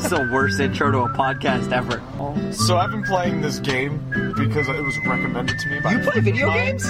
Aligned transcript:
This 0.00 0.10
is 0.12 0.18
the 0.18 0.30
worst 0.32 0.58
intro 0.60 0.90
to 0.90 0.98
a 1.00 1.08
podcast 1.10 1.72
ever. 1.72 2.00
So 2.54 2.78
I've 2.78 2.90
been 2.90 3.02
playing 3.02 3.42
this 3.42 3.58
game 3.58 3.98
because 4.34 4.66
it 4.66 4.82
was 4.82 4.96
recommended 5.06 5.58
to 5.58 5.68
me 5.68 5.78
by 5.80 5.92
You 5.92 5.98
play 5.98 6.20
video 6.20 6.50
games? 6.54 6.86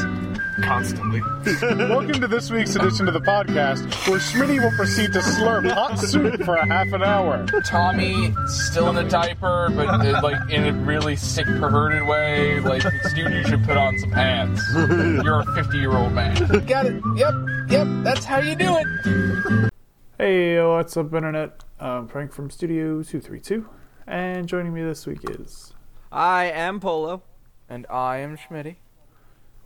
constantly. 0.62 1.20
Welcome 1.88 2.20
to 2.20 2.28
this 2.28 2.52
week's 2.52 2.76
edition 2.76 3.08
of 3.08 3.14
the 3.14 3.20
podcast, 3.20 3.82
where 4.08 4.20
Schmitty 4.20 4.62
will 4.62 4.70
proceed 4.76 5.12
to 5.14 5.18
slurp 5.18 5.68
hot 5.72 5.98
soup 5.98 6.40
for 6.44 6.54
a 6.54 6.64
half 6.64 6.92
an 6.92 7.02
hour. 7.02 7.44
Tommy 7.64 8.32
still 8.46 8.88
in 8.90 9.04
a 9.04 9.08
diaper, 9.08 9.70
but 9.74 9.88
uh, 9.88 10.20
like 10.22 10.48
in 10.48 10.66
a 10.66 10.72
really 10.72 11.16
sick, 11.16 11.46
perverted 11.46 12.06
way. 12.06 12.60
Like, 12.60 12.84
dude, 13.16 13.32
you 13.32 13.42
should 13.44 13.64
put 13.64 13.76
on 13.76 13.98
some 13.98 14.12
pants. 14.12 14.62
You're 14.76 15.40
a 15.40 15.54
50 15.56 15.78
year 15.78 15.96
old 15.96 16.12
man. 16.12 16.36
Got 16.66 16.86
it. 16.86 17.02
Yep. 17.16 17.34
Yep. 17.70 17.86
That's 18.04 18.24
how 18.24 18.38
you 18.38 18.54
do 18.54 18.76
it. 18.78 19.70
Hey, 20.16 20.62
what's 20.62 20.96
up, 20.96 21.12
Internet? 21.12 21.64
I'm 21.80 22.08
Frank 22.08 22.32
from 22.32 22.50
Studio 22.50 23.02
232, 23.02 23.66
and 24.06 24.46
joining 24.46 24.74
me 24.74 24.82
this 24.82 25.06
week 25.06 25.20
is. 25.30 25.72
I 26.12 26.44
am 26.46 26.78
Polo. 26.78 27.22
And 27.70 27.86
I 27.88 28.18
am 28.18 28.36
Schmitty. 28.36 28.76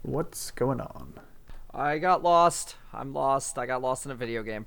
What's 0.02 0.50
going 0.52 0.80
on? 0.80 1.14
I 1.72 1.98
got 1.98 2.22
lost. 2.22 2.76
I'm 2.92 3.12
lost. 3.12 3.58
I 3.58 3.66
got 3.66 3.82
lost 3.82 4.04
in 4.04 4.12
a 4.12 4.14
video 4.14 4.42
game. 4.42 4.66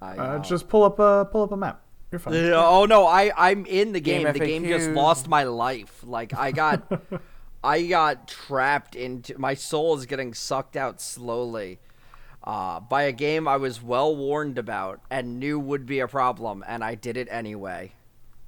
I, 0.00 0.16
Uh, 0.16 0.38
just 0.40 0.68
pull 0.68 0.82
up 0.82 0.98
a 0.98 1.28
pull 1.30 1.42
up 1.44 1.52
a 1.52 1.56
map. 1.56 1.82
You're 2.10 2.18
fine. 2.18 2.34
Yeah, 2.34 2.66
oh 2.66 2.86
no, 2.86 3.06
I 3.06 3.30
I'm 3.36 3.66
in 3.66 3.92
the 3.92 4.00
game. 4.00 4.24
Game 4.24 4.32
the 4.32 4.38
game 4.40 4.64
just 4.64 4.90
lost 4.90 5.28
my 5.28 5.44
life. 5.44 6.00
Like 6.02 6.34
I 6.34 6.50
got 6.50 6.90
I 7.64 7.82
got 7.86 8.26
trapped 8.26 8.96
into 8.96 9.38
my 9.38 9.54
soul 9.54 9.96
is 9.96 10.06
getting 10.06 10.34
sucked 10.34 10.76
out 10.76 11.00
slowly. 11.00 11.78
Uh, 12.46 12.78
by 12.80 13.04
a 13.04 13.12
game 13.12 13.48
I 13.48 13.56
was 13.56 13.82
well 13.82 14.14
warned 14.14 14.58
about 14.58 15.00
and 15.10 15.38
knew 15.40 15.58
would 15.58 15.86
be 15.86 16.00
a 16.00 16.08
problem, 16.08 16.62
and 16.68 16.84
I 16.84 16.94
did 16.94 17.16
it 17.16 17.26
anyway. 17.30 17.92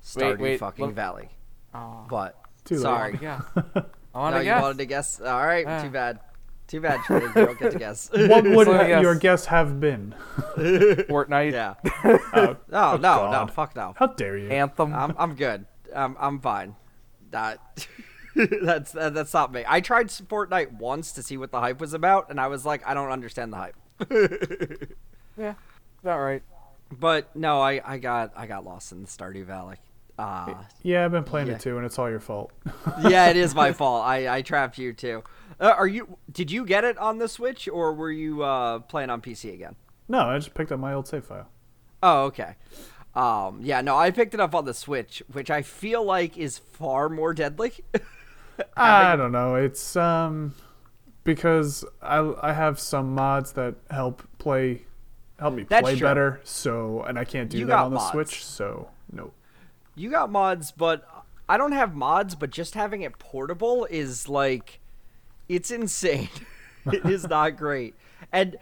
Stardew 0.04 0.38
wait, 0.38 0.60
fucking 0.60 0.86
look- 0.86 0.94
Valley. 0.94 1.30
Oh, 1.74 2.04
But 2.08 2.38
Too 2.64 2.74
late. 2.76 2.82
sorry, 2.82 3.18
yeah. 3.22 3.40
I 3.56 4.18
want 4.18 4.34
no, 4.34 4.40
to 4.40 4.44
you 4.46 4.52
wanted 4.52 4.78
to 4.78 4.86
guess. 4.86 5.20
All 5.20 5.46
right, 5.46 5.66
Yeah. 5.66 5.82
too 5.82 5.90
bad. 5.90 6.20
Too 6.68 6.80
bad. 6.80 7.00
Shredder, 7.00 7.28
you 7.36 7.46
don't 7.46 7.58
get 7.58 7.72
to 7.72 7.78
guess. 7.78 8.10
What 8.14 8.44
would 8.44 8.66
Let 8.68 8.86
guess. 8.88 9.02
your 9.02 9.14
guess 9.14 9.46
have 9.46 9.78
been? 9.80 10.14
Fortnite. 10.56 11.52
yeah. 11.52 11.74
Oh, 12.34 12.56
No, 12.68 12.92
no, 12.92 12.96
no. 12.96 12.98
God. 13.00 13.50
Fuck 13.52 13.76
no. 13.76 13.94
how 13.96 14.08
dare 14.08 14.36
you? 14.36 14.48
Anthem. 14.50 14.92
I'm 14.92 15.14
I'm 15.18 15.34
good. 15.36 15.64
I'm 15.94 16.16
I'm 16.18 16.40
fine. 16.40 16.74
That 17.30 17.58
that's 18.62 18.92
that, 18.92 19.14
that's 19.14 19.32
not 19.34 19.52
me. 19.52 19.64
I 19.66 19.80
tried 19.80 20.08
Fortnite 20.08 20.72
once 20.78 21.12
to 21.12 21.22
see 21.22 21.36
what 21.36 21.50
the 21.50 21.60
hype 21.60 21.80
was 21.80 21.94
about, 21.94 22.30
and 22.30 22.40
I 22.40 22.48
was 22.48 22.64
like, 22.66 22.86
I 22.86 22.94
don't 22.94 23.10
understand 23.10 23.52
the 23.52 23.56
hype. 23.56 23.76
yeah. 25.38 25.54
About 26.02 26.20
right. 26.20 26.42
But 26.92 27.34
no, 27.34 27.60
I 27.60 27.80
I 27.84 27.98
got 27.98 28.32
I 28.36 28.46
got 28.46 28.64
lost 28.64 28.92
in 28.92 29.02
the 29.02 29.08
Stardew 29.08 29.44
Valley. 29.44 29.76
Uh, 30.18 30.54
Yeah, 30.82 31.04
I've 31.04 31.10
been 31.12 31.24
playing 31.24 31.48
Yeah. 31.48 31.54
it 31.54 31.60
too, 31.60 31.76
and 31.76 31.84
it's 31.84 31.98
all 31.98 32.08
your 32.08 32.20
fault. 32.20 32.52
yeah, 33.08 33.28
it 33.28 33.36
is 33.36 33.54
my 33.54 33.72
fault. 33.72 34.04
I 34.06 34.36
I 34.36 34.42
trapped 34.42 34.78
you 34.78 34.92
too. 34.92 35.22
Uh, 35.60 35.74
are 35.76 35.86
you? 35.86 36.18
Did 36.30 36.50
you 36.50 36.64
get 36.64 36.84
it 36.84 36.96
on 36.98 37.18
the 37.18 37.28
Switch, 37.28 37.68
or 37.68 37.92
were 37.94 38.10
you 38.10 38.42
uh, 38.42 38.80
playing 38.80 39.10
on 39.10 39.20
PC 39.20 39.52
again? 39.54 39.76
no, 40.08 40.20
I 40.20 40.38
just 40.38 40.54
picked 40.54 40.70
up 40.70 40.78
my 40.78 40.92
old 40.92 41.08
save 41.08 41.24
file. 41.24 41.48
Oh, 42.02 42.24
okay. 42.26 42.54
Um, 43.16 43.60
yeah, 43.62 43.80
no, 43.80 43.96
I 43.96 44.10
picked 44.10 44.34
it 44.34 44.40
up 44.40 44.54
on 44.54 44.66
the 44.66 44.74
Switch, 44.74 45.22
which 45.32 45.50
I 45.50 45.62
feel 45.62 46.04
like 46.04 46.36
is 46.38 46.58
far 46.58 47.08
more 47.08 47.32
deadly. 47.34 47.72
I 48.76 49.16
don't 49.16 49.32
know. 49.32 49.54
It's 49.56 49.96
um 49.96 50.54
because 51.24 51.84
I 52.02 52.32
I 52.42 52.52
have 52.52 52.78
some 52.78 53.14
mods 53.14 53.52
that 53.52 53.74
help 53.90 54.22
play 54.38 54.82
help 55.38 55.54
me 55.54 55.64
That's 55.68 55.82
play 55.82 55.96
true. 55.96 56.06
better. 56.06 56.40
So 56.44 57.02
and 57.02 57.18
I 57.18 57.24
can't 57.24 57.50
do 57.50 57.58
You 57.58 57.66
that 57.66 57.72
got 57.72 57.84
on 57.86 57.90
the 57.92 57.96
mods. 57.96 58.12
Switch. 58.12 58.44
So 58.44 58.88
no. 59.12 59.32
You 59.94 60.10
got 60.10 60.30
mods, 60.30 60.72
but 60.72 61.08
I 61.48 61.56
don't 61.56 61.72
have 61.72 61.94
mods, 61.94 62.34
but 62.34 62.50
just 62.50 62.74
having 62.74 63.02
it 63.02 63.18
portable 63.18 63.86
is 63.90 64.28
like 64.28 64.80
it's 65.48 65.70
insane. 65.70 66.28
it 66.92 67.04
is 67.06 67.26
not 67.28 67.56
great. 67.56 67.94
And 68.32 68.56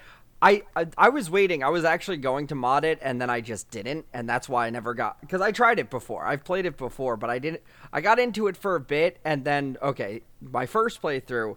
I, 0.44 0.62
I 0.76 0.86
I 0.98 1.08
was 1.08 1.30
waiting. 1.30 1.62
I 1.64 1.70
was 1.70 1.84
actually 1.84 2.18
going 2.18 2.48
to 2.48 2.54
mod 2.54 2.84
it 2.84 2.98
and 3.02 3.20
then 3.20 3.30
I 3.30 3.40
just 3.40 3.70
didn't 3.70 4.04
and 4.12 4.28
that's 4.28 4.48
why 4.48 4.66
I 4.66 4.70
never 4.70 4.92
got 4.94 5.16
cuz 5.28 5.40
I 5.40 5.52
tried 5.52 5.78
it 5.78 5.88
before. 5.90 6.24
I've 6.26 6.44
played 6.44 6.66
it 6.66 6.76
before, 6.76 7.16
but 7.16 7.30
I 7.30 7.38
didn't 7.38 7.62
I 7.92 8.00
got 8.00 8.18
into 8.18 8.46
it 8.46 8.56
for 8.56 8.76
a 8.76 8.80
bit 8.80 9.18
and 9.24 9.44
then 9.44 9.78
okay, 9.82 10.22
my 10.40 10.66
first 10.66 11.00
playthrough 11.00 11.56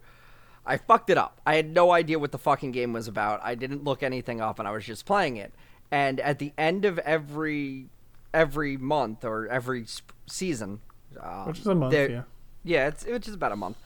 I 0.65 0.77
fucked 0.77 1.09
it 1.09 1.17
up. 1.17 1.41
I 1.45 1.55
had 1.55 1.69
no 1.73 1.91
idea 1.91 2.19
what 2.19 2.31
the 2.31 2.37
fucking 2.37 2.71
game 2.71 2.93
was 2.93 3.07
about. 3.07 3.39
I 3.43 3.55
didn't 3.55 3.83
look 3.83 4.03
anything 4.03 4.41
up 4.41 4.59
and 4.59 4.67
I 4.67 4.71
was 4.71 4.85
just 4.85 5.05
playing 5.05 5.37
it. 5.37 5.53
And 5.91 6.19
at 6.19 6.39
the 6.39 6.53
end 6.57 6.85
of 6.85 6.99
every 6.99 7.87
every 8.33 8.77
month 8.77 9.23
or 9.23 9.47
every 9.47 9.85
sp- 9.87 10.11
season, 10.27 10.79
uh, 11.19 11.45
Which 11.45 11.59
is 11.59 11.67
a 11.67 11.75
month, 11.75 11.93
yeah. 11.93 12.23
yeah, 12.63 12.87
it's 12.87 13.05
which 13.05 13.27
is 13.27 13.33
about 13.33 13.51
a 13.51 13.55
month. 13.55 13.77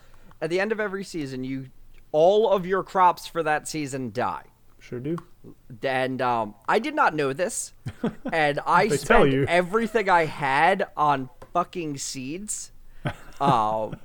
At 0.41 0.49
the 0.49 0.59
end 0.59 0.71
of 0.71 0.79
every 0.79 1.03
season, 1.03 1.43
you 1.43 1.69
all 2.11 2.51
of 2.51 2.65
your 2.65 2.83
crops 2.83 3.25
for 3.27 3.41
that 3.43 3.67
season 3.67 4.11
die. 4.11 4.45
Sure 4.81 4.99
do. 4.99 5.15
And 5.83 6.21
um, 6.21 6.55
I 6.67 6.79
did 6.79 6.95
not 6.95 7.13
know 7.15 7.31
this, 7.33 7.73
and 8.33 8.59
I 8.67 8.87
spent 8.89 9.47
everything 9.47 10.09
I 10.09 10.25
had 10.25 10.87
on 10.97 11.29
fucking 11.53 11.97
seeds. 11.97 12.71
Um, 13.41 13.95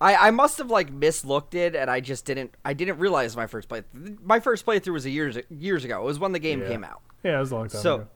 I 0.00 0.16
I 0.16 0.30
must 0.30 0.56
have 0.56 0.70
like 0.70 0.90
mislooked 0.90 1.54
it, 1.54 1.76
and 1.76 1.90
I 1.90 2.00
just 2.00 2.24
didn't. 2.24 2.52
I 2.64 2.72
didn't 2.72 2.98
realize 2.98 3.36
my 3.36 3.46
first 3.46 3.68
play. 3.68 3.82
My 4.24 4.40
first 4.40 4.64
playthrough 4.64 4.94
was 4.94 5.04
a 5.04 5.10
years 5.10 5.36
years 5.50 5.84
ago. 5.84 6.00
It 6.00 6.04
was 6.06 6.18
when 6.18 6.32
the 6.32 6.38
game 6.38 6.62
Yeah. 6.62 6.68
came 6.68 6.82
out. 6.82 7.02
Yeah, 7.22 7.36
it 7.36 7.40
was 7.40 7.50
a 7.50 7.56
long 7.56 7.68
time 7.68 7.82
So- 7.82 7.94
ago. 7.96 8.06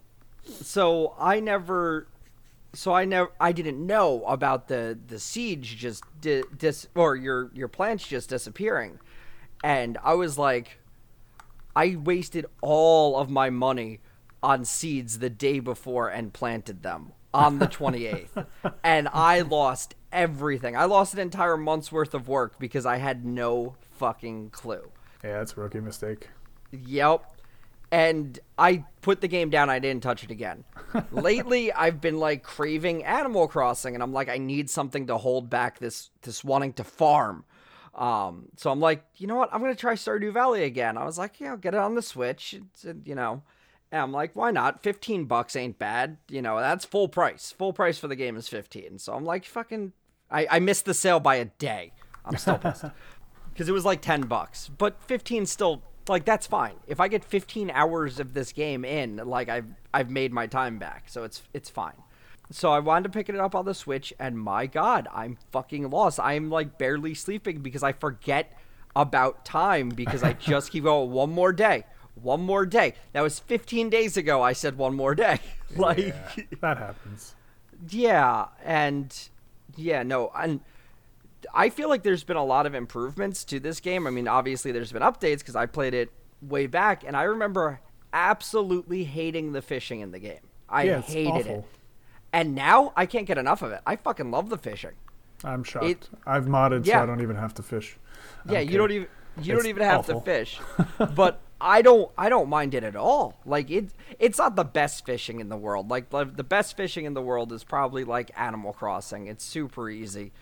so 0.62 1.15
I 1.21 1.41
never, 1.41 2.07
so 2.73 2.95
I 2.95 3.05
never, 3.05 3.31
I 3.39 3.53
didn't 3.53 3.87
know 3.87 4.25
about 4.25 4.69
the 4.69 4.99
the 5.09 5.19
siege 5.19 5.77
just 5.77 6.05
di- 6.23 6.45
dis 6.57 6.89
or 6.95 7.17
your 7.17 7.51
your 7.53 7.69
plants 7.69 8.09
just 8.09 8.31
disappearing, 8.31 8.99
and 9.62 9.99
I 10.03 10.15
was 10.15 10.39
like, 10.39 10.79
I 11.75 11.97
wasted 11.97 12.47
all 12.60 13.16
of 13.16 13.31
my 13.31 13.50
money 13.50 14.00
on 14.42 14.64
seeds 14.64 15.19
the 15.19 15.31
day 15.31 15.60
before 15.60 16.08
and 16.08 16.32
planted 16.32 16.82
them 16.82 17.12
on 17.32 17.58
the 17.58 17.66
28th, 17.66 18.47
and 18.84 19.08
I 19.12 19.42
lost 19.42 19.94
everything. 20.12 20.76
I 20.76 20.84
lost 20.84 21.14
an 21.14 21.20
entire 21.20 21.56
month's 21.56 21.92
worth 21.92 22.14
of 22.14 22.28
work 22.28 22.58
because 22.58 22.86
I 22.86 22.97
had 22.97 23.25
no 23.25 23.76
fucking 23.92 24.50
clue. 24.50 24.91
Yeah, 25.22 25.38
that's 25.38 25.56
a 25.56 25.60
rookie 25.60 25.81
mistake. 25.81 26.28
Yep. 26.72 27.25
And 27.92 28.38
I 28.56 28.84
put 29.02 29.20
the 29.20 29.28
game 29.28 29.50
down. 29.50 29.69
I 29.69 29.81
didn't 29.81 30.02
touch 30.02 30.22
it 30.22 30.31
again. 30.31 30.64
Lately, 31.12 31.72
I've 31.72 32.00
been 32.00 32.19
like 32.19 32.42
craving 32.44 33.04
Animal 33.04 33.48
Crossing, 33.48 33.94
and 33.94 34.02
I'm 34.02 34.12
like, 34.12 34.28
I 34.28 34.38
need 34.38 34.70
something 34.70 35.08
to 35.08 35.19
hold 35.19 35.50
back 35.50 35.81
this 35.81 36.10
this 36.22 36.44
wanting 36.44 36.72
to 36.75 36.84
farm. 36.84 37.44
Um, 37.95 38.47
so 38.56 38.71
I'm 38.71 38.81
like, 38.81 39.05
you 39.17 39.27
know 39.27 39.37
what? 39.37 39.53
I'm 39.53 39.61
gonna 39.61 39.75
try 39.75 39.95
Stardew 39.95 40.33
Valley 40.33 40.65
again. 40.65 40.97
I 40.97 41.05
was 41.05 41.19
like, 41.19 41.41
yeah, 41.41 41.51
I'll 41.51 41.56
get 41.56 41.75
it 41.75 41.81
on 41.81 41.95
the 41.95 42.03
Switch. 42.03 42.55
It's, 42.55 42.84
uh, 42.84 42.95
you 43.05 43.15
know, 43.15 43.43
and 43.91 44.03
I'm 44.03 44.12
like, 44.12 44.34
why 44.34 44.51
not? 44.51 44.83
15 44.83 45.25
bucks 45.25 45.56
ain't 45.56 45.78
bad. 45.78 46.19
You 46.29 46.43
know, 46.43 46.59
that's 46.61 46.84
full 46.84 47.09
price. 47.09 47.53
Full 47.59 47.73
price 47.73 47.99
for 47.99 48.09
the 48.09 48.17
game 48.17 48.37
is 48.37 48.49
15. 48.49 48.99
So 48.99 49.15
I'm 49.15 49.25
like, 49.25 49.45
fucking. 49.45 49.93
I 50.31 50.47
I 50.50 50.59
missed 50.61 50.84
the 50.84 50.95
sale 50.95 51.21
by 51.21 51.37
a 51.37 51.47
day. 51.47 51.93
I'm 52.25 52.37
still 52.37 52.59
pissed 52.59 52.84
because 53.53 53.69
it 53.69 53.73
was 53.73 53.84
like 53.84 54.00
10 54.00 54.23
bucks 54.23 54.71
but 54.79 55.03
15 55.03 55.47
still 55.47 55.83
like 56.09 56.25
that's 56.25 56.47
fine 56.47 56.77
if 56.87 57.00
i 57.00 57.09
get 57.09 57.25
15 57.25 57.71
hours 57.71 58.19
of 58.19 58.33
this 58.34 58.53
game 58.53 58.84
in 58.84 59.17
like 59.17 59.49
i've 59.49 59.67
i've 59.93 60.11
made 60.11 60.33
my 60.33 60.47
time 60.47 60.79
back 60.79 61.05
so 61.09 61.25
it's 61.25 61.43
it's 61.53 61.69
fine 61.69 62.03
so 62.50 62.72
i 62.72 62.78
wanted 62.78 63.05
to 63.05 63.11
pick 63.11 63.28
it 63.28 63.37
up 63.37 63.55
on 63.55 63.65
the 63.65 63.75
switch 63.75 64.12
and 64.19 64.38
my 64.38 64.66
god 64.66 65.06
i'm 65.12 65.37
fucking 65.53 65.88
lost 65.91 66.19
i'm 66.21 66.50
like 66.50 66.78
barely 66.78 67.15
sleeping 67.15 67.61
because 67.61 67.83
i 67.83 67.93
forget 67.93 68.53
about 68.97 69.44
time 69.44 69.88
because 69.88 70.22
i 70.22 70.33
just 70.33 70.71
keep 70.72 70.84
going 70.84 71.11
one 71.11 71.31
more 71.31 71.53
day 71.53 71.84
one 72.21 72.41
more 72.41 72.66
day 72.66 72.93
that 73.12 73.22
was 73.22 73.38
15 73.38 73.88
days 73.88 74.16
ago 74.16 74.43
i 74.43 74.53
said 74.53 74.77
one 74.77 74.94
more 74.94 75.15
day 75.15 75.38
like 75.77 75.99
Yeah, 75.99 76.44
that 76.61 76.77
happens. 76.87 77.34
yeah, 77.88 78.47
and 78.64 79.17
yeah, 79.76 80.02
no, 80.02 80.31
and 80.37 80.61
I 81.55 81.70
feel 81.70 81.88
like 81.88 82.02
there's 82.02 82.25
been 82.25 82.37
a 82.37 82.44
lot 82.44 82.67
of 82.67 82.75
improvements 82.75 83.44
to 83.47 83.61
this 83.61 83.81
game. 83.81 84.06
I 84.06 84.11
mean, 84.11 84.29
obviously 84.29 84.73
there's 84.73 84.93
been 84.93 85.00
updates 85.02 85.38
because 85.38 85.56
I 85.56 85.67
played 85.67 85.94
it 85.94 86.11
way 86.43 86.67
back, 86.67 87.05
and 87.06 87.17
I 87.17 87.23
remember 87.23 87.81
absolutely 88.12 89.05
hating 89.05 89.52
the 89.52 89.62
fishing 89.62 90.00
in 90.00 90.11
the 90.11 90.19
game. 90.19 90.41
I 90.69 90.82
Yeah, 90.85 91.00
hated 91.00 91.31
awful. 91.47 91.58
it, 91.61 91.64
and 92.32 92.55
now 92.55 92.93
I 92.97 93.06
can't 93.06 93.27
get 93.27 93.38
enough 93.38 93.62
of 93.62 93.73
it. 93.73 93.81
I 93.87 93.97
fucking 93.97 94.31
love 94.31 94.49
the 94.50 94.59
fishing. 94.59 94.93
I'm 95.44 95.65
shocked. 95.65 95.85
It- 95.87 96.09
I've 96.27 96.47
modded 96.47 96.87
so 96.87 96.99
I 96.99 97.06
don't 97.06 97.23
even 97.23 97.37
have 97.37 97.55
to 97.55 97.62
fish. 97.62 97.97
I 98.47 98.53
Yeah, 98.53 98.59
don't 98.59 98.65
you 98.67 98.71
care. 98.71 98.79
don't 98.79 98.91
even 98.93 99.09
you 99.41 99.55
It's 99.55 99.62
don't 99.62 99.69
even 99.71 99.82
have 99.85 100.00
awful. 100.00 100.21
to 100.21 100.25
fish, 100.25 100.61
but 101.15 101.41
I 101.61 101.82
don't 101.82 102.11
I 102.19 102.29
don't 102.29 102.49
mind 102.49 102.75
it 102.75 102.85
at 102.85 102.97
all. 102.97 103.38
Like 103.47 103.71
it 103.71 103.91
it's 104.19 104.38
not 104.38 104.56
the 104.56 104.65
best 104.65 105.06
fishing 105.06 105.41
in 105.41 105.49
the 105.49 105.56
world. 105.56 105.88
Like 105.91 106.11
the, 106.11 106.25
the 106.25 106.44
best 106.44 106.77
fishing 106.77 107.05
in 107.05 107.15
the 107.15 107.23
world 107.23 107.53
is 107.53 107.65
probably 107.65 108.05
like 108.05 108.31
Animal 108.37 108.73
Crossing. 108.73 109.26
It's 109.29 109.44
super 109.44 109.88
easy, 109.88 110.33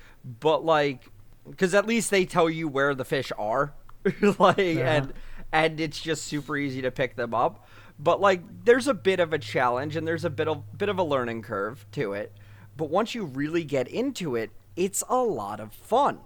but 0.41 0.65
like 0.65 1.11
because 1.49 1.75
at 1.75 1.87
least 1.87 2.11
they 2.11 2.25
tell 2.25 2.51
you 2.51 2.67
where 2.69 2.95
the 2.95 3.05
fish 3.05 3.31
are, 3.39 3.73
like 4.39 4.59
uh-huh. 4.59 4.81
and 4.81 5.13
and 5.53 5.81
it's 5.81 6.01
just 6.01 6.25
super 6.25 6.57
easy 6.57 6.83
to 6.83 6.91
pick 6.91 7.15
them 7.17 7.35
up. 7.35 7.67
But 7.99 8.21
like 8.21 8.43
there's 8.65 8.87
a 8.87 8.95
bit 8.95 9.21
of 9.21 9.33
a 9.33 9.39
challenge 9.39 9.97
and 9.97 10.07
there's 10.07 10.25
a 10.25 10.31
bit 10.31 10.49
of 10.49 10.79
bit 10.79 10.89
of 10.89 10.99
a 10.99 11.03
learning 11.03 11.43
curve 11.43 11.87
to 11.93 12.13
it. 12.13 12.33
But 12.77 12.91
once 12.91 13.15
you 13.15 13.25
really 13.25 13.65
get 13.65 13.89
into 13.89 14.37
it, 14.37 14.51
it's 14.77 15.03
a 15.09 15.17
lot 15.17 15.59
of 15.59 15.73
fun. 15.73 16.21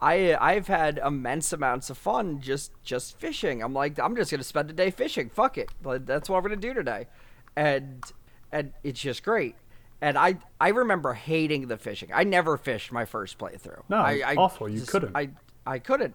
I 0.00 0.34
I've 0.40 0.68
had 0.68 0.98
immense 1.04 1.52
amounts 1.52 1.90
of 1.90 1.98
fun 1.98 2.40
just 2.40 2.72
just 2.82 3.18
fishing. 3.18 3.62
I'm 3.62 3.74
like 3.74 3.98
I'm 3.98 4.16
just 4.16 4.30
gonna 4.30 4.42
spend 4.42 4.70
a 4.70 4.72
day 4.72 4.90
fishing. 4.90 5.28
Fuck 5.28 5.58
it, 5.58 5.70
Like, 5.84 6.06
that's 6.06 6.30
what 6.30 6.42
we're 6.42 6.48
gonna 6.48 6.60
do 6.60 6.72
today, 6.74 7.06
and 7.54 8.02
and 8.50 8.72
it's 8.82 9.00
just 9.00 9.22
great. 9.22 9.56
And 10.00 10.16
I 10.16 10.38
I 10.58 10.70
remember 10.70 11.12
hating 11.12 11.68
the 11.68 11.76
fishing. 11.76 12.08
I 12.14 12.24
never 12.24 12.56
fished 12.56 12.90
my 12.92 13.04
first 13.04 13.36
playthrough. 13.38 13.82
No, 13.90 13.98
I, 13.98 14.22
I 14.24 14.34
awful. 14.36 14.70
You 14.70 14.80
couldn't. 14.82 15.14
I 15.14 15.30
I 15.66 15.78
couldn't. 15.78 16.14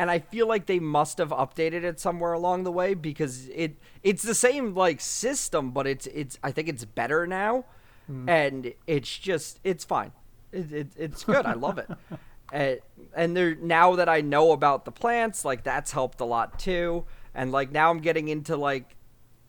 And 0.00 0.10
I 0.10 0.18
feel 0.18 0.48
like 0.48 0.64
they 0.64 0.80
must 0.80 1.18
have 1.18 1.28
updated 1.28 1.82
it 1.84 2.00
somewhere 2.00 2.32
along 2.32 2.64
the 2.64 2.72
way 2.72 2.94
because 2.94 3.48
it 3.48 3.76
it's 4.02 4.22
the 4.22 4.34
same 4.34 4.74
like 4.74 5.00
system, 5.00 5.72
but 5.72 5.86
it's 5.86 6.06
it's 6.06 6.38
I 6.42 6.52
think 6.52 6.68
it's 6.68 6.84
better 6.86 7.26
now, 7.26 7.64
Hmm. 8.06 8.28
and 8.28 8.72
it's 8.86 9.18
just 9.18 9.60
it's 9.62 9.84
fine. 9.84 10.12
It, 10.52 10.72
it, 10.72 10.88
it's 10.96 11.22
good. 11.24 11.44
I 11.46 11.52
love 11.52 11.78
it. 11.78 11.88
And, 12.52 12.80
and 13.14 13.36
there 13.36 13.54
now 13.54 13.94
that 13.94 14.08
I 14.08 14.22
know 14.22 14.50
about 14.50 14.84
the 14.84 14.90
plants, 14.90 15.44
like 15.44 15.62
that's 15.62 15.92
helped 15.92 16.20
a 16.20 16.24
lot 16.24 16.58
too. 16.58 17.04
And 17.32 17.52
like 17.52 17.70
now 17.70 17.90
I'm 17.90 18.00
getting 18.00 18.26
into 18.26 18.56
like 18.56 18.96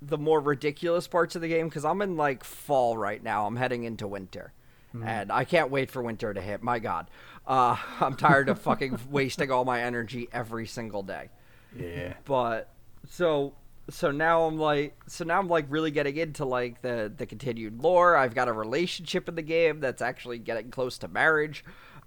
the 0.03 0.19
more 0.19 0.39
ridiculous 0.39 1.07
parts 1.07 1.35
of 1.35 1.41
the 1.41 1.47
game 1.47 1.67
because 1.67 1.83
I'm 1.85 2.01
in 2.03 2.15
like 2.15 2.43
fall 2.43 2.97
right 2.97 3.23
now. 3.23 3.47
I'm 3.47 3.55
heading 3.55 3.85
into 3.85 4.07
winter, 4.07 4.53
and 4.93 5.31
I 5.31 5.45
can't 5.45 5.71
wait 5.71 5.89
for 5.89 6.01
winter 6.01 6.33
to 6.33 6.41
hit. 6.41 6.61
My 6.61 6.79
God, 6.79 7.09
uh, 7.47 7.77
I'm 7.99 8.15
tired 8.15 8.49
of 8.49 8.59
fucking 8.59 8.99
wasting 9.09 9.51
all 9.51 9.65
my 9.65 9.81
energy 9.81 10.27
every 10.31 10.67
single 10.67 11.03
day. 11.03 11.29
Yeah. 11.77 12.13
But 12.25 12.69
so 13.09 13.53
so 13.89 14.11
now 14.11 14.43
I'm 14.43 14.57
like 14.57 14.95
so 15.07 15.25
now 15.25 15.39
I'm 15.39 15.47
like 15.47 15.65
really 15.69 15.91
getting 15.91 16.17
into 16.17 16.45
like 16.45 16.81
the 16.81 17.11
the 17.15 17.25
continued 17.25 17.81
lore. 17.81 18.15
I've 18.15 18.35
got 18.35 18.47
a 18.47 18.53
relationship 18.53 19.27
in 19.29 19.35
the 19.35 19.41
game 19.41 19.79
that's 19.79 20.01
actually 20.01 20.39
getting 20.39 20.71
close 20.71 20.97
to 20.99 21.07
marriage. 21.07 21.63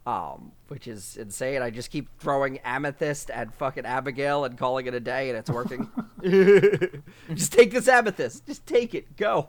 Um, 0.07 0.53
which 0.69 0.87
is 0.87 1.17
insane. 1.17 1.63
I 1.63 1.71
just 1.71 1.91
keep 1.91 2.11
throwing 2.19 2.59
amethyst 2.59 3.31
at 3.31 3.55
fucking 3.55 3.87
Abigail 3.87 4.45
and 4.45 4.59
calling 4.59 4.85
it 4.85 4.93
a 4.93 5.01
day, 5.01 5.31
and 5.31 5.39
it's 5.39 5.49
working. 5.49 5.91
just 7.35 7.55
take 7.55 7.71
this 7.71 7.89
amethyst. 7.89 8.45
Just 8.45 8.67
take 8.67 8.95
it. 8.95 9.17
Go. 9.17 9.49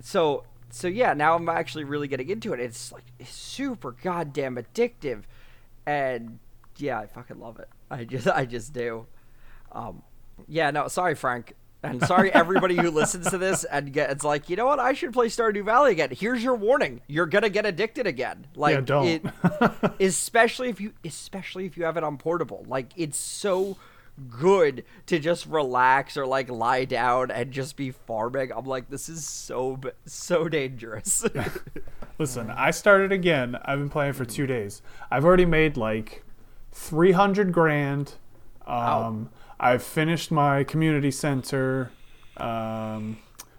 so 0.00 0.44
so 0.74 0.88
yeah, 0.88 1.12
now 1.12 1.34
I'm 1.36 1.48
actually 1.48 1.84
really 1.84 2.08
getting 2.08 2.30
into 2.30 2.52
it. 2.54 2.60
It's 2.60 2.92
like 2.92 3.04
it's 3.18 3.30
super 3.30 3.92
goddamn 4.02 4.56
addictive, 4.56 5.24
and 5.86 6.38
yeah, 6.78 6.98
I 6.98 7.06
fucking 7.06 7.38
love 7.38 7.58
it. 7.58 7.68
I 7.90 8.04
just 8.04 8.26
I 8.26 8.46
just 8.46 8.72
do. 8.72 9.06
Um, 9.70 10.02
yeah, 10.48 10.70
no, 10.70 10.88
sorry, 10.88 11.14
Frank, 11.14 11.54
and 11.82 12.02
sorry 12.06 12.32
everybody 12.34 12.76
who 12.76 12.90
listens 12.90 13.28
to 13.30 13.36
this 13.36 13.64
and 13.64 13.92
get 13.92 14.10
it's 14.10 14.24
like 14.24 14.48
you 14.48 14.56
know 14.56 14.64
what 14.64 14.80
I 14.80 14.94
should 14.94 15.12
play 15.12 15.26
Stardew 15.26 15.64
Valley 15.64 15.92
again. 15.92 16.08
Here's 16.10 16.42
your 16.42 16.54
warning: 16.54 17.02
you're 17.06 17.26
gonna 17.26 17.50
get 17.50 17.66
addicted 17.66 18.06
again. 18.06 18.46
Like 18.56 18.74
Yeah, 18.74 18.80
don't. 18.80 19.06
it, 19.06 19.22
especially 20.00 20.70
if 20.70 20.80
you 20.80 20.94
especially 21.04 21.66
if 21.66 21.76
you 21.76 21.84
have 21.84 21.98
it 21.98 22.04
on 22.04 22.16
portable. 22.16 22.64
Like 22.66 22.92
it's 22.96 23.18
so 23.18 23.76
good 24.28 24.84
to 25.06 25.18
just 25.18 25.46
relax 25.46 26.16
or 26.16 26.26
like 26.26 26.50
lie 26.50 26.84
down 26.84 27.30
and 27.30 27.50
just 27.50 27.76
be 27.76 27.90
farming. 27.90 28.52
I'm 28.54 28.66
like, 28.66 28.90
this 28.90 29.08
is 29.08 29.26
so 29.26 29.80
so 30.04 30.48
dangerous. 30.48 31.24
Listen, 32.18 32.50
I 32.50 32.70
started 32.70 33.12
again. 33.12 33.56
I've 33.64 33.78
been 33.78 33.90
playing 33.90 34.12
for 34.12 34.24
two 34.24 34.46
days. 34.46 34.82
I've 35.10 35.24
already 35.24 35.46
made 35.46 35.76
like 35.76 36.22
300 36.72 37.52
grand. 37.52 38.14
Um, 38.66 39.30
I've 39.58 39.82
finished 39.82 40.30
my 40.30 40.64
community 40.64 41.10
center. 41.10 41.90
Um, 42.36 43.18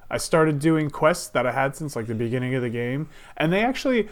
I 0.09 0.17
started 0.17 0.59
doing 0.59 0.89
quests 0.89 1.27
that 1.29 1.47
I 1.47 1.51
had 1.51 1.75
since 1.75 1.95
like 1.95 2.07
the 2.07 2.15
beginning 2.15 2.55
of 2.55 2.61
the 2.61 2.69
game. 2.69 3.09
And 3.35 3.51
they 3.51 3.63
actually, 3.63 4.09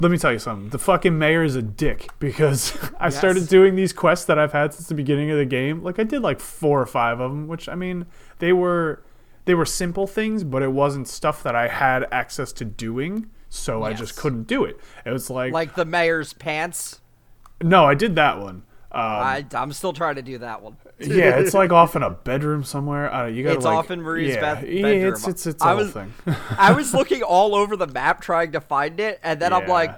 let 0.00 0.10
me 0.10 0.18
tell 0.18 0.32
you 0.32 0.38
something. 0.38 0.70
The 0.70 0.78
fucking 0.78 1.18
mayor 1.18 1.42
is 1.42 1.56
a 1.56 1.62
dick 1.62 2.08
because 2.18 2.76
I 3.00 3.08
started 3.08 3.48
doing 3.48 3.74
these 3.74 3.92
quests 3.92 4.26
that 4.26 4.38
I've 4.38 4.52
had 4.52 4.72
since 4.74 4.88
the 4.88 4.94
beginning 4.94 5.30
of 5.30 5.38
the 5.38 5.44
game. 5.44 5.82
Like 5.82 5.98
I 5.98 6.04
did 6.04 6.22
like 6.22 6.40
four 6.40 6.80
or 6.80 6.86
five 6.86 7.20
of 7.20 7.30
them, 7.30 7.48
which 7.48 7.68
I 7.68 7.74
mean, 7.74 8.06
they 8.38 8.52
were 8.52 9.02
they 9.44 9.54
were 9.54 9.64
simple 9.64 10.06
things, 10.06 10.44
but 10.44 10.62
it 10.62 10.72
wasn't 10.72 11.08
stuff 11.08 11.42
that 11.42 11.56
I 11.56 11.68
had 11.68 12.06
access 12.12 12.52
to 12.52 12.64
doing, 12.64 13.30
so 13.48 13.82
I 13.82 13.94
just 13.94 14.16
couldn't 14.16 14.46
do 14.46 14.64
it. 14.64 14.78
It 15.06 15.10
was 15.10 15.30
like, 15.30 15.52
like 15.52 15.74
the 15.74 15.86
mayor's 15.86 16.32
pants. 16.34 17.00
no, 17.62 17.84
I 17.84 17.94
did 17.94 18.14
that 18.16 18.38
one. 18.38 18.62
Um, 18.92 19.02
I, 19.02 19.46
I'm 19.54 19.72
still 19.72 19.92
trying 19.92 20.14
to 20.16 20.22
do 20.22 20.38
that 20.38 20.62
one. 20.62 20.76
Yeah, 21.00 21.38
it's 21.38 21.54
like 21.54 21.70
off 21.80 21.94
in 21.96 22.02
a 22.02 22.10
bedroom 22.10 22.64
somewhere. 22.64 23.12
Uh, 23.12 23.26
you 23.26 23.42
got 23.44 23.56
It's 23.56 23.64
like, 23.64 23.76
off 23.76 23.90
in 23.90 24.00
Marnie's 24.02 24.34
yeah, 24.34 24.54
bed- 24.54 24.68
yeah, 24.68 24.82
bedroom. 24.82 25.12
it's 25.14 25.28
it's 25.28 25.46
it's 25.46 25.62
a 25.62 25.66
I 25.66 25.68
whole 25.70 25.78
was- 25.84 25.92
thing. 25.92 26.12
I 26.58 26.72
was 26.72 26.92
looking 26.98 27.22
all 27.22 27.54
over 27.54 27.76
the 27.76 27.86
map 27.86 28.20
trying 28.20 28.52
to 28.52 28.60
find 28.60 28.98
it, 29.00 29.20
and 29.22 29.40
then 29.40 29.52
I'm 29.52 29.68
like, 29.68 29.94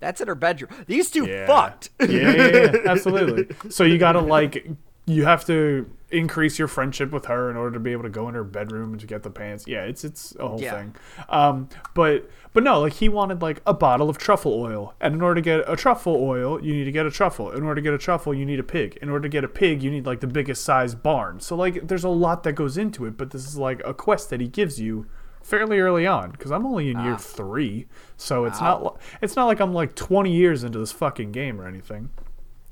that's 0.00 0.20
in 0.20 0.28
her 0.28 0.34
bedroom. 0.34 0.70
These 0.86 1.10
two 1.10 1.26
Yeah. 1.26 1.46
fucked. 1.46 1.88
yeah, 2.00 2.06
yeah, 2.08 2.46
yeah, 2.46 2.72
absolutely. 2.86 3.54
So 3.70 3.84
you 3.84 3.96
gotta 3.98 4.20
like, 4.20 4.66
you 5.06 5.24
have 5.24 5.44
to 5.46 5.90
increase 6.10 6.58
your 6.58 6.68
friendship 6.68 7.10
with 7.10 7.24
her 7.26 7.50
in 7.50 7.56
order 7.56 7.72
to 7.72 7.80
be 7.80 7.90
able 7.92 8.04
to 8.04 8.08
go 8.08 8.28
in 8.28 8.34
her 8.34 8.44
bedroom 8.44 8.92
and 8.92 9.00
to 9.00 9.06
get 9.06 9.22
the 9.24 9.30
pants. 9.30 9.64
Yeah, 9.66 9.82
it's 9.84 10.04
it's 10.04 10.36
a 10.38 10.46
whole 10.48 10.60
Yeah. 10.60 10.72
thing. 10.74 10.94
Um, 11.28 11.68
but 11.94 12.30
but 12.52 12.62
no, 12.62 12.80
like 12.80 12.94
he 12.94 13.08
wanted 13.08 13.42
like 13.42 13.60
a 13.66 13.74
bottle 13.74 14.08
of 14.08 14.16
truffle 14.16 14.52
oil, 14.54 14.94
and 15.00 15.14
in 15.14 15.22
order 15.22 15.36
to 15.36 15.40
get 15.42 15.64
a 15.66 15.74
truffle 15.76 16.14
oil, 16.16 16.62
you 16.62 16.72
need 16.74 16.84
to 16.84 16.92
get 16.92 17.06
a 17.06 17.10
truffle. 17.10 17.50
In 17.50 17.62
order 17.64 17.76
to 17.76 17.82
get 17.82 17.92
a 17.94 17.98
truffle, 17.98 18.32
you 18.32 18.46
need 18.46 18.60
a 18.60 18.64
pig. 18.64 18.96
In 19.02 19.08
order 19.08 19.22
to 19.24 19.28
get 19.28 19.42
a 19.44 19.48
pig, 19.48 19.82
you 19.82 19.90
need 19.90 20.06
like 20.06 20.20
the 20.20 20.26
biggest 20.26 20.64
size 20.64 20.94
barn. 20.94 21.40
So 21.40 21.56
like, 21.56 21.88
there's 21.88 22.04
a 22.04 22.08
lot 22.08 22.44
that 22.44 22.52
goes 22.52 22.78
into 22.78 23.04
it. 23.04 23.16
But 23.18 23.30
this 23.30 23.44
is 23.46 23.56
like 23.58 23.82
a 23.84 23.92
quest 23.92 24.30
that 24.30 24.40
he 24.40 24.48
gives 24.48 24.80
you 24.80 25.06
fairly 25.42 25.78
early 25.78 26.06
on 26.06 26.30
because 26.32 26.50
I'm 26.50 26.66
only 26.66 26.90
in 26.90 26.98
year 27.00 27.16
three, 27.16 27.86
so 28.16 28.46
it's 28.46 28.60
not 28.60 29.00
it's 29.22 29.36
not 29.36 29.46
like 29.46 29.60
I'm 29.60 29.72
like 29.72 29.94
20 29.94 30.32
years 30.32 30.64
into 30.64 30.78
this 30.78 30.92
fucking 30.92 31.32
game 31.32 31.60
or 31.60 31.66
anything. 31.68 32.10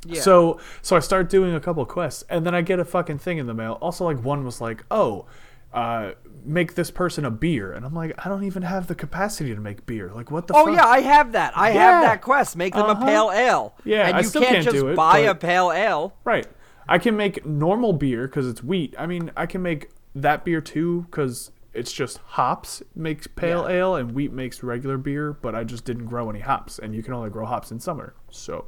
Yeah. 0.07 0.21
So 0.21 0.61
so 0.83 0.97
I 0.97 1.01
start 1.01 1.29
doing 1.31 1.55
a 1.55 1.61
couple 1.61 1.85
quests, 1.87 2.25
and 2.29 2.45
then 2.47 2.55
I 2.55 2.61
get 2.63 2.79
a 2.79 2.85
fucking 2.85 3.19
thing 3.19 3.39
in 3.39 3.47
the 3.47 3.55
mail. 3.55 3.79
Also, 3.81 4.05
like 4.05 4.23
one 4.23 4.45
was 4.45 4.61
like, 4.61 4.85
oh, 4.91 5.27
uh, 5.73 6.13
make 6.45 6.75
this 6.75 6.91
person 6.91 7.25
a 7.25 7.31
beer, 7.31 7.73
and 7.73 7.85
I'm 7.85 7.95
like, 7.95 8.13
I 8.25 8.29
don't 8.29 8.45
even 8.45 8.63
have 8.63 8.87
the 8.87 8.95
capacity 8.95 9.55
to 9.55 9.61
make 9.61 9.87
beer. 9.87 10.13
Like, 10.15 10.31
what 10.31 10.47
the? 10.47 10.55
Oh 10.55 10.67
fuck? 10.67 10.75
yeah, 10.77 10.87
I 10.87 11.01
have 11.01 11.33
that. 11.33 11.57
I 11.57 11.73
Yeah. 11.73 11.81
have 11.81 12.03
that 12.05 12.23
quest. 12.23 12.57
Make 12.57 12.75
them 12.75 12.85
Uh-huh. 12.87 13.03
a 13.03 13.07
pale 13.07 13.31
ale. 13.35 13.75
Yeah, 13.85 14.07
and 14.07 14.17
I 14.17 14.21
you 14.21 14.25
still 14.27 14.43
can't 14.43 14.53
can't 14.55 14.65
just 14.65 14.77
do 14.77 14.89
it, 14.89 14.95
buy 14.97 15.19
a 15.19 15.35
pale 15.35 15.73
ale. 15.73 16.15
Right. 16.25 16.47
I 16.87 16.99
can 16.99 17.17
make 17.17 17.47
normal 17.47 17.93
beer 17.95 18.27
because 18.29 18.47
it's 18.47 18.63
wheat. 18.63 18.95
I 18.99 19.07
mean, 19.07 19.31
I 19.37 19.47
can 19.47 19.63
make 19.63 19.89
that 20.15 20.45
beer 20.45 20.61
too 20.61 21.07
because 21.11 21.51
it's 21.73 21.91
just 21.93 22.19
hops 22.19 22.83
makes 22.95 23.27
pale 23.27 23.67
Yeah. 23.69 23.77
ale 23.77 23.97
and 23.97 24.13
wheat 24.13 24.33
makes 24.33 24.63
regular 24.63 24.97
beer. 24.99 25.33
But 25.33 25.55
I 25.57 25.65
just 25.65 25.85
didn't 25.87 26.05
grow 26.07 26.29
any 26.31 26.41
hops, 26.41 26.79
and 26.79 26.95
you 26.95 27.03
can 27.03 27.15
only 27.15 27.31
grow 27.31 27.47
hops 27.47 27.73
in 27.73 27.81
summer. 27.81 28.15
So, 28.31 28.67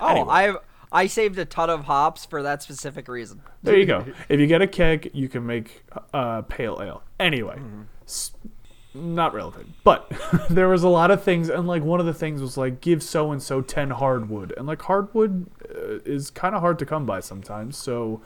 Oh, 0.00 0.06
Anyway. 0.08 0.26
I 0.30 0.54
I 0.92 1.06
saved 1.06 1.38
a 1.38 1.44
ton 1.44 1.70
of 1.70 1.84
hops 1.84 2.24
for 2.24 2.42
that 2.42 2.62
specific 2.62 3.06
reason. 3.08 3.42
There 3.62 3.76
you 3.76 3.86
go. 3.86 4.04
if 4.28 4.40
you 4.40 4.46
get 4.46 4.60
a 4.62 4.66
keg, 4.66 5.10
you 5.14 5.28
can 5.28 5.46
make 5.46 5.84
uh, 6.12 6.42
pale 6.42 6.80
ale. 6.82 7.02
Anyway, 7.18 7.56
Mm-hmm. 7.56 7.82
s- 8.06 8.32
not 8.92 9.32
relevant. 9.34 9.68
But 9.84 10.10
there 10.50 10.68
was 10.68 10.82
a 10.82 10.88
lot 10.88 11.10
of 11.12 11.22
things, 11.22 11.48
and 11.48 11.68
like 11.68 11.84
one 11.84 12.00
of 12.00 12.06
the 12.06 12.14
things 12.14 12.40
was 12.42 12.56
like 12.56 12.80
give 12.80 13.02
so 13.04 13.30
and 13.30 13.40
so 13.42 13.60
ten 13.60 13.90
hardwood, 13.90 14.52
and 14.56 14.66
like 14.66 14.82
hardwood 14.82 15.46
uh, 15.64 15.98
is 16.04 16.30
kind 16.30 16.54
of 16.56 16.60
hard 16.60 16.78
to 16.80 16.86
come 16.86 17.06
by 17.06 17.20
sometimes. 17.20 17.76
So. 17.76 18.20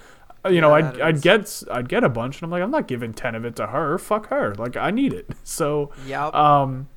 uh, 0.45 0.49
You 0.49 0.61
know, 0.63 0.75
Yeah, 0.77 0.89
I'd, 0.89 0.95
that 0.95 1.03
I'd 1.03 1.21
get 1.23 1.63
I'd 1.71 1.89
get 1.91 2.03
a 2.05 2.09
bunch, 2.09 2.37
and 2.37 2.45
I'm 2.45 2.51
like, 2.51 2.63
I'm 2.63 2.71
not 2.71 2.89
giving 2.89 3.13
ten 3.13 3.35
of 3.35 3.45
it 3.45 3.57
to 3.57 3.67
her. 3.69 3.99
Fuck 3.99 4.29
her. 4.29 4.55
Like, 4.55 4.77
I 4.77 4.91
need 4.91 5.13
it. 5.13 5.27
So, 5.45 5.91
Yep. 6.07 6.35
um, 6.35 6.89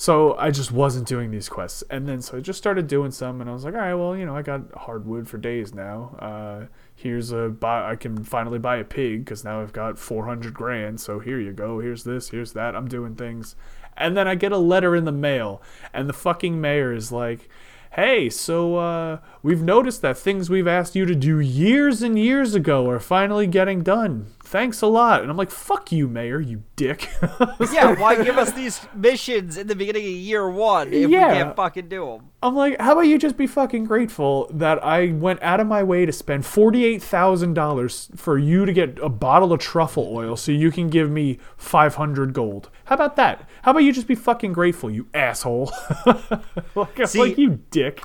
so 0.00 0.36
I 0.38 0.52
just 0.52 0.70
wasn't 0.70 1.08
doing 1.08 1.32
these 1.32 1.48
quests, 1.48 1.82
and 1.90 2.08
then 2.08 2.22
so 2.22 2.36
I 2.36 2.40
just 2.40 2.56
started 2.56 2.86
doing 2.86 3.10
some, 3.10 3.40
and 3.40 3.50
I 3.50 3.52
was 3.52 3.64
like, 3.64 3.74
all 3.74 3.80
right, 3.80 3.94
well, 3.94 4.16
you 4.16 4.24
know, 4.24 4.36
I 4.36 4.42
got 4.42 4.72
hardwood 4.72 5.28
for 5.28 5.38
days 5.38 5.74
now. 5.74 6.16
Uh, 6.20 6.66
here's 6.94 7.32
a 7.32 7.48
buy. 7.48 7.90
I 7.90 7.96
can 7.96 8.22
finally 8.22 8.60
buy 8.60 8.76
a 8.76 8.84
pig 8.84 9.24
because 9.24 9.44
now 9.44 9.60
I've 9.60 9.72
got 9.72 9.98
400 9.98 10.54
grand. 10.54 11.00
So 11.00 11.18
here 11.18 11.40
you 11.40 11.52
go. 11.52 11.80
Here's 11.80 12.04
this. 12.04 12.30
Here's 12.30 12.52
that. 12.52 12.76
I'm 12.76 12.86
doing 12.86 13.16
things, 13.16 13.56
and 13.96 14.16
then 14.16 14.28
I 14.28 14.36
get 14.36 14.52
a 14.52 14.56
letter 14.56 14.94
in 14.94 15.04
the 15.04 15.10
mail, 15.10 15.60
and 15.92 16.08
the 16.08 16.14
fucking 16.14 16.60
mayor 16.60 16.92
is 16.92 17.10
like. 17.10 17.48
Hey, 17.90 18.28
so 18.30 18.76
uh, 18.76 19.18
we've 19.42 19.62
noticed 19.62 20.02
that 20.02 20.16
things 20.18 20.48
we've 20.48 20.68
asked 20.68 20.94
you 20.94 21.06
to 21.06 21.16
do 21.16 21.40
years 21.40 22.02
and 22.02 22.16
years 22.16 22.54
ago 22.54 22.88
are 22.88 23.00
finally 23.00 23.48
getting 23.48 23.82
done. 23.82 24.26
Thanks 24.48 24.80
a 24.80 24.86
lot. 24.86 25.20
And 25.20 25.30
I'm 25.30 25.36
like, 25.36 25.50
fuck 25.50 25.92
you, 25.92 26.08
mayor, 26.08 26.40
you 26.40 26.62
dick. 26.74 27.06
yeah, 27.70 27.98
why 28.00 28.22
give 28.24 28.38
us 28.38 28.50
these 28.52 28.80
missions 28.94 29.58
in 29.58 29.66
the 29.66 29.76
beginning 29.76 30.04
of 30.04 30.10
year 30.10 30.48
one 30.48 30.90
if 30.90 31.10
Yeah. 31.10 31.28
we 31.28 31.34
can't 31.34 31.54
fucking 31.56 31.88
do 31.90 32.06
them? 32.06 32.30
I'm 32.42 32.54
like, 32.56 32.80
how 32.80 32.92
about 32.92 33.02
you 33.02 33.18
just 33.18 33.36
be 33.36 33.46
fucking 33.46 33.84
grateful 33.84 34.48
that 34.54 34.82
I 34.82 35.12
went 35.12 35.42
out 35.42 35.60
of 35.60 35.66
my 35.66 35.82
way 35.82 36.06
to 36.06 36.12
spend 36.12 36.46
forty-eight 36.46 37.02
thousand 37.02 37.54
dollars 37.54 38.10
for 38.16 38.38
you 38.38 38.64
to 38.64 38.72
get 38.72 38.98
a 39.02 39.10
bottle 39.10 39.52
of 39.52 39.60
truffle 39.60 40.08
oil 40.10 40.34
so 40.36 40.50
you 40.50 40.70
can 40.70 40.88
give 40.88 41.10
me 41.10 41.38
five 41.58 41.96
hundred 41.96 42.32
gold. 42.32 42.70
How 42.86 42.94
about 42.94 43.16
that? 43.16 43.46
How 43.62 43.72
about 43.72 43.80
you 43.84 43.92
just 43.92 44.06
be 44.06 44.14
fucking 44.14 44.54
grateful, 44.54 44.90
you 44.90 45.08
asshole? 45.12 45.70
like, 46.74 47.06
See- 47.06 47.18
like 47.18 47.36
you 47.38 47.60
dick. 47.70 48.02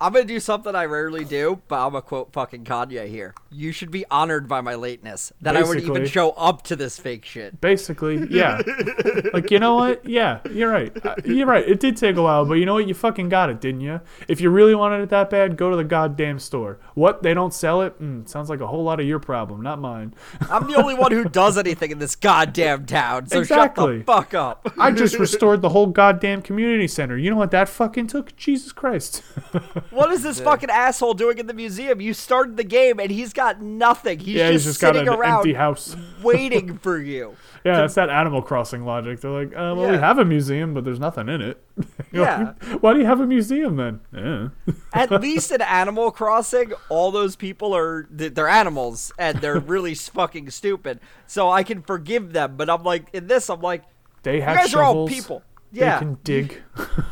I'm 0.00 0.12
gonna 0.12 0.24
do 0.24 0.38
something 0.38 0.76
I 0.76 0.84
rarely 0.84 1.24
do, 1.24 1.60
but 1.66 1.84
I'm 1.84 1.90
gonna 1.92 2.02
quote 2.02 2.32
fucking 2.32 2.64
Kanye 2.64 3.08
here. 3.08 3.34
You 3.50 3.72
should 3.72 3.90
be 3.90 4.04
honored 4.10 4.46
by 4.46 4.60
my 4.60 4.74
lateness 4.76 5.32
that 5.40 5.56
I 5.56 5.62
would 5.64 5.80
even 5.80 6.06
show 6.06 6.30
up 6.32 6.62
to 6.64 6.76
this 6.76 6.98
fake 6.98 7.24
shit. 7.24 7.60
Basically, 7.60 8.24
yeah. 8.30 8.62
like 9.32 9.50
you 9.50 9.58
know 9.58 9.74
what? 9.74 10.08
Yeah, 10.08 10.38
you're 10.50 10.70
right. 10.70 10.92
Uh, 11.04 11.16
You're 11.24 11.46
right. 11.46 11.68
It 11.68 11.80
did 11.80 11.96
take 11.96 12.16
a 12.16 12.22
while, 12.22 12.44
but 12.44 12.54
you 12.54 12.66
know 12.66 12.74
what? 12.74 12.86
You 12.86 12.94
fucking 12.94 13.28
got 13.28 13.50
it, 13.50 13.60
didn't 13.60 13.80
you? 13.80 14.00
If 14.28 14.40
you 14.40 14.50
really 14.50 14.74
wanted 14.74 15.00
it 15.02 15.08
that 15.10 15.30
bad, 15.30 15.56
go 15.56 15.70
to 15.70 15.76
the 15.76 15.84
goddamn 15.84 16.38
store. 16.38 16.78
What? 16.94 17.22
They 17.24 17.34
don't 17.34 17.52
sell 17.52 17.82
it? 17.82 18.00
Mm, 18.00 18.28
sounds 18.28 18.48
like 18.50 18.60
a 18.60 18.66
whole 18.68 18.84
lot 18.84 19.00
of 19.00 19.06
your 19.06 19.18
problem, 19.18 19.62
not 19.62 19.80
mine. 19.80 20.14
I'm 20.50 20.68
the 20.68 20.76
only 20.76 20.94
one 20.94 21.10
who 21.10 21.24
does 21.24 21.58
anything 21.58 21.90
in 21.90 21.98
this 21.98 22.14
goddamn 22.14 22.86
town, 22.86 23.26
so 23.26 23.42
shut 23.42 23.58
Exactly. 23.58 23.98
the 23.98 24.04
fuck 24.04 24.34
up. 24.34 24.72
I 24.78 24.92
just 24.92 25.18
restored 25.18 25.60
the 25.60 25.70
whole 25.70 25.86
goddamn 25.86 26.42
community 26.42 26.86
center. 26.86 27.18
You 27.18 27.30
know 27.30 27.36
what 27.36 27.50
that 27.50 27.68
fucking 27.68 28.06
took? 28.06 28.36
Jesus 28.36 28.70
Christ. 28.72 29.22
What 29.90 30.10
is 30.12 30.22
this 30.22 30.40
fucking 30.48 30.70
asshole 30.70 31.14
doing 31.14 31.38
in 31.38 31.46
the 31.46 31.54
museum? 31.54 32.00
You 32.00 32.12
started 32.14 32.56
the 32.56 32.64
game 32.64 32.98
and 33.00 33.10
he's 33.10 33.32
got 33.32 33.60
nothing. 33.62 34.18
He's 34.18 34.34
yeah, 34.36 34.50
just, 34.50 34.52
he's 34.52 34.64
just 34.74 34.80
got 34.80 34.94
sitting 34.94 35.08
an 35.08 35.14
around 35.14 35.38
empty 35.38 35.54
house. 35.54 35.96
waiting 36.22 36.78
for 36.78 36.98
you. 36.98 37.36
Yeah, 37.64 37.78
that's 37.78 37.94
that 37.94 38.08
Animal 38.08 38.40
Crossing 38.42 38.84
logic. 38.84 39.20
They're 39.20 39.30
like, 39.30 39.48
uh, 39.52 39.74
well, 39.76 39.90
we 39.90 39.96
have 39.98 40.18
a 40.18 40.24
museum, 40.24 40.74
but 40.74 40.84
there's 40.84 41.00
nothing 41.00 41.28
in 41.28 41.40
it. 41.40 41.62
Yeah. 42.10 42.54
like, 42.62 42.82
Why 42.82 42.94
do 42.94 43.00
you 43.00 43.04
have 43.04 43.20
a 43.20 43.26
museum 43.26 43.76
then? 43.76 44.00
Yeah. 44.14 44.48
At 44.94 45.10
least 45.20 45.52
in 45.52 45.60
Animal 45.60 46.10
Crossing, 46.10 46.72
all 46.88 47.10
those 47.10 47.36
people 47.36 47.74
are 47.76 48.06
they're 48.10 48.48
animals 48.48 49.12
and 49.18 49.38
they're 49.40 49.60
really 49.60 49.94
fucking 49.94 50.50
stupid. 50.50 51.00
So 51.26 51.50
I 51.50 51.62
can 51.64 51.82
forgive 51.82 52.32
them. 52.32 52.56
But 52.56 52.70
I'm 52.70 52.82
like 52.82 53.06
in 53.12 53.26
this, 53.26 53.50
I'm 53.50 53.60
like, 53.60 53.82
They 54.22 54.40
have 54.40 54.56
you 54.56 54.62
guys 54.62 54.74
are 54.74 54.82
all 54.82 54.92
shovels. 55.06 55.10
people. 55.10 55.42
They 55.72 55.80
Yeah, 55.80 55.98
can 55.98 56.18
dig. 56.24 56.62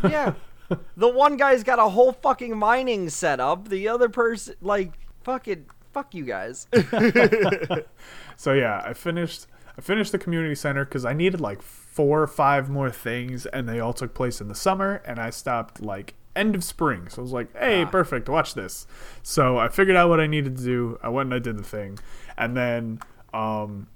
yeah. 0.03 0.33
The 0.97 1.09
one 1.09 1.37
guy's 1.37 1.63
got 1.63 1.79
a 1.79 1.89
whole 1.89 2.13
fucking 2.13 2.57
mining 2.57 3.09
setup. 3.11 3.69
The 3.69 3.89
other 3.89 4.09
person, 4.09 4.55
like, 4.61 4.93
fucking, 5.23 5.67
fuck 5.93 6.15
you 6.15 6.25
guys. 6.25 6.67
So 8.37 8.53
yeah, 8.53 8.83
I 8.85 8.93
finished. 8.93 9.47
I 9.79 9.83
finished 9.83 10.13
the 10.13 10.19
community 10.19 10.55
center 10.55 10.85
because 10.85 11.05
I 11.05 11.13
needed 11.13 11.41
like 11.41 11.61
four 11.61 12.23
or 12.23 12.27
five 12.27 12.71
more 12.71 12.91
things, 12.91 13.47
and 13.47 13.69
they 13.69 13.81
all 13.81 13.93
took 13.93 14.15
place 14.15 14.41
in 14.41 14.49
the 14.49 14.55
summer, 14.55 15.03
and 15.05 15.19
I 15.19 15.31
stopped 15.31 15.83
like 15.83 16.15
end 16.35 16.55
of 16.55 16.63
spring. 16.65 17.09
So 17.09 17.21
I 17.21 17.23
was 17.23 17.33
like, 17.33 17.55
"Hey, 17.57 17.85
perfect, 17.85 18.29
watch 18.29 18.55
this." 18.55 18.87
So 19.23 19.59
I 19.59 19.69
figured 19.69 19.97
out 19.97 20.09
what 20.09 20.21
I 20.21 20.27
needed 20.27 20.57
to 20.59 20.63
do. 20.63 20.99
I 21.03 21.09
went 21.09 21.27
and 21.27 21.35
I 21.35 21.39
did 21.39 21.59
the 21.59 21.65
thing, 21.65 21.99
and 22.39 22.57
then 22.57 23.01
um, 23.35 23.89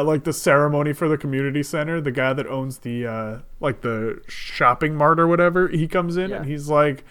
at 0.00 0.06
like 0.06 0.24
the 0.24 0.32
ceremony 0.32 0.92
for 0.92 1.08
the 1.08 1.16
community 1.18 1.62
center, 1.62 2.00
the 2.00 2.12
guy 2.12 2.32
that 2.32 2.46
owns 2.46 2.78
the 2.78 3.06
uh, 3.06 3.38
like 3.60 3.80
the 3.82 4.20
shopping 4.28 4.94
mart 4.94 5.18
or 5.20 5.26
whatever, 5.26 5.68
he 5.68 5.86
comes 5.88 6.16
in 6.16 6.30
Yeah. 6.30 6.36
and 6.38 6.46
he's 6.46 6.68
like. 6.68 7.04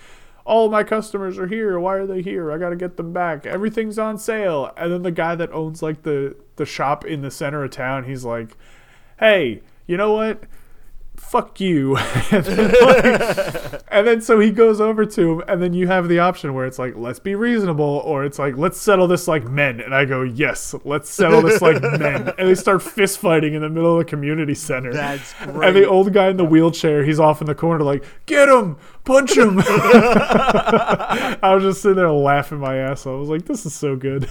All 0.45 0.67
my 0.67 0.83
customers 0.83 1.39
are 1.39 1.47
here. 1.47 1.79
Why 1.79 1.95
are 1.95 2.05
they 2.05 2.21
here? 2.21 2.51
I 2.51 2.57
gotta 2.57 2.75
get 2.75 2.97
them 2.97 3.13
back. 3.13 3.45
Everything's 3.45 3.97
on 3.97 4.17
sale. 4.17 4.73
And 4.75 4.91
then 4.91 5.01
the 5.01 5.09
guy 5.09 5.35
that 5.35 5.49
owns 5.53 5.81
like 5.81 6.03
the 6.03 6.35
the 6.57 6.65
shop 6.65 7.05
in 7.05 7.21
the 7.21 7.31
center 7.31 7.63
of 7.63 7.71
town, 7.71 8.03
he's 8.03 8.25
like, 8.25 8.57
"Hey, 9.19 9.61
you 9.87 9.95
know 9.95 10.11
what? 10.11 10.43
Fuck 11.23 11.59
you." 11.59 11.97
and, 12.31 12.45
then, 12.45 12.71
like- 12.81 13.81
and 13.87 14.07
then 14.07 14.21
so 14.21 14.39
he 14.39 14.51
goes 14.51 14.79
over 14.79 15.05
to 15.05 15.31
him, 15.33 15.43
and 15.47 15.61
then 15.61 15.73
you 15.73 15.87
have 15.87 16.07
the 16.07 16.19
option 16.19 16.53
where 16.53 16.65
it's 16.65 16.77
like, 16.77 16.95
"Let's 16.95 17.19
be 17.19 17.33
reasonable," 17.35 18.01
or 18.05 18.23
it's 18.23 18.37
like, 18.37 18.57
"Let's 18.57 18.79
settle 18.79 19.07
this 19.07 19.27
like 19.27 19.45
men." 19.45 19.79
And 19.79 19.95
I 19.95 20.05
go, 20.05 20.21
"Yes, 20.23 20.75
let's 20.83 21.09
settle 21.09 21.41
this 21.41 21.61
like 21.61 21.81
men." 21.99 22.31
And 22.37 22.47
they 22.47 22.55
start 22.55 22.81
fist 22.81 23.17
fighting 23.19 23.53
in 23.53 23.61
the 23.61 23.69
middle 23.69 23.93
of 23.93 24.05
the 24.05 24.09
community 24.09 24.53
center. 24.55 24.93
That's 24.93 25.33
great. 25.43 25.67
And 25.67 25.75
the 25.75 25.87
old 25.87 26.13
guy 26.13 26.29
in 26.29 26.37
the 26.37 26.45
wheelchair, 26.45 27.03
he's 27.03 27.19
off 27.19 27.41
in 27.41 27.47
the 27.47 27.55
corner, 27.55 27.83
like, 27.83 28.03
"Get 28.25 28.49
him, 28.49 28.77
punch 29.05 29.35
him." 29.37 29.59
I 29.65 31.51
was 31.53 31.63
just 31.63 31.81
sitting 31.81 31.97
there 31.97 32.11
laughing 32.11 32.59
my 32.59 32.77
ass 32.77 33.05
off. 33.05 33.13
I 33.13 33.19
was 33.19 33.29
like, 33.29 33.45
"This 33.45 33.65
is 33.65 33.73
so 33.73 33.95
good." 33.95 34.23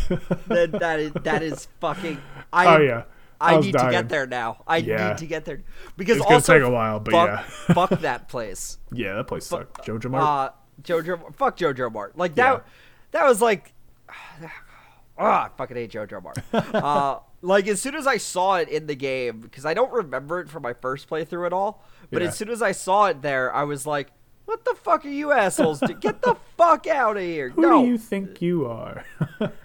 that, 0.49 0.71
that 0.73 1.01
is 1.01 1.13
that 1.23 1.43
is 1.43 1.67
fucking. 1.81 2.21
I, 2.53 2.77
oh 2.77 2.81
yeah. 2.81 3.03
I, 3.43 3.57
was 3.57 3.67
need 3.67 3.73
to 3.73 3.89
get 3.91 4.09
there 4.09 4.27
now. 4.27 4.63
I 4.67 4.79
Yeah. 4.79 5.09
need 5.09 5.19
to 5.19 5.27
get 5.27 5.45
there 5.45 5.63
because 5.97 6.17
It's 6.17 6.25
gonna 6.25 6.37
also 6.37 6.55
take 6.55 6.63
a 6.63 6.71
while, 6.71 7.01
but 7.01 7.13
fuck, 7.13 7.29
yeah. 7.29 7.43
fuck 7.75 7.91
that 8.01 8.29
place. 8.29 8.79
Yeah, 8.93 9.15
that 9.17 9.25
place 9.27 9.47
sucked. 9.47 9.87
Joja 9.87 10.11
Mart. 10.11 10.25
Uh, 10.25 10.83
Joja, 10.83 11.35
fuck 11.35 11.57
Joja 11.57 11.93
Mart. 11.93 12.17
Like 12.17 12.35
that. 12.37 12.53
Yeah. 12.53 12.61
That 13.13 13.25
was 13.27 13.43
like, 13.43 13.73
ah, 15.19 15.47
I 15.47 15.49
fucking 15.57 15.77
hate 15.77 15.93
Joja 15.93 16.23
Mart. 16.23 16.39
uh, 16.75 17.19
like 17.43 17.67
as 17.67 17.81
soon 17.83 17.95
as 17.95 18.07
I 18.07 18.17
saw 18.17 18.57
it 18.57 18.69
in 18.69 18.87
the 18.87 18.95
game, 18.95 19.41
because 19.41 19.67
I 19.67 19.75
don't 19.75 19.93
remember 19.93 20.41
it 20.41 20.49
from 20.49 20.63
my 20.63 20.73
first 20.75 21.09
playthrough 21.09 21.47
at 21.47 21.53
all. 21.53 21.85
But 22.11 22.23
Yeah. 22.23 22.29
as 22.29 22.37
soon 22.37 22.49
as 22.51 22.63
I 22.63 22.73
saw 22.73 23.07
it 23.07 23.23
there, 23.23 23.53
I 23.55 23.65
was 23.65 23.87
like, 23.87 24.09
"What 24.45 24.65
the 24.65 24.75
fuck 24.75 25.05
are 25.05 25.09
you 25.09 25.33
assholes? 25.33 25.81
do? 25.81 25.95
Get 25.95 26.23
the 26.23 26.37
fuck 26.57 26.87
out 26.87 27.17
of 27.17 27.23
here!" 27.23 27.51
Who 27.51 27.63
no. 27.63 27.83
do 27.83 27.89
you 27.89 27.99
think 27.99 28.41
you 28.43 28.67
are? 28.67 29.05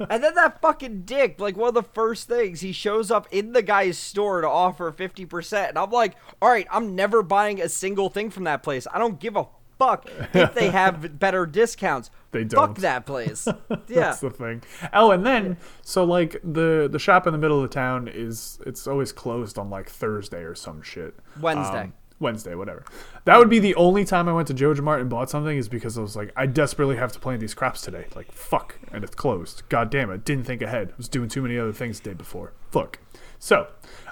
And 0.09 0.23
then 0.23 0.33
that 0.35 0.59
fucking 0.61 1.03
dick, 1.03 1.39
like 1.39 1.55
one 1.55 1.67
of 1.67 1.73
the 1.75 1.83
first 1.83 2.27
things, 2.27 2.61
he 2.61 2.71
shows 2.71 3.11
up 3.11 3.27
in 3.31 3.51
the 3.53 3.61
guy's 3.61 3.97
store 3.97 4.41
to 4.41 4.49
offer 4.49 4.91
50%. 4.91 5.69
And 5.69 5.77
I'm 5.77 5.91
like, 5.91 6.15
all 6.41 6.49
right, 6.49 6.65
I'm 6.71 6.95
never 6.95 7.21
buying 7.21 7.61
a 7.61 7.69
single 7.69 8.09
thing 8.09 8.31
from 8.31 8.45
that 8.45 8.63
place. 8.63 8.87
I 8.91 8.97
don't 8.97 9.19
give 9.19 9.35
a 9.35 9.47
fuck 9.77 10.09
if 10.33 10.53
they 10.53 10.69
have 10.69 11.19
better 11.19 11.45
discounts. 11.45 12.09
They 12.31 12.43
don't. 12.43 12.69
Fuck 12.69 12.77
that 12.79 13.05
place. 13.05 13.47
Yeah. 13.69 13.77
That's 13.87 14.19
the 14.19 14.29
thing. 14.29 14.63
Oh, 14.93 15.11
and 15.11 15.25
then 15.25 15.57
so 15.81 16.03
like 16.03 16.39
the 16.43 16.87
the 16.91 16.99
shop 16.99 17.25
in 17.27 17.33
the 17.33 17.39
middle 17.39 17.63
of 17.63 17.69
the 17.69 17.73
town 17.73 18.07
is 18.07 18.59
it's 18.65 18.87
always 18.87 19.11
closed 19.11 19.57
on 19.57 19.69
like 19.69 19.89
Thursday 19.89 20.41
or 20.41 20.55
some 20.55 20.81
shit. 20.81 21.15
Wednesday. 21.39 21.83
Um, 21.83 21.93
Wednesday, 22.19 22.55
whatever. 22.55 22.83
That 23.25 23.37
would 23.37 23.49
be 23.49 23.59
the 23.59 23.75
only 23.75 24.05
time 24.05 24.27
I 24.27 24.33
went 24.33 24.47
to 24.47 24.53
Joja 24.53 24.81
Mart 24.81 25.01
and 25.01 25.09
bought 25.09 25.29
something 25.29 25.57
is 25.57 25.69
because 25.69 25.97
I 25.97 26.01
was 26.01 26.15
like, 26.15 26.31
I 26.35 26.45
desperately 26.45 26.95
have 26.95 27.11
to 27.13 27.19
plant 27.19 27.39
these 27.41 27.53
crops 27.53 27.81
today. 27.81 28.05
Like, 28.15 28.31
fuck, 28.31 28.79
and 28.91 29.03
it's 29.03 29.15
closed. 29.15 29.63
God 29.69 29.89
damn 29.89 30.09
it! 30.09 30.25
Didn't 30.25 30.45
think 30.45 30.61
ahead. 30.61 30.93
Was 30.97 31.07
doing 31.07 31.29
too 31.29 31.41
many 31.41 31.57
other 31.57 31.73
things 31.73 31.99
the 31.99 32.09
day 32.09 32.13
before. 32.15 32.53
Fuck. 32.71 32.99
So, 33.39 33.67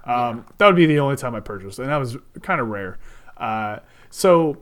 um, 0.05 0.45
that 0.57 0.67
would 0.67 0.75
be 0.75 0.85
the 0.85 0.99
only 0.99 1.15
time 1.15 1.33
I 1.35 1.39
purchased, 1.39 1.79
and 1.79 1.89
that 1.89 1.97
was 1.97 2.17
kind 2.41 2.61
of 2.61 2.67
rare. 2.67 2.99
Uh, 3.37 3.79
so 4.09 4.57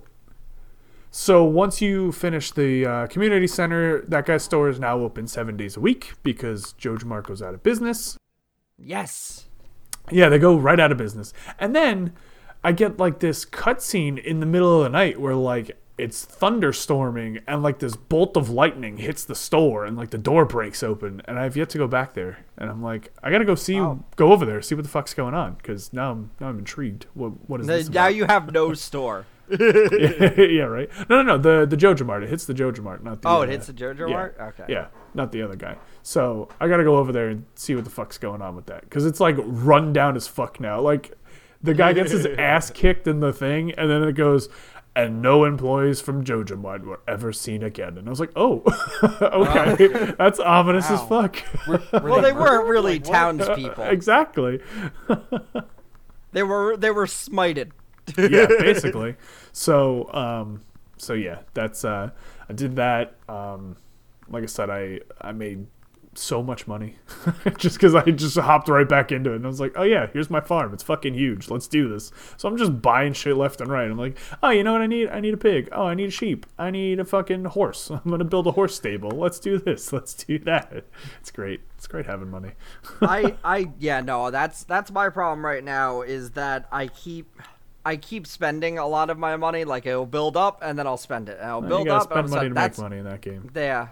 so 1.16 1.44
once 1.44 1.80
you 1.80 2.12
finish 2.12 2.52
the 2.52 2.88
uh, 2.88 3.08
community 3.08 3.46
center, 3.46 4.02
that 4.08 4.26
guy's 4.26 4.42
store 4.42 4.68
is 4.68 4.80
now 4.80 4.98
open 4.98 5.28
seven 5.28 5.56
days 5.56 5.78
a 5.78 5.80
week 5.80 6.14
because 6.24 6.74
Joja 6.80 7.04
Mart 7.06 7.28
goes 7.28 7.40
out 7.40 7.54
of 7.54 7.62
business. 7.62 8.18
yes. 8.80 9.46
Yeah, 10.12 10.28
they 10.28 10.40
go 10.40 10.58
right 10.58 10.80
out 10.80 10.92
of 10.92 10.98
business. 10.98 11.32
And 11.60 11.76
then 11.76 12.14
I 12.64 12.72
get 12.72 12.98
like 12.98 13.20
this 13.20 13.46
cutscene 13.46 14.24
in 14.24 14.40
the 14.40 14.46
middle 14.46 14.78
of 14.78 14.84
the 14.84 14.90
night 14.90 15.20
where 15.20 15.36
like 15.36 15.78
it's 15.98 16.26
thunderstorming 16.26 17.42
and 17.48 17.62
like 17.62 17.78
this 17.80 17.96
bolt 17.96 18.36
of 18.36 18.50
lightning 18.50 18.98
hits 18.98 19.24
the 19.26 19.36
store 19.36 19.86
and 19.86 19.96
like 19.96 20.10
the 20.10 20.18
door 20.18 20.44
breaks 20.46 20.82
open 20.82 21.22
and 21.26 21.38
I've 21.38 21.56
yet 21.56 21.70
to 21.70 21.78
go 21.78 21.88
back 21.88 22.14
there 22.16 22.46
and 22.58 22.70
I'm 22.70 22.82
like 22.82 23.12
I 23.22 23.30
gotta 23.30 23.46
go 23.46 23.54
see 23.56 23.80
Wow. 23.80 24.00
go 24.16 24.32
over 24.32 24.44
there 24.46 24.62
see 24.62 24.74
what 24.76 24.84
the 24.84 24.90
fuck's 24.90 25.14
going 25.14 25.36
on 25.36 25.54
because 25.54 25.94
now 25.94 26.12
I'm 26.12 26.32
now 26.40 26.48
I'm 26.48 26.58
intrigued 26.58 27.06
what 27.14 27.48
what 27.50 27.62
is 27.62 27.68
The- 27.68 27.74
this 27.74 27.90
now 27.90 28.08
you 28.08 28.26
have 28.26 28.52
no 28.52 28.74
store. 28.74 29.26
yeah 29.50 30.64
right 30.64 30.90
no 31.10 31.22
no 31.22 31.22
no 31.22 31.38
the 31.38 31.66
the 31.66 31.76
Joja 31.78 32.06
Mart 32.06 32.24
it 32.24 32.30
hits 32.30 32.46
the 32.46 32.54
Joja 32.54 32.80
Mart 32.80 33.04
not 33.04 33.22
the 33.22 33.28
Oh, 33.28 33.42
it 33.42 33.50
uh, 33.50 33.52
hits 33.52 33.68
the 33.68 33.74
Joja 33.74 34.08
yeah. 34.10 34.16
Mart? 34.16 34.38
Okay. 34.40 34.64
Yeah, 34.70 34.88
not 35.14 35.32
the 35.34 35.42
other 35.42 35.56
guy. 35.58 35.76
So 36.02 36.48
I 36.62 36.68
gotta 36.70 36.84
go 36.86 36.98
over 36.98 37.12
there 37.12 37.28
and 37.28 37.46
see 37.56 37.76
what 37.76 37.84
the 37.84 37.90
fuck's 37.92 38.18
going 38.18 38.42
on 38.42 38.56
with 38.56 38.66
that 38.68 38.82
because 38.82 39.06
it's 39.06 39.20
like 39.20 39.36
run 39.38 39.92
down 39.94 40.16
as 40.16 40.28
fuck 40.28 40.60
now. 40.62 40.80
Like 40.80 41.12
the 41.64 41.74
guy 41.74 41.94
gets 41.94 42.12
his 42.12 42.26
ass 42.38 42.70
kicked 42.70 43.08
in 43.08 43.20
the 43.22 43.34
thing, 43.34 43.72
and 43.74 43.90
then 43.90 44.04
it 44.04 44.14
goes, 44.14 44.50
and 44.96 45.22
no 45.22 45.44
employees 45.46 46.02
from 46.02 46.24
Joja 46.24 46.60
Mart 46.60 46.86
were 46.86 47.00
ever 47.08 47.34
seen 47.34 47.64
again. 47.64 47.98
And 47.98 48.08
I 48.08 48.10
was 48.12 48.20
like, 48.20 48.32
oh, 48.36 48.62
okay, 49.22 50.14
that's 50.18 50.40
ominous 50.40 50.90
as 50.92 51.00
Wow. 51.02 51.28
fuck. 51.28 51.44
Well, 52.04 52.22
they 52.22 52.32
weren't 52.34 52.68
really 52.68 53.00
townspeople. 53.00 53.84
exactly. 53.86 54.60
They 56.32 56.44
were 56.44 56.76
they 56.78 56.92
were 56.92 57.06
smited. 57.06 57.72
yeah, 58.18 58.48
basically. 58.48 59.16
So, 59.52 60.12
um, 60.14 60.62
so 60.98 61.14
yeah, 61.14 61.40
that's 61.54 61.86
uh, 61.86 62.10
I 62.50 62.54
did 62.54 62.76
that. 62.76 63.16
Um, 63.30 63.78
like 64.30 64.44
I 64.44 64.48
said, 64.48 64.70
I 64.70 65.00
I 65.22 65.32
made 65.32 65.68
so 66.18 66.44
much 66.44 66.68
money 66.68 66.98
just 67.58 67.76
because 67.78 67.96
I 67.96 68.04
just 68.12 68.38
hopped 68.38 68.70
right 68.70 68.88
back 68.88 69.12
into 69.12 69.32
it, 69.32 69.38
and 69.38 69.46
I 69.46 69.48
was 69.50 69.60
like, 69.60 69.74
oh 69.76 69.84
yeah, 69.84 70.08
here's 70.14 70.30
my 70.30 70.42
farm. 70.42 70.74
It's 70.74 70.84
fucking 70.84 71.14
huge. 71.14 71.50
Let's 71.50 71.68
do 71.68 71.90
this. 71.90 72.12
So 72.38 72.48
I'm 72.48 72.58
just 72.58 72.82
buying 72.82 73.14
shit 73.14 73.38
left 73.38 73.62
and 73.62 73.70
right. 73.72 73.90
I'm 73.90 73.98
like, 73.98 74.18
oh, 74.42 74.50
you 74.50 74.64
know 74.64 74.72
what 74.74 74.82
I 74.82 74.88
need? 74.88 75.10
I 75.10 75.20
need 75.20 75.34
a 75.34 75.38
pig. 75.38 75.70
Oh, 75.72 75.86
I 75.86 75.94
need 75.94 76.08
a 76.08 76.12
sheep. 76.12 76.46
I 76.58 76.72
need 76.72 77.00
a 77.00 77.06
fucking 77.06 77.46
horse. 77.46 77.90
I'm 77.90 78.02
gonna 78.10 78.24
build 78.24 78.48
a 78.48 78.52
horse 78.52 78.76
stable. 78.76 79.12
Let's 79.12 79.40
do 79.40 79.58
this. 79.58 79.92
Let's 79.94 80.14
do 80.14 80.40
that. 80.40 80.86
It's 81.20 81.32
great. 81.32 81.62
It's 81.78 81.88
great 81.88 82.06
having 82.06 82.30
money. 82.30 82.52
I 83.02 83.36
I 83.44 83.72
yeah 83.80 84.02
no 84.02 84.32
that's 84.32 84.64
that's 84.64 84.92
my 84.92 85.10
problem 85.10 85.46
right 85.46 85.64
now 85.64 86.02
is 86.02 86.32
that 86.32 86.68
I 86.72 86.88
keep 86.88 87.42
I 87.86 87.98
keep 87.98 88.26
spending 88.26 88.78
a 88.78 88.88
lot 88.88 89.10
of 89.10 89.18
my 89.18 89.36
money 89.36 89.66
like 89.66 89.86
it'll 89.86 90.06
build 90.06 90.38
up 90.38 90.60
and 90.62 90.80
then 90.80 90.88
I'll 90.88 90.98
spend 90.98 91.28
it 91.30 91.40
and 91.40 91.50
I'll 91.50 91.62
build 91.62 91.90
up 91.90 92.12
and 92.12 92.30
spend 92.30 92.30
money 92.30 92.50
to 92.50 92.56
make 92.56 92.78
money 92.78 92.98
in 92.98 93.06
that 93.06 93.22
game. 93.22 93.52
yeah 93.54 93.90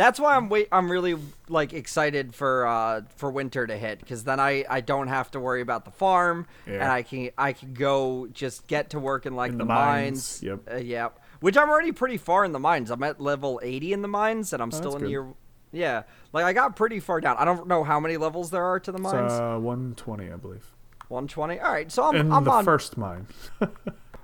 That's 0.00 0.18
why 0.18 0.34
I'm 0.34 0.48
wait. 0.48 0.68
I'm 0.72 0.90
really 0.90 1.14
like 1.48 1.74
excited 1.74 2.34
for 2.34 2.66
uh 2.66 3.02
for 3.16 3.30
winter 3.30 3.66
to 3.66 3.76
hit 3.76 3.98
because 4.00 4.24
then 4.24 4.40
I 4.40 4.64
I 4.68 4.80
don't 4.80 5.08
have 5.08 5.30
to 5.32 5.40
worry 5.40 5.60
about 5.60 5.84
the 5.84 5.90
farm 5.90 6.46
and 6.66 6.82
I 6.82 7.02
can 7.02 7.30
I 7.36 7.52
can 7.52 7.74
go 7.74 8.26
just 8.32 8.66
get 8.66 8.90
to 8.90 8.98
work 8.98 9.26
in 9.26 9.36
like 9.36 9.52
In 9.52 9.58
the, 9.58 9.64
the 9.64 9.68
mines. 9.68 10.40
mines, 10.40 10.42
yep. 10.42 10.60
Uh, 10.72 10.76
yep. 10.78 11.20
Which 11.40 11.56
I'm 11.58 11.68
already 11.68 11.92
pretty 11.92 12.16
far 12.16 12.46
in 12.46 12.52
the 12.52 12.58
mines. 12.58 12.90
I'm 12.90 13.02
at 13.02 13.20
level 13.20 13.60
80 13.62 13.92
in 13.92 14.00
the 14.02 14.08
mines 14.08 14.54
and 14.54 14.62
I'm 14.62 14.70
still 14.70 14.88
Oh, 14.88 14.92
that's 14.92 15.02
in 15.02 15.06
good. 15.08 15.10
year. 15.10 15.26
Yeah, 15.72 16.02
like 16.32 16.44
I 16.46 16.52
got 16.54 16.76
pretty 16.76 16.98
far 16.98 17.20
down. 17.20 17.36
I 17.38 17.44
don't 17.44 17.68
know 17.68 17.84
how 17.84 18.00
many 18.00 18.16
levels 18.16 18.50
there 18.50 18.64
are 18.64 18.80
to 18.80 18.90
the 18.92 18.98
mines. 18.98 19.32
uh, 19.32 19.58
120, 19.58 20.32
I 20.32 20.36
believe. 20.36 20.66
120. 21.08 21.60
All 21.60 21.70
right, 21.70 21.92
so 21.92 22.04
I'm, 22.04 22.16
In 22.16 22.32
I'm 22.32 22.44
the 22.44 22.50
on 22.50 22.64
first 22.64 22.96
mine. 22.96 23.26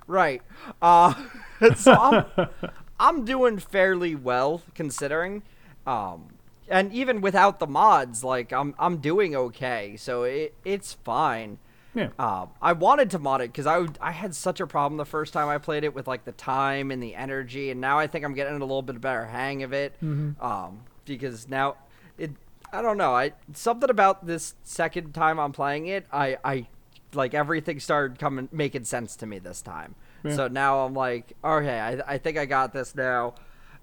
Right. 0.09 0.40
Uh, 0.80 1.14
so 1.76 1.92
I'm, 1.92 2.49
I'm 2.99 3.25
doing 3.25 3.59
fairly 3.59 4.14
well 4.14 4.62
considering. 4.75 5.42
Um, 5.87 6.28
and 6.69 6.93
even 6.93 7.21
without 7.21 7.59
the 7.61 7.66
mods, 7.66 8.25
like 8.25 8.52
I'm 8.52 8.75
I'm 8.78 8.99
doing 8.99 9.37
okay. 9.37 9.97
So 9.97 10.25
it 10.25 10.55
it's 10.64 10.93
fine. 10.93 11.59
Yeah. 11.95 12.09
Um, 12.19 12.50
I 12.61 12.73
wanted 12.73 13.11
to 13.12 13.19
mod 13.19 13.40
it 13.40 13.52
because 13.52 13.66
I 13.66 13.78
would- 13.78 13.99
I 14.02 14.11
had 14.12 14.35
such 14.35 14.61
a 14.61 14.66
problem 14.66 14.99
the 14.99 15.07
first 15.07 15.33
time 15.33 15.49
I 15.49 15.57
played 15.57 15.83
it 15.83 15.95
with 15.95 16.07
like 16.07 16.25
the 16.26 16.33
time 16.33 16.90
and 16.90 17.02
the 17.02 17.14
energy, 17.14 17.71
and 17.71 17.81
now 17.81 17.99
I 17.99 18.07
think 18.07 18.23
I'm 18.23 18.35
getting 18.35 18.57
a 18.57 18.59
little 18.59 18.83
bit 18.83 19.00
better 19.00 19.25
hang 19.25 19.62
of 19.62 19.73
it. 19.73 19.95
Mm-hmm. 20.02 20.45
Um, 20.45 20.81
because 21.07 21.49
now 21.49 21.76
it 22.19 22.33
I 22.73 22.83
don't 22.83 22.99
know 22.99 23.14
I 23.14 23.33
something 23.55 23.88
about 23.88 24.26
this 24.26 24.55
second 24.64 25.14
time 25.14 25.38
I'm 25.38 25.52
playing 25.52 25.87
it 25.87 26.05
I 26.12 26.37
I 26.45 26.66
like 27.14 27.33
everything 27.33 27.78
started 27.81 28.19
coming 28.19 28.49
making 28.52 28.85
sense 28.85 29.16
to 29.16 29.26
me 29.26 29.38
this 29.38 29.62
time. 29.62 29.95
Yeah. 30.25 30.35
So 30.35 30.49
now 30.49 30.81
I'm 30.81 30.93
like, 30.93 31.33
okay, 31.45 31.78
I, 31.78 32.14
I 32.14 32.19
think 32.19 32.37
I 32.37 32.45
got 32.45 32.73
this 32.73 32.95
now. 32.95 33.35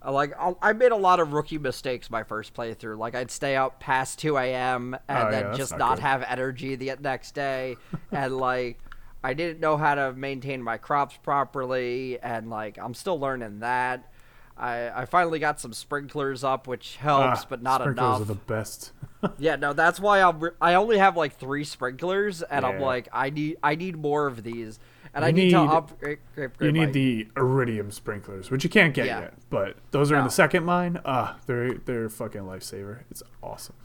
Like 0.05 0.33
I 0.39 0.53
I 0.62 0.74
made 0.74 0.91
a 0.91 0.98
lot 0.98 1.19
of 1.19 1.33
rookie 1.33 1.57
mistakes 1.57 2.10
my 2.10 2.24
first 2.24 2.53
playthrough. 2.53 2.98
Like 2.98 3.15
I'd 3.15 3.31
stay 3.31 3.55
out 3.55 3.79
past 3.79 4.19
2 4.19 4.38
a.m. 4.38 4.98
and 5.07 5.27
Oh, 5.27 5.31
then 5.31 5.43
that's 5.45 5.57
just 5.57 5.72
not 5.72 5.79
not 5.79 6.00
have 6.00 6.24
energy 6.24 6.75
the 6.75 6.93
next 7.01 7.33
day, 7.36 7.77
and 8.12 8.38
like 8.38 8.79
I 9.24 9.33
didn't 9.33 9.60
know 9.62 9.77
how 9.77 9.95
to 9.95 10.12
maintain 10.13 10.62
my 10.62 10.77
crops 10.77 11.17
properly, 11.24 12.19
and 12.22 12.50
like 12.50 12.77
I'm 12.77 12.93
still 12.93 13.19
learning 13.19 13.60
that. 13.60 14.10
I, 14.55 15.01
I 15.01 15.05
finally 15.05 15.39
got 15.39 15.60
some 15.60 15.74
sprinklers 15.74 16.43
up, 16.43 16.67
which 16.67 16.98
helps, 16.98 17.41
Ah, 17.41 17.45
but 17.50 17.63
not 17.63 17.81
sprinklers 17.81 18.03
enough. 18.05 18.22
are 18.22 18.25
the 18.25 18.36
best. 18.36 18.91
Yeah, 19.39 19.55
no, 19.55 19.72
that's 19.72 20.01
why 20.01 20.22
I'm. 20.22 20.39
Re- 20.41 20.51
I 20.60 20.74
only 20.74 20.98
have 20.98 21.15
like 21.15 21.38
three 21.39 21.63
sprinklers, 21.63 22.41
and 22.43 22.65
I'm 22.65 22.79
like, 22.81 23.07
I 23.13 23.29
need, 23.29 23.55
I 23.63 23.75
need 23.75 23.95
more 23.95 24.27
of 24.27 24.43
these, 24.43 24.79
and 25.13 25.24
You 25.24 25.27
I 25.27 25.32
need, 25.32 25.50
to 25.51 25.60
upgrade. 25.62 26.20
You 26.60 26.72
need 26.72 26.93
the 26.93 27.27
iridium 27.38 27.91
sprinklers, 27.91 28.50
which 28.51 28.63
you 28.63 28.70
can't 28.70 28.93
get 28.93 29.05
Yeah. 29.05 29.20
yet, 29.22 29.34
but 29.50 29.77
those 29.91 30.12
are 30.12 30.15
in 30.17 30.24
the 30.24 30.29
second 30.32 30.63
mine. 30.65 31.00
Ah, 31.05 31.38
they're 31.46 31.74
they're 31.75 32.05
a 32.05 32.10
fucking 32.10 32.41
lifesaver. 32.41 33.01
It's 33.12 33.22
awesome. 33.41 33.75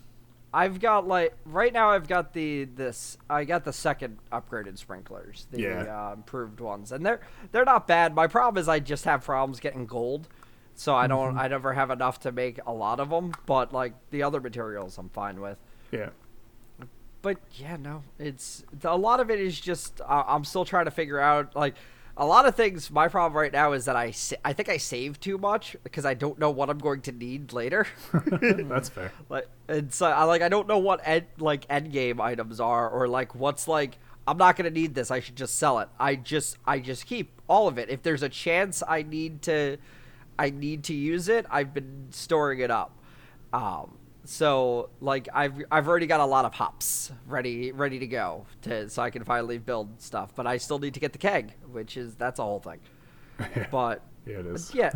I've 0.55 0.81
got 0.81 1.07
like 1.07 1.35
right 1.45 1.73
now. 1.73 1.91
I've 1.91 2.09
got 2.09 2.33
the 2.33 2.65
this. 2.65 3.19
I 3.29 3.45
got 3.45 3.65
the 3.65 3.73
second 3.73 4.17
upgraded 4.33 4.79
sprinklers, 4.79 5.47
the 5.51 5.61
Yeah. 5.61 6.09
uh, 6.09 6.15
improved 6.15 6.61
ones, 6.61 6.91
and 6.91 7.05
they're 7.05 7.21
they're 7.53 7.67
not 7.67 7.87
bad. 7.87 8.15
My 8.15 8.27
problem 8.27 8.59
is 8.61 8.67
I 8.69 8.79
just 8.81 9.05
have 9.05 9.23
problems 9.23 9.61
getting 9.61 9.85
gold, 9.85 10.27
so 10.75 10.95
I 10.95 11.07
don't. 11.07 11.33
Mm-hmm. 11.33 11.39
I 11.41 11.49
never 11.49 11.75
have 11.75 11.91
enough 11.91 12.21
to 12.21 12.33
make 12.33 12.59
a 12.67 12.73
lot 12.73 12.99
of 12.99 13.11
them. 13.11 13.33
But 13.45 13.75
like 13.75 13.93
the 14.11 14.23
other 14.23 14.41
materials, 14.41 14.97
I'm 14.97 15.11
fine 15.11 15.41
with. 15.43 15.59
Yeah. 15.93 16.09
But 17.23 17.39
yeah, 17.55 17.77
no, 17.77 18.03
it's 18.19 18.65
a 18.85 18.97
lot 18.97 19.21
of 19.21 19.31
it 19.31 19.41
is 19.41 19.61
just 19.61 20.01
uh, 20.01 20.25
I'm 20.27 20.45
still 20.45 20.65
trying 20.65 20.85
to 20.87 20.91
figure 20.91 21.19
out 21.21 21.55
like 21.57 21.75
a 22.17 22.27
lot 22.27 22.47
of 22.47 22.55
things. 22.55 22.91
My 22.91 23.09
problem 23.09 23.39
right 23.39 23.53
now 23.53 23.73
is 23.73 23.85
that 23.85 23.97
I 23.97 24.11
sa- 24.11 24.37
I 24.45 24.53
think 24.53 24.69
I 24.69 24.77
save 24.77 25.21
too 25.21 25.39
much 25.39 25.77
because 25.85 26.05
I 26.05 26.15
don't 26.15 26.39
know 26.39 26.51
what 26.51 26.69
I'm 26.71 26.79
going 26.79 27.01
to 27.03 27.13
need 27.13 27.53
later. 27.53 27.87
That's 28.13 28.89
fair. 28.89 29.13
like 29.29 29.49
and 29.69 29.93
so 29.93 30.07
I 30.07 30.25
like 30.25 30.43
I 30.43 30.49
don't 30.49 30.67
know 30.69 30.79
what 30.79 31.01
end 31.05 31.27
like 31.39 31.65
end 31.71 31.93
game 31.93 32.21
items 32.21 32.61
are 32.61 32.89
or 32.89 33.09
like 33.09 33.35
what's 33.35 33.69
like 33.69 33.99
I'm 34.27 34.37
not 34.37 34.57
gonna 34.57 34.71
need 34.71 34.95
this. 34.95 35.11
I 35.11 35.21
should 35.21 35.37
just 35.37 35.57
sell 35.59 35.79
it. 35.79 35.89
I 35.99 36.17
just 36.17 36.59
I 36.67 36.81
just 36.81 37.07
keep 37.07 37.41
all 37.49 37.69
of 37.69 37.79
it. 37.79 37.89
If 37.89 38.03
there's 38.03 38.23
a 38.23 38.29
chance 38.29 38.83
I 38.87 39.03
need 39.03 39.43
to 39.43 39.79
I 40.39 40.51
need 40.51 40.85
to 40.85 40.95
use 40.95 41.29
it, 41.29 41.47
I've 41.51 41.73
been 41.75 42.09
storing 42.11 42.61
it 42.61 42.71
up. 42.71 42.93
Um, 43.53 43.97
so 44.31 44.91
like 45.01 45.27
I've 45.33 45.55
I've 45.71 45.89
already 45.89 46.07
got 46.07 46.21
a 46.21 46.27
lot 46.27 46.45
of 46.45 46.53
hops 46.53 47.11
ready 47.27 47.73
ready 47.73 47.99
to 48.01 48.07
go 48.07 48.45
to 48.61 48.91
so 48.91 49.01
I 49.01 49.09
can 49.09 49.25
finally 49.25 49.57
build 49.57 50.03
stuff. 50.03 50.33
But 50.37 50.47
I 50.47 50.59
still 50.59 50.79
need 50.79 50.93
to 50.95 51.01
get 51.01 51.13
the 51.13 51.19
keg, 51.19 51.55
which 51.73 51.97
is 51.97 52.15
that's 52.15 52.39
a 52.39 52.43
whole 52.43 52.61
thing. 52.61 52.81
But 53.71 54.03
Yeah, 54.27 54.41
it 54.41 54.47
is. 54.47 54.75
yeah, 54.75 54.93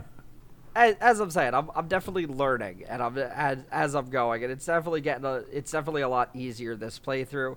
as, 0.77 0.97
as 1.01 1.21
I'm 1.21 1.31
saying, 1.31 1.55
I'm, 1.55 1.71
I'm 1.75 1.89
definitely 1.89 2.27
learning, 2.27 2.85
and 2.87 3.03
I'm 3.03 3.17
as, 3.17 3.59
as 3.71 3.95
I'm 3.95 4.11
going, 4.11 4.45
and 4.45 4.53
it's 4.53 4.67
definitely 4.67 5.01
getting 5.01 5.25
a, 5.25 5.45
it's 5.51 5.71
definitely 5.71 6.03
a 6.03 6.11
lot 6.11 6.29
easier 6.35 6.77
this 6.77 6.99
playthrough. 6.99 7.57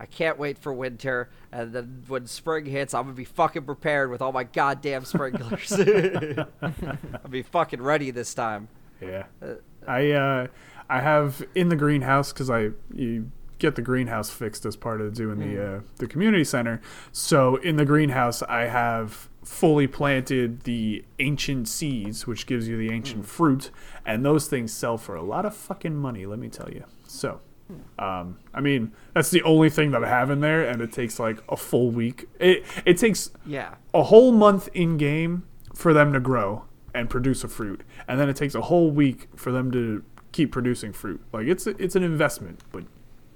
I 0.00 0.06
can't 0.06 0.40
wait 0.40 0.58
for 0.58 0.72
winter, 0.72 1.30
and 1.52 1.72
then 1.72 2.02
when 2.08 2.26
spring 2.26 2.64
hits, 2.64 2.94
I'm 2.94 3.04
gonna 3.04 3.14
be 3.14 3.24
fucking 3.24 3.62
prepared 3.62 4.10
with 4.10 4.22
all 4.22 4.32
my 4.32 4.42
goddamn 4.42 5.04
sprinklers. 5.04 5.70
I'll 6.62 7.30
be 7.30 7.42
fucking 7.42 7.80
ready 7.80 8.10
this 8.10 8.34
time. 8.34 8.66
Yeah. 9.00 9.24
I 9.86 10.10
uh 10.10 10.46
I 10.92 11.00
have 11.00 11.42
in 11.54 11.70
the 11.70 11.76
greenhouse 11.76 12.32
because 12.32 12.50
I 12.50 12.70
you 12.92 13.30
get 13.58 13.76
the 13.76 13.82
greenhouse 13.82 14.28
fixed 14.28 14.66
as 14.66 14.76
part 14.76 15.00
of 15.00 15.14
doing 15.14 15.38
the 15.38 15.76
uh, 15.76 15.80
the 15.96 16.06
community 16.06 16.44
center. 16.44 16.82
So 17.12 17.56
in 17.56 17.76
the 17.76 17.86
greenhouse 17.86 18.42
I 18.42 18.62
have 18.66 19.30
fully 19.42 19.86
planted 19.86 20.62
the 20.64 21.04
ancient 21.18 21.66
seeds, 21.68 22.26
which 22.26 22.46
gives 22.46 22.68
you 22.68 22.76
the 22.76 22.90
ancient 22.92 23.24
fruit, 23.24 23.70
and 24.04 24.24
those 24.24 24.48
things 24.48 24.72
sell 24.72 24.98
for 24.98 25.14
a 25.14 25.22
lot 25.22 25.46
of 25.46 25.56
fucking 25.56 25.96
money. 25.96 26.26
Let 26.26 26.38
me 26.38 26.48
tell 26.48 26.70
you. 26.70 26.84
So. 27.06 27.40
Um, 27.98 28.38
I 28.52 28.60
mean, 28.60 28.92
that's 29.14 29.30
the 29.30 29.42
only 29.44 29.70
thing 29.70 29.92
that 29.92 30.04
I 30.04 30.08
have 30.08 30.28
in 30.30 30.40
there, 30.40 30.62
and 30.62 30.82
it 30.82 30.92
takes 30.92 31.18
like 31.18 31.38
a 31.48 31.56
full 31.56 31.90
week. 31.90 32.28
It 32.38 32.64
it 32.84 32.98
takes 32.98 33.30
Yeah, 33.46 33.76
a 33.94 34.02
whole 34.02 34.30
month 34.30 34.68
in 34.74 34.98
game 34.98 35.44
for 35.74 35.94
them 35.94 36.12
to 36.12 36.20
grow 36.20 36.64
and 36.94 37.08
produce 37.08 37.44
a 37.44 37.48
fruit, 37.48 37.80
and 38.06 38.20
then 38.20 38.28
it 38.28 38.36
takes 38.36 38.54
a 38.54 38.60
whole 38.62 38.90
week 38.90 39.28
for 39.36 39.52
them 39.52 39.70
to 39.70 40.04
keep 40.32 40.50
producing 40.52 40.92
fruit. 40.92 41.20
Like 41.32 41.46
it's 41.46 41.66
it's 41.66 41.94
an 41.96 42.02
investment, 42.02 42.60
but 42.72 42.84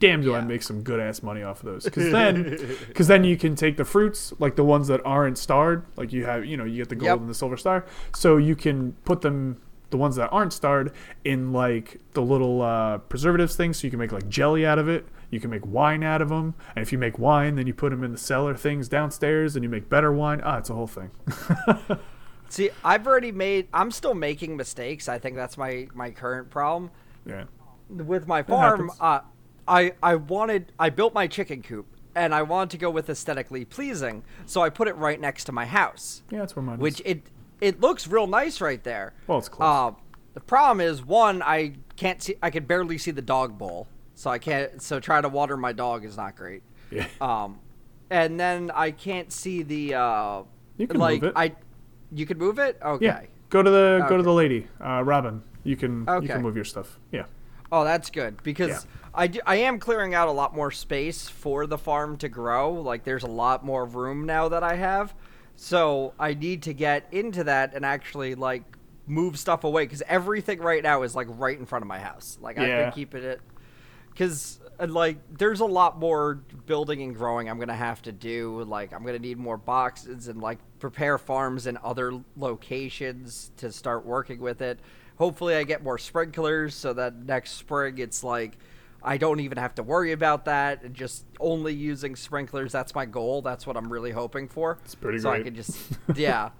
damn, 0.01 0.21
do 0.23 0.35
I 0.35 0.41
make 0.43 0.63
some 0.63 0.83
good 0.83 1.01
ass 1.01 1.23
money 1.23 1.43
off 1.43 1.61
of 1.61 1.67
those? 1.67 1.85
Because 1.85 2.11
then, 2.13 2.59
because 2.89 3.07
then 3.09 3.25
you 3.25 3.37
can 3.37 3.55
take 3.55 3.77
the 3.77 3.85
fruits, 3.85 4.33
like 4.39 4.57
the 4.57 4.65
ones 4.65 4.89
that 4.89 5.01
aren't 5.05 5.39
starred, 5.39 5.85
like 5.97 6.13
you 6.13 6.25
have, 6.27 6.45
you 6.45 6.57
know, 6.57 6.65
you 6.65 6.77
get 6.77 6.89
the 6.89 6.95
gold 6.97 7.07
Yep. 7.07 7.19
and 7.21 7.29
the 7.31 7.35
silver 7.35 7.57
star, 7.57 7.87
so 8.15 8.37
you 8.37 8.57
can 8.57 8.93
put 9.05 9.21
them. 9.23 9.61
The 9.91 9.97
ones 9.99 10.17
that 10.17 10.31
aren't 10.33 10.53
starred 10.53 10.93
in 11.25 11.53
like 11.53 12.01
the 12.15 12.21
little 12.21 12.61
uh, 12.61 12.99
preservatives 12.99 13.55
things, 13.55 13.79
so 13.79 13.87
you 13.87 13.91
can 13.91 14.01
make 14.01 14.11
like 14.11 14.29
jelly 14.29 14.67
out 14.67 14.81
of 14.81 14.89
it. 14.89 15.07
You 15.31 15.39
can 15.39 15.49
make 15.49 15.65
wine 15.65 16.03
out 16.03 16.21
of 16.21 16.29
them, 16.29 16.55
and 16.75 16.83
if 16.83 16.91
you 16.91 16.99
make 16.99 17.21
wine, 17.21 17.55
then 17.55 17.69
you 17.69 17.73
put 17.73 17.91
them 17.91 18.03
in 18.03 18.11
the 18.11 18.19
cellar 18.19 18.57
things 18.57 18.89
downstairs, 18.89 19.55
and 19.55 19.63
you 19.63 19.69
make 19.69 19.89
better 19.89 20.13
wine. 20.13 20.41
Ah, 20.43 20.59
it's 20.59 20.71
a 20.71 20.75
whole 20.75 20.89
thing. 20.89 21.11
see, 22.49 22.71
I've 22.85 23.07
already 23.07 23.33
made. 23.33 23.69
I'm 23.73 23.91
still 23.91 24.15
making 24.15 24.57
mistakes. 24.57 25.09
I 25.09 25.19
think 25.19 25.37
that's 25.37 25.57
my 25.59 25.89
my 25.95 26.11
current 26.11 26.51
problem. 26.51 26.91
yeah. 27.25 27.45
with 27.89 28.27
my 28.27 28.43
farm, 28.43 28.91
uh, 29.01 29.21
I 29.69 29.93
I 30.03 30.15
wanted 30.17 30.73
I 30.79 30.91
built 30.91 31.15
my 31.15 31.27
chicken 31.27 31.63
coop 31.63 31.87
and 32.15 32.35
I 32.35 32.43
wanted 32.43 32.71
to 32.71 32.79
go 32.79 32.91
with 32.91 33.11
aesthetically 33.11 33.65
pleasing, 33.65 34.25
so 34.47 34.63
I 34.63 34.71
put 34.71 34.89
it 34.89 34.97
right 34.97 35.21
next 35.21 35.45
to 35.45 35.53
my 35.53 35.67
house, 35.67 36.23
Yeah, 36.31 36.39
that's 36.39 36.57
where 36.57 36.63
mine 36.63 36.79
which 36.79 37.01
is. 37.01 37.07
it 37.07 37.23
it 37.61 37.81
looks 37.81 38.07
real 38.09 38.27
nice 38.27 38.61
right 38.61 38.83
there. 38.83 39.13
Well, 39.27 39.39
it's 39.39 39.49
close. 39.49 39.67
Uh, 39.67 39.97
the 40.35 40.41
problem 40.41 40.81
is 40.81 41.05
one 41.05 41.43
I 41.43 41.75
can't 41.97 42.23
see 42.23 42.37
I 42.43 42.51
can 42.51 42.65
barely 42.65 42.99
see 42.99 43.11
the 43.11 43.23
dog 43.23 43.59
bowl, 43.59 43.87
so 44.15 44.31
I 44.31 44.39
can't 44.39 44.81
so 44.83 44.99
trying 45.01 45.23
to 45.23 45.29
water 45.29 45.57
my 45.57 45.73
dog 45.73 46.05
is 46.05 46.17
not 46.17 46.37
great. 46.37 46.63
Yeah. 46.91 47.07
Um, 47.21 47.59
and 48.11 48.39
then 48.39 48.71
I 48.75 48.93
can't 48.93 49.33
see 49.33 49.63
the 49.63 49.95
uh, 49.95 50.43
You 50.77 50.87
can 50.87 50.99
like 51.01 51.23
move 51.23 51.31
it. 51.31 51.37
I 51.37 51.53
you 52.13 52.27
can 52.27 52.39
move 52.39 52.59
it 52.59 52.79
okay. 52.83 53.05
Yeah. 53.05 53.23
Go 53.51 53.63
to 53.63 53.71
the 53.71 54.05
go 54.09 54.17
to 54.17 54.23
the 54.23 54.33
lady, 54.33 54.67
uh, 54.85 55.03
Robin. 55.05 55.43
You 55.65 55.77
can 55.77 56.01
you 56.23 56.29
can 56.29 56.43
move 56.43 56.57
your 56.57 56.65
stuff. 56.65 56.99
Yeah. 57.13 57.25
Oh, 57.73 57.85
that's 57.85 58.11
good 58.11 58.43
because 58.43 58.69
Yeah. 58.69 58.79
I, 59.19 59.27
do, 59.29 59.41
I 59.47 59.57
am 59.57 59.79
clearing 59.79 60.15
out 60.15 60.29
a 60.29 60.33
lot 60.33 60.55
more 60.55 60.71
space 60.71 61.29
for 61.29 61.67
the 61.67 61.79
farm 61.79 62.17
to 62.19 62.29
grow. 62.29 62.73
Like, 62.75 63.03
there's 63.05 63.23
a 63.25 63.29
lot 63.29 63.65
more 63.65 63.85
room 63.87 64.27
now 64.27 64.49
that 64.51 64.63
I 64.63 64.75
have. 64.77 65.15
So 65.57 66.13
I 66.21 66.35
need 66.35 66.63
to 66.65 66.75
get 66.75 67.09
into 67.13 67.43
that 67.45 67.73
and 67.75 67.85
actually, 67.85 68.35
like, 68.35 68.63
move 69.07 69.39
stuff 69.39 69.65
away 69.65 69.85
because 69.85 70.03
everything 70.07 70.59
right 70.61 70.83
now 70.83 71.03
is, 71.03 71.17
like, 71.17 71.27
right 71.31 71.59
in 71.59 71.65
front 71.65 71.83
of 71.83 71.89
my 71.89 71.99
house. 71.99 72.37
Like, 72.43 72.59
I've 72.59 72.69
Yeah. 72.69 72.83
been 72.85 72.93
keeping 72.93 73.23
it. 73.25 73.41
Because, 74.13 74.61
Uh, 74.79 74.87
like, 74.89 75.19
there's 75.39 75.61
a 75.61 75.67
lot 75.67 75.99
more 75.99 76.35
building 76.67 77.03
and 77.03 77.15
growing 77.15 77.49
I'm 77.49 77.57
going 77.57 77.69
to 77.69 77.75
have 77.75 78.03
to 78.03 78.13
do. 78.13 78.63
Like, 78.65 78.93
I'm 78.93 79.03
going 79.03 79.15
to 79.15 79.23
need 79.23 79.39
more 79.39 79.57
boxes 79.57 80.29
and, 80.29 80.41
like, 80.41 80.59
prepare 80.79 81.19
farms 81.19 81.67
in 81.67 81.79
other 81.83 82.21
locations 82.37 83.51
to 83.59 83.73
start 83.73 84.05
working 84.05 84.41
with 84.41 84.61
it. 84.63 84.79
Hopefully, 85.19 85.55
I 85.55 85.65
get 85.65 85.83
more 85.83 85.99
sprinklers 85.99 86.75
so 86.75 86.93
that 86.93 87.17
next 87.17 87.53
spring 87.53 87.99
it's 87.99 88.23
like 88.23 88.59
I 89.07 89.19
don't 89.19 89.39
even 89.41 89.59
have 89.59 89.75
to 89.77 89.85
worry 89.85 90.11
about 90.13 90.47
that 90.47 90.83
and 90.83 90.93
just 90.93 91.25
only 91.39 91.73
using 91.73 92.17
sprinklers. 92.17 92.73
That's 92.73 92.95
my 92.95 93.07
goal. 93.07 93.41
That's 93.41 93.67
what 93.67 93.77
I'm 93.77 93.93
really 93.93 94.11
hoping 94.11 94.49
for. 94.49 94.79
It's 94.85 94.97
pretty 94.97 95.21
so 95.21 95.31
I 95.31 95.43
can 95.43 95.55
just, 95.55 95.79
yeah. 96.17 96.51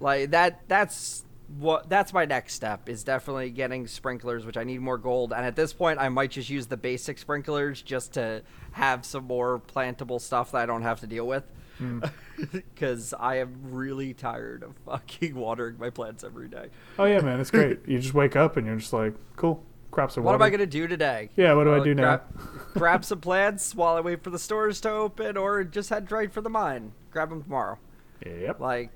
Like, 0.00 0.30
that, 0.30 0.62
that's 0.68 1.24
what 1.58 1.88
that's 1.88 2.12
my 2.12 2.24
next 2.24 2.54
step 2.54 2.88
is 2.88 3.04
definitely 3.04 3.50
getting 3.50 3.86
sprinklers, 3.86 4.44
which 4.46 4.56
I 4.56 4.64
need 4.64 4.80
more 4.80 4.98
gold. 4.98 5.32
And 5.32 5.44
at 5.44 5.56
this 5.56 5.72
point, 5.72 5.98
I 5.98 6.08
might 6.08 6.30
just 6.30 6.48
use 6.50 6.66
the 6.66 6.76
basic 6.76 7.18
sprinklers 7.18 7.82
just 7.82 8.14
to 8.14 8.42
have 8.72 9.04
some 9.04 9.24
more 9.24 9.60
plantable 9.60 10.20
stuff 10.20 10.52
that 10.52 10.62
I 10.62 10.66
don't 10.66 10.82
have 10.82 11.00
to 11.00 11.06
deal 11.06 11.26
with. 11.26 11.44
Because 12.52 13.14
I 13.18 13.36
am 13.36 13.54
really 13.70 14.14
tired 14.14 14.62
of 14.62 14.74
fucking 14.86 15.34
watering 15.36 15.78
my 15.78 15.90
plants 15.90 16.24
every 16.24 16.48
day. 16.48 16.68
Oh 16.98 17.04
yeah, 17.04 17.20
man, 17.20 17.38
it's 17.40 17.50
great. 17.50 17.80
you 17.86 17.98
just 17.98 18.14
wake 18.14 18.34
up 18.36 18.56
and 18.56 18.66
you're 18.66 18.76
just 18.76 18.92
like, 18.92 19.14
cool, 19.36 19.62
crops 19.90 20.16
are 20.16 20.22
water. 20.22 20.38
What 20.38 20.42
am. 20.44 20.46
I 20.46 20.50
gonna 20.50 20.66
do 20.66 20.88
today? 20.88 21.28
Yeah, 21.36 21.52
what 21.54 21.64
do 21.64 21.74
I 21.74 21.78
Uh, 21.78 21.84
do 21.84 21.94
now? 21.94 22.02
grab, 22.02 22.22
grab 22.74 23.04
some 23.04 23.20
plants 23.20 23.74
while 23.74 23.94
I 23.96 24.00
wait 24.00 24.24
for 24.24 24.30
the 24.30 24.38
stores 24.38 24.80
to 24.82 24.90
open, 24.90 25.36
or 25.36 25.62
just 25.62 25.90
head 25.90 26.10
right 26.10 26.32
for 26.32 26.40
the 26.40 26.50
mine. 26.50 26.92
Grab 27.12 27.28
them 27.30 27.42
tomorrow. 27.42 27.78
Yep. 28.24 28.58
Like, 28.60 28.90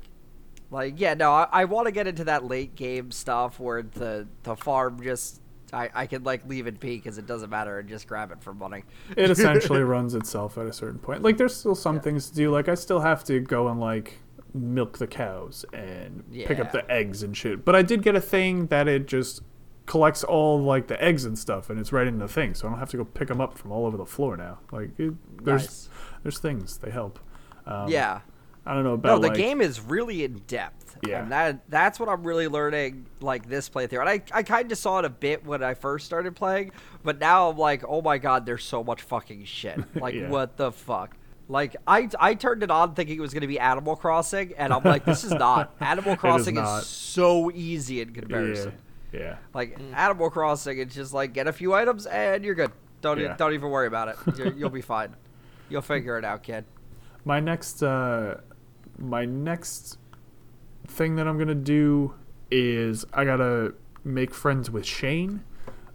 like 0.70 0.98
yeah, 1.00 1.14
no, 1.14 1.32
I, 1.32 1.48
I 1.52 1.64
want 1.64 1.86
to 1.86 1.92
get 1.92 2.06
into 2.06 2.24
that 2.24 2.44
late 2.44 2.74
game 2.74 3.10
stuff 3.10 3.60
where 3.60 3.82
the 3.82 4.26
the 4.42 4.56
farm 4.56 5.00
just 5.02 5.40
I 5.72 5.90
I 5.94 6.06
can 6.06 6.24
like 6.24 6.46
leave 6.48 6.66
it 6.66 6.80
be 6.80 6.96
because 6.96 7.18
it 7.18 7.26
doesn't 7.26 7.50
matter 7.50 7.78
and 7.78 7.88
just 7.88 8.06
grab 8.06 8.30
it 8.32 8.42
for 8.42 8.52
money. 8.54 8.84
it 9.16 9.30
essentially 9.38 9.82
runs 9.82 10.14
itself 10.14 10.58
at 10.58 10.66
a 10.66 10.72
certain 10.72 10.98
point. 10.98 11.22
Like 11.22 11.36
there's 11.36 11.54
still 11.56 11.74
some 11.74 12.00
things 12.00 12.28
to 12.30 12.34
do. 12.34 12.50
Like 12.50 12.68
I 12.68 12.74
still 12.74 13.00
have 13.00 13.24
to 13.24 13.40
go 13.40 13.68
and 13.68 13.80
like 13.80 14.18
milk 14.54 14.98
the 14.98 15.06
cows 15.06 15.64
and 15.72 16.24
pick 16.32 16.58
up 16.58 16.72
the 16.72 16.90
eggs 16.90 17.22
and 17.22 17.36
shit. 17.36 17.64
But 17.64 17.74
I 17.76 17.82
did 17.82 18.02
get 18.02 18.14
a 18.14 18.20
thing 18.20 18.66
that 18.68 18.88
it 18.88 19.06
just 19.06 19.42
collects 19.84 20.24
all 20.24 20.60
like 20.60 20.88
the 20.88 21.00
eggs 21.02 21.24
and 21.24 21.38
stuff 21.38 21.70
and 21.70 21.78
it's 21.78 21.92
right 21.92 22.06
in 22.08 22.18
the 22.18 22.26
thing, 22.28 22.54
so 22.54 22.66
I 22.66 22.70
don't 22.70 22.78
have 22.80 22.90
to 22.90 22.96
go 22.96 23.04
pick 23.04 23.28
them 23.28 23.40
up 23.40 23.56
from 23.56 23.70
all 23.70 23.86
over 23.86 23.96
the 23.96 24.06
floor 24.06 24.36
now. 24.36 24.58
Like 24.72 24.90
it, 24.98 25.14
there's 25.44 25.62
Nice. 25.62 25.88
there's 26.22 26.38
things 26.38 26.78
they 26.78 26.90
help. 26.90 27.18
Um, 27.66 27.88
yeah. 27.88 28.20
I 28.66 28.74
don't 28.74 28.82
know 28.84 28.90
No, 28.90 28.94
about 28.94 29.20
the 29.22 29.28
like, 29.28 29.36
game 29.36 29.60
is 29.60 29.80
really 29.80 30.24
in 30.24 30.38
depth. 30.46 30.96
Yeah. 31.06 31.22
And 31.22 31.30
that 31.32 31.68
that's 31.68 32.00
what 32.00 32.08
I'm 32.08 32.24
really 32.24 32.48
learning 32.48 33.06
like 33.20 33.48
this 33.48 33.68
playthrough. 33.68 34.00
And 34.00 34.08
I, 34.08 34.22
I 34.32 34.42
kind 34.42 34.72
of 34.72 34.78
saw 34.78 34.98
it 34.98 35.04
a 35.04 35.10
bit 35.10 35.44
when 35.44 35.62
I 35.62 35.74
first 35.74 36.06
started 36.06 36.34
playing, 36.34 36.72
but 37.04 37.18
now 37.20 37.50
I'm 37.50 37.58
like, 37.58 37.84
oh 37.86 38.00
my 38.02 38.18
god, 38.18 38.46
there's 38.46 38.64
so 38.64 38.82
much 38.82 39.02
fucking 39.02 39.44
shit. 39.44 39.78
Like 39.94 40.14
Yeah. 40.14 40.28
what 40.30 40.56
the 40.56 40.72
fuck? 40.72 41.14
Like 41.48 41.76
I 41.86 42.08
I 42.18 42.34
turned 42.34 42.62
it 42.64 42.70
on 42.70 42.94
thinking 42.94 43.18
it 43.18 43.20
was 43.20 43.32
gonna 43.34 43.46
be 43.46 43.58
Animal 43.60 43.94
Crossing, 43.94 44.54
and 44.56 44.72
I'm 44.72 44.82
like, 44.82 45.04
this 45.04 45.22
is 45.22 45.30
not. 45.46 45.74
Animal 45.80 46.16
Crossing 46.16 46.56
is, 46.56 46.62
not. 46.62 46.82
so 46.82 47.50
easy 47.52 48.00
in 48.00 48.12
comparison. 48.12 48.72
Yeah. 49.12 49.20
Yeah. 49.20 49.36
Like 49.54 49.78
Animal 49.94 50.30
Crossing, 50.30 50.78
it's 50.78 50.94
just 50.94 51.12
like 51.14 51.32
get 51.34 51.46
a 51.46 51.52
few 51.52 51.72
items 51.74 52.06
and 52.06 52.44
you're 52.44 52.54
good. 52.56 52.72
Don't 53.02 53.20
e- 53.20 53.28
don't 53.38 53.52
even 53.54 53.70
worry 53.70 53.86
about 53.86 54.08
it. 54.08 54.16
You're, 54.36 54.52
you'll 54.54 54.70
be 54.70 54.80
fine. 54.96 55.14
You'll 55.68 55.82
figure 55.82 56.18
it 56.18 56.24
out, 56.24 56.42
kid. 56.42 56.64
my 57.24 57.38
next 57.38 57.82
uh 57.82 58.40
my 58.98 59.24
next 59.24 59.98
thing 60.86 61.16
that 61.16 61.26
I'm 61.26 61.38
gonna 61.38 61.54
do 61.54 62.14
is 62.50 63.04
I 63.12 63.24
gotta 63.24 63.74
make 64.04 64.34
friends 64.34 64.70
with 64.70 64.86
Shane, 64.86 65.42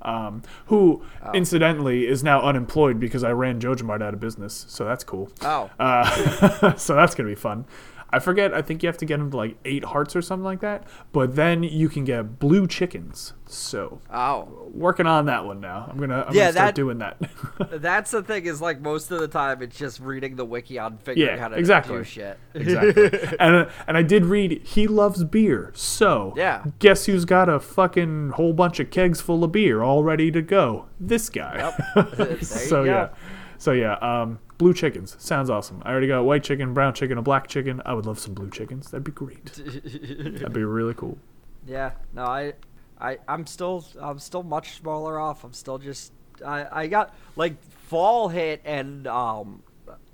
um, 0.01 0.41
who 0.65 1.03
incidentally 1.33 2.07
is 2.07 2.23
now 2.23 2.41
unemployed 2.41 2.99
because 2.99 3.23
I 3.23 3.31
ran 3.31 3.59
JojaMart 3.59 4.01
out 4.01 4.13
of 4.13 4.19
business. 4.19 4.65
So 4.67 4.83
that's 4.85 5.03
cool. 5.03 5.29
Oh. 5.41 5.69
Uh, 5.79 6.75
so 6.75 6.95
that's 6.95 7.15
gonna 7.15 7.29
be 7.29 7.35
fun. 7.35 7.65
I 8.13 8.19
forget. 8.19 8.53
I 8.53 8.61
think 8.61 8.83
you 8.83 8.87
have 8.87 8.97
to 8.97 9.05
get 9.05 9.19
him 9.19 9.31
to 9.31 9.37
like 9.37 9.57
eight 9.65 9.85
hearts 9.85 10.15
or 10.15 10.21
something 10.21 10.43
like 10.43 10.59
that. 10.61 10.83
But 11.13 11.35
then 11.35 11.63
you 11.63 11.87
can 11.89 12.03
get 12.03 12.39
blue 12.39 12.67
chickens. 12.67 13.33
So 13.47 13.99
Oh. 14.13 14.69
working 14.73 15.05
on 15.07 15.25
that 15.25 15.45
one 15.45 15.59
now. 15.61 15.87
I'm 15.89 15.97
gonna. 15.97 16.25
I'm 16.27 16.33
Yeah, 16.33 16.43
gonna 16.43 16.51
start 16.53 16.67
that- 16.67 16.75
doing 16.75 16.97
that. 16.99 17.17
That's 17.81 18.11
the 18.11 18.21
thing 18.23 18.45
is 18.45 18.61
like 18.61 18.81
most 18.81 19.11
of 19.11 19.19
the 19.19 19.27
time 19.27 19.61
it's 19.61 19.77
just 19.77 19.99
reading 19.99 20.35
the 20.35 20.45
wiki 20.45 20.79
on 20.79 20.97
figuring 20.97 21.35
Yeah, 21.35 21.41
how 21.41 21.49
to 21.49 21.57
exactly. 21.57 21.97
do 21.97 22.03
shit. 22.03 22.39
exactly. 22.53 23.03
and 23.39 23.55
uh, 23.55 23.69
and 23.87 23.97
I 23.97 24.03
did 24.03 24.25
read 24.25 24.61
he 24.63 24.87
loves 24.87 25.23
beer. 25.23 25.71
So 25.75 26.33
Yeah. 26.37 26.63
guess 26.79 27.05
who's 27.05 27.25
got 27.25 27.49
a 27.49 27.59
fucking 27.59 28.31
whole 28.31 28.53
bunch 28.53 28.79
of 28.79 28.89
kegs 28.89 29.21
full 29.21 29.43
of 29.43 29.51
beer 29.51 29.81
all 29.81 30.03
ready 30.03 30.31
to 30.31 30.41
go? 30.41 30.85
This 30.99 31.29
guy. 31.29 31.73
You 31.95 32.37
so 32.41 32.83
yeah, 32.83 33.09
so 33.57 33.71
yeah. 33.73 33.93
Um, 33.95 34.39
blue 34.61 34.73
chickens 34.75 35.15
sounds 35.17 35.49
awesome. 35.49 35.81
I 35.83 35.89
already 35.89 36.05
got 36.05 36.23
white 36.23 36.43
chicken, 36.43 36.71
brown 36.75 36.93
chicken, 36.93 37.17
a 37.17 37.21
black 37.23 37.47
chicken. 37.47 37.81
I 37.83 37.95
would 37.95 38.05
love 38.05 38.19
some 38.19 38.35
blue 38.35 38.51
chickens. 38.51 38.91
That'd 38.91 39.03
be 39.03 39.11
great. 39.11 39.43
That'd 39.55 40.53
be 40.53 40.63
really 40.63 40.93
cool. 40.93 41.17
Yeah, 41.65 41.93
no, 42.13 42.25
I, 42.25 42.53
I, 42.99 43.17
I'm 43.27 43.47
still, 43.47 43.83
I'm 43.99 44.19
still 44.19 44.43
much 44.43 44.73
smaller 44.77 45.19
off. 45.19 45.43
I'm 45.43 45.53
still 45.53 45.79
just, 45.79 46.11
I, 46.45 46.83
I 46.83 46.87
got 46.87 47.15
like 47.35 47.55
fall 47.87 48.29
hit, 48.29 48.61
and 48.63 49.07
um, 49.07 49.63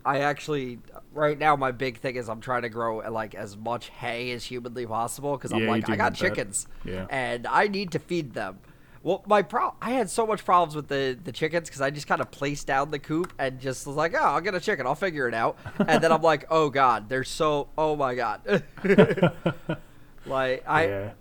I 0.05 0.19
actually 0.19 0.79
right 1.13 1.37
now 1.37 1.57
my 1.57 1.71
big 1.71 1.97
thing 1.99 2.15
is 2.15 2.29
I'm 2.29 2.39
trying 2.39 2.61
to 2.61 2.69
grow 2.69 2.99
like 3.11 3.35
as 3.35 3.57
much 3.57 3.89
hay 3.89 4.31
as 4.31 4.45
humanly 4.45 4.85
possible 4.85 5.35
because 5.35 5.51
I'm 5.51 5.63
Yeah, 5.63 5.71
like 5.71 5.89
I 5.89 5.97
got 5.97 6.13
chickens, 6.13 6.67
Yeah. 6.85 7.05
and 7.09 7.45
I 7.47 7.67
need 7.67 7.91
to 7.91 7.99
feed 7.99 8.33
them. 8.33 8.59
Well, 9.03 9.23
my 9.27 9.41
pro, 9.41 9.73
I 9.81 9.91
had 9.91 10.09
so 10.09 10.25
much 10.25 10.43
problems 10.43 10.75
with 10.75 10.87
the 10.87 11.17
the 11.23 11.31
chickens 11.31 11.69
because 11.69 11.81
I 11.81 11.89
just 11.89 12.07
kind 12.07 12.21
of 12.21 12.31
placed 12.31 12.67
down 12.67 12.91
the 12.91 12.99
coop 12.99 13.33
and 13.39 13.59
just 13.59 13.87
was 13.87 13.95
like, 13.95 14.13
oh, 14.13 14.21
I'll 14.21 14.41
get 14.41 14.55
a 14.55 14.59
chicken, 14.59 14.85
I'll 14.85 14.95
figure 14.95 15.27
it 15.27 15.33
out, 15.33 15.57
and 15.79 16.03
then 16.03 16.11
I'm 16.11 16.21
like, 16.21 16.45
oh 16.49 16.69
god, 16.69 17.09
they're 17.09 17.23
so, 17.23 17.69
oh 17.77 17.95
my 17.95 18.15
god, 18.15 18.41
like 20.25 20.63
I 20.67 20.87
yeah. 20.87 21.11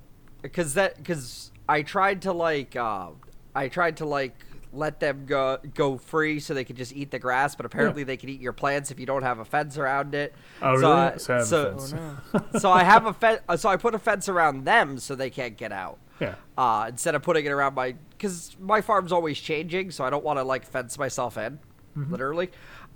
because 0.43 0.75
that 0.75 0.97
because 0.97 1.51
I 1.69 1.83
tried 1.83 2.23
to 2.23 2.33
like 2.33 2.77
uh, 2.77 3.09
I 3.55 3.69
tried 3.69 3.99
to 3.99 4.07
like 4.07 4.35
let 4.73 5.01
them 5.01 5.25
go 5.27 5.59
go 5.75 5.97
free 5.97 6.39
so 6.41 6.55
they 6.55 6.65
could 6.65 6.77
just 6.77 6.95
eat 6.95 7.11
the 7.11 7.19
grass, 7.19 7.55
but 7.55 7.67
apparently 7.67 8.05
they 8.05 8.17
can 8.17 8.29
eat 8.29 8.41
your 8.41 8.53
plants 8.53 8.91
if 8.91 9.01
you 9.01 9.07
don't 9.07 9.23
have 9.23 9.39
a 9.39 9.45
fence 9.45 9.79
around 9.79 10.15
it. 10.15 10.35
Oh 10.63 10.81
so 10.81 10.91
really? 10.91 11.03
I, 11.03 11.17
So 11.17 11.35
I 11.35 11.39
have 11.39 11.45
a 11.45 12.21
so, 12.31 12.45
so 12.59 12.73
I 12.73 12.85
have 12.85 13.07
a 13.07 13.13
fence. 13.13 13.41
So 13.57 13.69
I 13.69 13.77
put 13.77 13.95
a 13.95 13.99
fence 13.99 14.29
around 14.29 14.65
them 14.65 14.99
so 14.99 15.15
they 15.15 15.31
can't 15.31 15.57
get 15.57 15.73
out. 15.73 15.99
Yeah. 16.21 16.35
Uh, 16.57 16.87
instead 16.89 17.15
of 17.15 17.23
putting 17.23 17.45
it 17.45 17.51
around 17.51 17.75
my, 17.75 17.95
because 18.11 18.57
my 18.61 18.81
farm's 18.81 19.13
always 19.13 19.39
changing, 19.39 19.91
so 19.91 20.05
I 20.05 20.11
don't 20.11 20.25
want 20.25 20.39
to 20.39 20.43
like 20.45 20.65
fence 20.67 20.99
myself 20.99 21.37
in, 21.37 21.59
Mm-hmm. 21.97 22.11
literally. 22.13 22.51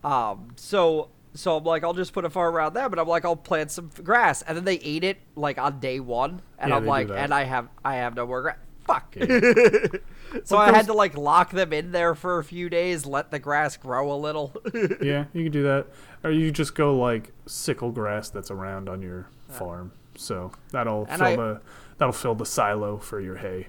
Um, 0.05 0.49
so 0.57 1.09
so 1.35 1.57
I'm 1.57 1.65
like, 1.65 1.85
I'll 1.85 1.95
just 1.95 2.13
put 2.13 2.25
a 2.25 2.31
farm 2.31 2.55
around 2.55 2.75
them, 2.75 2.93
and 2.93 3.01
I'm 3.01 3.07
like, 3.09 3.25
I'll 3.25 3.37
plant 3.37 3.71
some 3.71 3.91
grass, 4.03 4.43
and 4.43 4.57
then 4.57 4.65
they 4.65 4.77
ate 4.77 5.05
it 5.05 5.19
like 5.37 5.59
on 5.59 5.79
day 5.81 6.01
one, 6.01 6.43
and 6.59 6.71
Yeah, 6.71 6.77
I'm 6.77 6.87
like, 6.87 7.09
and 7.11 7.33
I 7.33 7.45
have 7.45 7.69
I 7.85 7.97
have 7.97 8.15
no 8.17 8.27
more 8.27 8.43
grass. 8.43 8.57
Fuck. 8.87 9.15
Yeah. 9.17 9.27
so 10.45 10.57
Well, 10.57 10.61
I 10.61 10.73
had 10.73 10.87
to 10.87 10.93
like 10.95 11.17
lock 11.17 11.51
them 11.51 11.73
in 11.73 11.93
there 11.93 12.15
for 12.15 12.39
a 12.39 12.45
few 12.45 12.69
days, 12.69 13.07
let 13.07 13.31
the 13.31 13.39
grass 13.39 13.77
grow 13.77 14.13
a 14.13 14.17
little. 14.17 14.55
yeah, 15.03 15.27
you 15.33 15.45
can 15.45 15.53
do 15.53 15.63
that, 15.65 15.87
or 16.25 16.31
you 16.31 16.51
just 16.51 16.75
go 16.75 16.97
like 16.97 17.33
sickle 17.47 17.93
grass 17.93 18.31
that's 18.31 18.51
around 18.51 18.89
on 18.89 19.01
your 19.03 19.29
farm. 19.49 19.93
So 20.17 20.51
that'll 20.73 21.07
And 21.09 21.19
fill 21.21 21.27
I- 21.29 21.37
the 21.37 21.61
that'll 22.01 22.13
fill 22.13 22.35
the 22.35 22.45
silo 22.47 22.97
for 22.99 23.21
your 23.21 23.37
hay. 23.37 23.69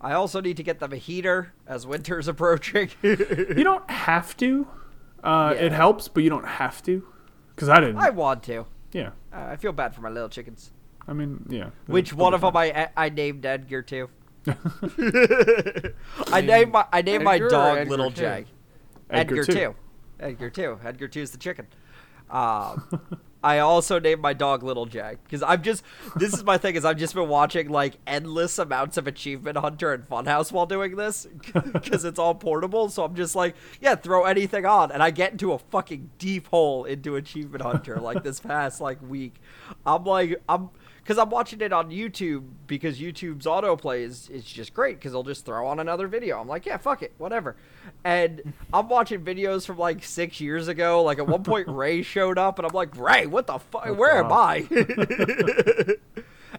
I 0.00 0.12
also 0.14 0.40
need 0.40 0.56
to 0.56 0.62
get 0.64 0.80
them 0.80 0.92
a 0.92 0.96
heater 0.96 1.52
as 1.66 1.86
winter's 1.86 2.26
approaching. 2.34 2.90
You 3.02 3.62
don't 3.62 3.88
have 3.90 4.36
to. 4.38 4.66
Uh, 5.22 5.52
Yeah. 5.54 5.66
It 5.66 5.72
helps, 5.72 6.08
but 6.08 6.22
you 6.24 6.30
don't 6.30 6.46
have 6.46 6.82
to. 6.84 7.06
Because 7.54 7.68
I 7.68 7.78
didn't. 7.80 7.98
I 7.98 8.10
want 8.10 8.42
to. 8.44 8.66
yeah. 8.92 9.10
Uh, 9.32 9.46
I 9.50 9.56
feel 9.56 9.72
bad 9.72 9.94
for 9.94 10.00
my 10.00 10.08
little 10.08 10.28
chickens. 10.28 10.72
I 11.06 11.12
mean, 11.12 11.44
yeah. 11.48 11.70
Which 11.86 12.12
one 12.12 12.32
be 12.32 12.34
of 12.36 12.40
them. 12.42 12.56
I 12.56 12.88
I 12.96 13.08
named 13.08 13.44
Edgar 13.46 13.82
too? 13.82 14.08
I 16.32 16.40
named 16.40 16.72
my 16.72 16.86
I 16.92 17.02
named 17.02 17.24
my 17.24 17.34
Edgar 17.34 17.46
or 17.46 17.50
dog 17.50 17.78
Edgar 17.78 17.90
Little 17.90 18.10
too? 18.10 18.20
Jag. 18.22 18.46
Edgar 19.10 19.40
Edgar, 19.40 19.44
too. 19.44 19.52
too. 19.52 19.74
Edgar 20.20 20.50
too. 20.50 20.78
Edgar 20.84 21.08
two's 21.08 21.30
the 21.30 21.38
chicken. 21.38 21.66
Um, 22.30 23.00
I 23.42 23.58
also 23.58 24.00
named 24.00 24.20
my 24.20 24.32
dog 24.32 24.62
Little 24.62 24.86
Jack 24.86 25.18
because 25.22 25.42
I'm 25.42 25.62
just 25.62 25.84
this 26.16 26.32
is 26.32 26.42
my 26.42 26.58
thing 26.58 26.74
is 26.74 26.84
I've 26.84 26.96
just 26.96 27.14
been 27.14 27.28
watching 27.28 27.68
like 27.68 27.98
endless 28.06 28.58
amounts 28.58 28.96
of 28.96 29.06
Achievement 29.06 29.58
Hunter 29.58 29.92
and 29.92 30.08
Funhaus 30.08 30.50
while 30.50 30.66
doing 30.66 30.96
this 30.96 31.26
because 31.72 32.04
it's 32.04 32.18
all 32.18 32.34
portable. 32.34 32.88
So 32.88 33.04
I'm 33.04 33.14
just 33.14 33.36
like, 33.36 33.54
yeah, 33.80 33.94
throw 33.94 34.24
anything 34.24 34.66
on, 34.66 34.90
and 34.90 35.02
I 35.02 35.10
get 35.10 35.32
into 35.32 35.52
a 35.52 35.58
fucking 35.58 36.10
deep 36.18 36.48
hole 36.48 36.84
into 36.84 37.16
Achievement 37.16 37.62
Hunter 37.62 37.96
like 37.96 38.24
this 38.24 38.40
past 38.40 38.80
like 38.80 38.98
week. 39.02 39.34
I'm 39.86 40.04
like 40.04 40.42
I'm 40.48 40.70
because 41.08 41.18
I'm 41.18 41.30
watching 41.30 41.62
it 41.62 41.72
on 41.72 41.90
YouTube 41.90 42.44
because 42.66 43.00
YouTube's 43.00 43.46
autoplay 43.46 44.02
is, 44.02 44.28
is 44.28 44.44
just 44.44 44.74
great 44.74 44.96
because 44.96 45.12
they'll 45.12 45.22
just 45.22 45.46
throw 45.46 45.66
on 45.66 45.80
another 45.80 46.06
video. 46.06 46.38
I'm 46.38 46.46
like, 46.46 46.66
yeah, 46.66 46.76
fuck 46.76 47.02
it, 47.02 47.14
whatever. 47.16 47.56
And 48.04 48.52
I'm 48.74 48.90
watching 48.90 49.24
videos 49.24 49.64
from 49.64 49.78
like 49.78 50.04
six 50.04 50.38
years 50.38 50.68
ago. 50.68 51.02
Like 51.02 51.18
at 51.18 51.26
one 51.26 51.44
point, 51.44 51.66
Ray 51.70 52.02
showed 52.02 52.36
up, 52.36 52.58
and 52.58 52.66
I'm 52.66 52.74
like, 52.74 52.94
Ray, 52.94 53.24
what 53.24 53.46
the 53.46 53.58
fuck? 53.58 53.96
Where 53.96 54.18
am 54.18 54.30
I? 54.30 54.66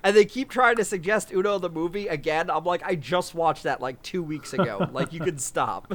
and 0.04 0.16
they 0.16 0.26
keep 0.26 0.50
trying 0.50 0.78
to 0.78 0.84
suggest 0.84 1.32
Uno 1.32 1.60
the 1.60 1.70
movie 1.70 2.08
again. 2.08 2.50
I'm 2.50 2.64
like, 2.64 2.82
I 2.84 2.96
just 2.96 3.36
watched 3.36 3.66
that 3.66 3.82
like 3.82 4.02
two 4.02 4.24
weeks 4.24 4.54
ago. 4.54 4.90
like 4.92 5.14
you 5.14 5.20
can 5.20 5.38
stop. 5.38 5.94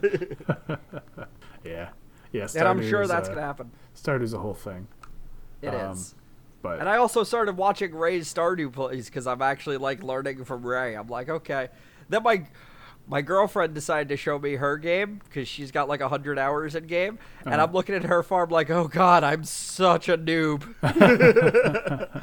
Yeah. 1.65 1.89
Yeah. 2.31 2.47
and 2.55 2.69
I'm 2.69 2.89
sure 2.89 3.09
that's 3.09 3.29
uh, 3.29 3.33
gonna 3.33 3.45
happen. 3.45 3.73
Stardew's 3.95 4.33
a 4.33 4.39
whole 4.39 4.55
thing. 4.55 4.87
It 5.61 5.75
is. 5.75 6.15
But 6.65 6.81
And 6.81 6.89
I 6.89 6.97
also 6.97 7.25
started 7.25 7.59
watching 7.59 7.95
Ray's 7.95 8.33
Stardew 8.33 8.73
plays 8.73 9.05
because 9.05 9.27
I'm 9.27 9.43
actually 9.43 9.77
like 9.77 10.03
learning 10.03 10.47
from 10.47 10.67
Ray. 10.67 10.95
I'm 10.95 11.09
like, 11.09 11.29
okay. 11.29 11.69
Then 12.09 12.23
my 12.23 12.47
my 13.07 13.21
girlfriend 13.21 13.75
decided 13.75 14.09
to 14.09 14.17
show 14.17 14.39
me 14.39 14.55
her 14.55 14.79
game 14.79 15.21
because 15.25 15.47
she's 15.47 15.71
got 15.71 15.91
like 15.91 16.01
hundred 16.01 16.39
hours 16.39 16.75
in 16.75 16.87
game, 16.87 17.19
and 17.45 17.53
Uh-huh. 17.55 17.65
I'm 17.65 17.73
looking 17.75 17.95
at 17.95 18.05
her 18.05 18.23
farm 18.23 18.49
like, 18.49 18.71
oh 18.71 18.89
god, 18.89 19.23
I'm 19.23 19.45
such 19.45 20.09
a 20.09 20.17
noob. 20.17 20.63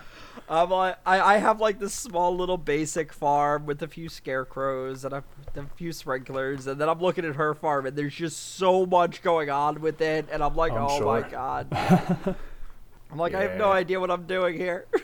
I'm 0.50 0.70
like, 0.72 0.98
I, 1.06 1.36
I 1.36 1.38
have 1.38 1.62
like 1.62 1.78
this 1.80 1.94
small 1.94 2.36
little 2.36 2.58
basic 2.58 3.14
farm 3.14 3.68
with 3.68 3.82
a 3.84 3.88
few 3.88 4.10
scarecrows 4.10 5.06
and 5.06 5.14
a, 5.14 5.24
a 5.56 5.66
few 5.76 5.94
sprinklers, 5.94 6.66
and 6.66 6.82
then 6.82 6.90
I'm 6.90 7.00
looking 7.00 7.26
at 7.26 7.36
her 7.36 7.54
farm, 7.54 7.86
and 7.86 7.96
there's 7.96 8.16
just 8.16 8.56
so 8.56 8.88
much 8.88 9.22
going 9.22 9.52
on 9.52 9.82
with 9.82 10.02
it, 10.02 10.28
and 10.32 10.44
I'm 10.44 10.56
like, 10.56 10.72
I'm 10.74 10.88
oh 10.90 11.06
my 11.06 11.22
god. 11.22 12.36
I'm 13.12 13.18
like, 13.18 13.34
I 13.34 13.42
have 13.44 13.58
no 13.58 13.72
idea 13.72 14.00
what 14.00 14.10
I'm 14.12 14.26
doing 14.26 14.58
here. 14.58 14.86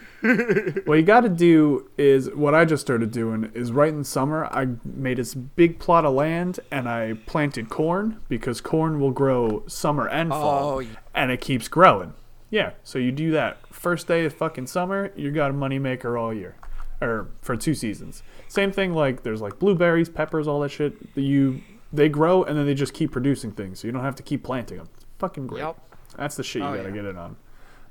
What 0.86 0.96
you 0.96 1.04
got 1.04 1.22
to 1.22 1.30
do 1.30 1.90
is 1.98 2.30
what 2.32 2.56
I 2.56 2.66
just 2.66 2.82
started 2.82 3.12
doing 3.12 3.52
is 3.54 3.72
right 3.72 3.94
in 3.94 4.04
summer 4.04 4.46
I 4.46 4.68
made 4.84 5.18
this 5.20 5.36
big 5.36 5.78
plot 5.78 6.06
of 6.06 6.16
land 6.16 6.60
and 6.72 6.90
I 6.90 7.14
planted 7.28 7.70
corn 7.70 8.20
because 8.28 8.60
corn 8.60 9.00
will 9.00 9.12
grow 9.12 9.64
summer 9.68 10.08
and 10.10 10.34
oh, 10.34 10.36
fall 10.36 10.82
Oh, 10.82 10.86
and 11.14 11.30
it 11.32 11.40
keeps 11.40 11.68
growing. 11.68 12.14
Yeah, 12.50 12.72
so 12.84 12.98
you 12.98 13.12
do 13.12 13.30
that 13.32 13.58
first 13.74 14.08
day 14.08 14.26
of 14.26 14.34
fucking 14.34 14.66
summer, 14.68 15.12
you 15.16 15.30
got 15.32 15.52
a 15.52 15.54
moneymaker 15.54 16.20
all 16.20 16.34
year, 16.34 16.56
or 17.00 17.28
for 17.42 17.56
two 17.56 17.76
seasons. 17.76 18.24
Same 18.48 18.72
thing 18.72 18.94
like 18.94 19.22
there's 19.22 19.40
like 19.42 19.60
blueberries, 19.60 20.10
peppers, 20.10 20.48
all 20.48 20.60
that 20.62 20.70
shit. 20.72 21.14
that 21.14 21.22
You 21.22 21.62
they 21.94 22.10
grow 22.10 22.44
and 22.44 22.58
then 22.58 22.66
they 22.66 22.74
just 22.74 22.94
keep 22.96 23.12
producing 23.12 23.52
things, 23.52 23.80
so 23.82 23.88
you 23.88 23.92
don't 23.92 24.04
have 24.04 24.16
to 24.16 24.24
keep 24.24 24.44
planting 24.44 24.78
them. 24.78 24.90
Fucking 25.20 25.46
great. 25.48 25.60
Yep. 25.62 25.78
That's 26.18 26.36
the 26.38 26.44
shit 26.44 26.64
you 26.64 26.68
Oh, 26.68 26.76
gotta 26.76 26.90
yeah. 26.90 26.96
get 26.96 27.06
in 27.06 27.18
on. 27.18 27.36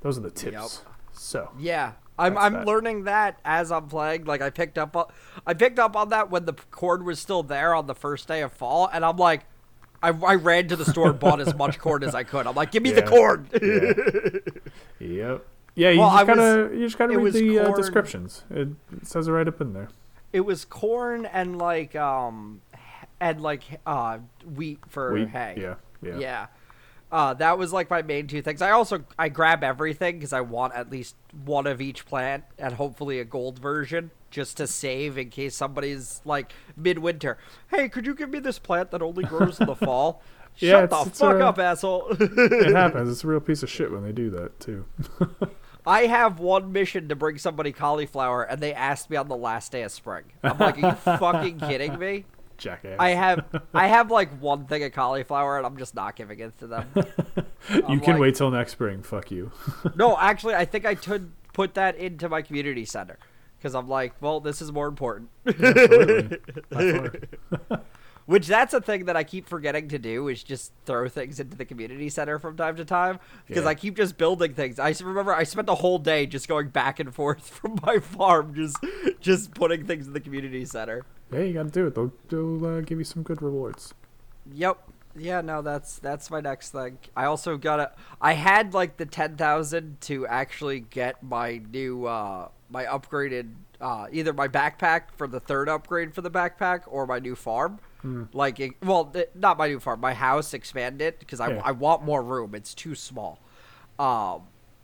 Those 0.02 0.18
are 0.18 0.22
the 0.22 0.30
tips. 0.30 0.82
So 1.12 1.50
Yeah. 1.59 1.92
I'm, 2.18 2.38
I'm 2.38 2.52
that. 2.54 2.66
learning 2.66 3.04
that 3.04 3.38
as 3.44 3.70
I'm 3.70 3.88
playing. 3.88 4.24
Like 4.24 4.40
I 4.40 4.48
picked 4.48 4.78
up 4.78 4.96
on, 4.96 5.04
I 5.46 5.52
picked 5.52 5.78
up 5.78 5.94
on 5.96 6.09
that 6.09 6.30
when 6.30 6.46
the 6.46 6.54
corn 6.70 7.04
was 7.04 7.18
still 7.20 7.42
there 7.42 7.74
on 7.74 7.87
the 7.87 7.94
first 7.94 8.26
day 8.26 8.40
of 8.40 8.52
fall, 8.54 8.88
and 8.90 9.04
I'm 9.04 9.18
like, 9.18 9.42
I, 10.02 10.09
I 10.09 10.37
ran 10.37 10.68
to 10.68 10.76
the 10.76 10.85
store 10.87 11.11
and 11.11 11.18
bought 11.18 11.40
as 11.42 11.54
much 11.54 11.78
corn 11.80 12.02
as 12.04 12.14
I 12.14 12.22
could. 12.24 12.46
I'm 12.46 12.54
like, 12.54 12.70
give 12.72 12.82
me 12.82 12.90
the 12.92 13.02
Yeah. 13.02 13.06
corn. 13.06 13.48
Yep. 14.98 15.46
Yeah, 15.74 15.90
you 15.90 16.00
Well, 16.00 16.11
just 16.11 16.26
gotta 16.26 16.40
was- 16.40 16.72
you 16.78 16.87
just 16.87 16.96
gotta 16.98 17.18
read 17.18 17.32
the 17.35 17.59
uh, 17.59 17.74
descriptions. 17.76 18.44
It, 18.50 18.68
it 18.96 19.06
says 19.06 19.28
it 19.28 19.32
right 19.32 19.46
up 19.46 19.61
in 19.61 19.74
there. 19.74 19.88
it 20.32 20.40
was 20.40 20.64
corn 20.64 21.26
and 21.26 21.59
like 21.59 21.94
um, 21.96 22.62
and 23.20 23.42
like 23.42 23.62
uh 23.87 24.18
wheat 24.54 24.78
for 24.88 25.12
Wheat, 25.12 25.28
hay. 25.28 25.54
Yeah, 25.61 25.74
yeah. 26.02 26.18
Yeah. 26.18 26.46
Uh, 27.11 27.33
that 27.35 27.57
was 27.57 27.73
like 27.73 27.88
my 27.88 28.03
main 28.03 28.27
two 28.27 28.42
things. 28.42 28.61
I 28.61 28.71
also 28.73 29.05
I 29.19 29.29
grab 29.29 29.62
everything 29.62 30.16
because 30.16 30.33
I 30.33 30.40
want 30.40 30.75
at 30.75 30.90
least 30.90 31.14
one 31.45 31.66
of 31.66 31.81
each 31.81 32.05
plant 32.05 32.45
and 32.59 32.75
hopefully 32.75 33.21
a 33.21 33.25
gold 33.25 33.59
version 33.61 34.11
just 34.31 34.57
to 34.57 34.66
save 34.66 35.16
in 35.16 35.31
case 35.31 35.55
somebody's 35.55 36.21
like 36.25 36.53
midwinter. 36.77 37.38
Hey, 37.69 37.88
could 37.88 38.07
you 38.07 38.14
give 38.14 38.29
me 38.31 38.40
this 38.40 38.59
plant 38.59 38.90
that 38.90 39.03
only 39.03 39.23
grows 39.25 39.61
in 39.61 39.66
the 39.66 39.75
fall? 39.87 40.21
Shut 40.57 40.69
Yeah, 40.69 40.81
the 40.81 40.85
it's- 40.97 41.07
it's 41.09 41.19
fuck 41.21 41.37
a- 41.37 41.47
up, 41.47 41.59
asshole. 41.61 42.09
It 42.19 42.73
happens. 42.75 43.11
It's 43.11 43.23
a 43.23 43.27
real 43.29 43.40
piece 43.40 43.62
of 43.62 43.71
shit 43.71 43.92
when 43.92 44.03
they 44.03 44.12
do 44.12 44.31
that 44.31 44.59
too. 44.59 44.85
I 45.87 46.07
have 46.07 46.40
one 46.40 46.73
mission 46.73 47.09
to 47.11 47.14
bring 47.14 47.38
somebody 47.38 47.71
cauliflower, 47.71 48.42
and 48.42 48.61
they 48.61 48.75
asked 48.75 49.09
me 49.09 49.16
on 49.16 49.29
the 49.29 49.37
last 49.37 49.71
day 49.71 49.83
of 49.83 49.92
spring. 49.92 50.25
I'm 50.42 50.59
like, 50.59 50.83
are 50.83 50.88
you 50.88 50.95
fucking 51.19 51.61
kidding 51.61 51.97
me? 52.01 52.25
Jackass. 52.59 52.97
I 52.99 53.11
have 53.11 53.45
I 53.75 53.87
have 53.88 54.11
like 54.11 54.31
one 54.40 54.66
thing 54.66 54.83
of 54.85 54.92
cauliflower, 54.92 55.57
and 55.59 55.66
I'm 55.66 55.77
just 55.77 55.95
not 55.95 56.16
giving 56.16 56.40
it 56.40 56.59
to 56.59 56.66
them. 56.66 56.88
you 57.71 58.01
can 58.01 58.14
like- 58.14 58.19
wait 58.19 58.35
till 58.35 58.51
next 58.51 58.73
spring. 58.73 59.03
Fuck 59.03 59.31
you. 59.31 59.53
No, 59.95 60.16
actually, 60.21 60.55
I 60.55 60.64
think 60.64 60.85
I 60.85 60.95
could 60.95 61.33
put 61.53 61.75
that 61.75 61.97
into 61.97 62.29
my 62.29 62.42
community 62.42 62.85
center 62.85 63.19
because 63.59 63.75
I'm 63.75 63.88
like, 63.88 64.12
well, 64.21 64.40
this 64.40 64.61
is 64.61 64.71
more 64.73 64.88
important. 64.88 65.31
Absolutely. 65.47 66.38
By 68.27 68.33
far. 68.33 68.35
Which 68.35 68.47
that's 68.49 68.75
a 68.75 68.81
thing 68.81 69.05
that 69.07 69.17
I 69.17 69.25
keep 69.25 69.49
forgetting 69.49 69.89
to 69.89 69.99
do 69.99 70.29
is 70.29 70.43
just 70.43 70.73
throw 70.85 71.09
things 71.09 71.39
into 71.41 71.57
the 71.57 71.65
community 71.65 72.09
center 72.09 72.39
from 72.39 72.57
time 72.57 72.77
to 72.77 72.85
time 72.85 73.19
because 73.47 73.65
Yeah. 73.65 73.71
I 73.71 73.75
keep 73.75 73.97
just 73.97 74.19
building 74.19 74.55
things. 74.55 74.79
I 74.79 74.93
remember 75.03 75.33
I 75.33 75.45
spent 75.45 75.67
the 75.67 75.77
whole 75.77 75.99
day 75.99 76.27
just 76.27 76.49
going 76.49 76.69
back 76.69 76.99
and 77.01 77.15
forth 77.15 77.49
from 77.49 77.79
my 77.85 77.99
farm, 77.99 78.55
just 78.55 78.77
just 79.21 79.55
putting 79.55 79.87
things 79.87 80.07
in 80.07 80.12
the 80.12 80.21
community 80.21 80.65
center. 80.65 81.05
yeah, 81.33 81.41
you 81.41 81.53
gotta 81.55 81.71
do 81.71 81.87
it. 81.87 81.95
They'll, 81.95 82.12
they'll 82.29 82.67
uh, 82.67 82.81
give 82.81 82.99
you 82.99 83.05
some 83.05 83.23
good 83.23 83.41
rewards. 83.43 83.95
Yep. 84.53 84.79
Yeah, 85.19 85.41
no, 85.41 85.62
that's 85.62 85.99
that's 85.99 86.31
my 86.31 86.41
next 86.41 86.71
thing. 86.73 86.99
I 87.17 87.25
also 87.25 87.57
got 87.57 87.81
a. 87.81 87.93
I 88.21 88.35
had 88.35 88.75
like 88.75 88.99
the 88.99 89.07
ten 89.07 89.37
thousand 89.37 90.01
to 90.03 90.27
actually 90.27 90.81
get 90.81 91.23
my 91.23 91.62
new 91.73 92.05
uh 92.05 92.49
my 92.69 92.85
upgraded 92.85 93.53
uh 93.81 94.09
either 94.12 94.33
my 94.35 94.47
backpack 94.49 95.05
for 95.17 95.27
the 95.27 95.41
third 95.41 95.69
upgrade 95.71 96.15
for 96.15 96.21
the 96.21 96.31
backpack 96.31 96.81
or 96.87 97.07
my 97.07 97.19
new 97.19 97.35
farm. 97.35 97.79
Like 98.33 98.61
it, 98.61 98.73
well, 98.83 99.07
th- 99.07 99.31
not 99.35 99.59
my 99.59 99.69
new 99.69 99.81
farm, 99.81 100.01
my 100.01 100.14
house 100.14 100.55
expanded 100.55 101.19
because 101.19 101.40
I 101.40 101.53
Yeah. 101.55 101.62
I 101.64 101.73
want 101.73 102.03
more 102.03 102.23
room. 102.23 102.55
It's 102.55 102.75
too 102.75 102.95
small. 102.95 103.38
Um 103.99 104.42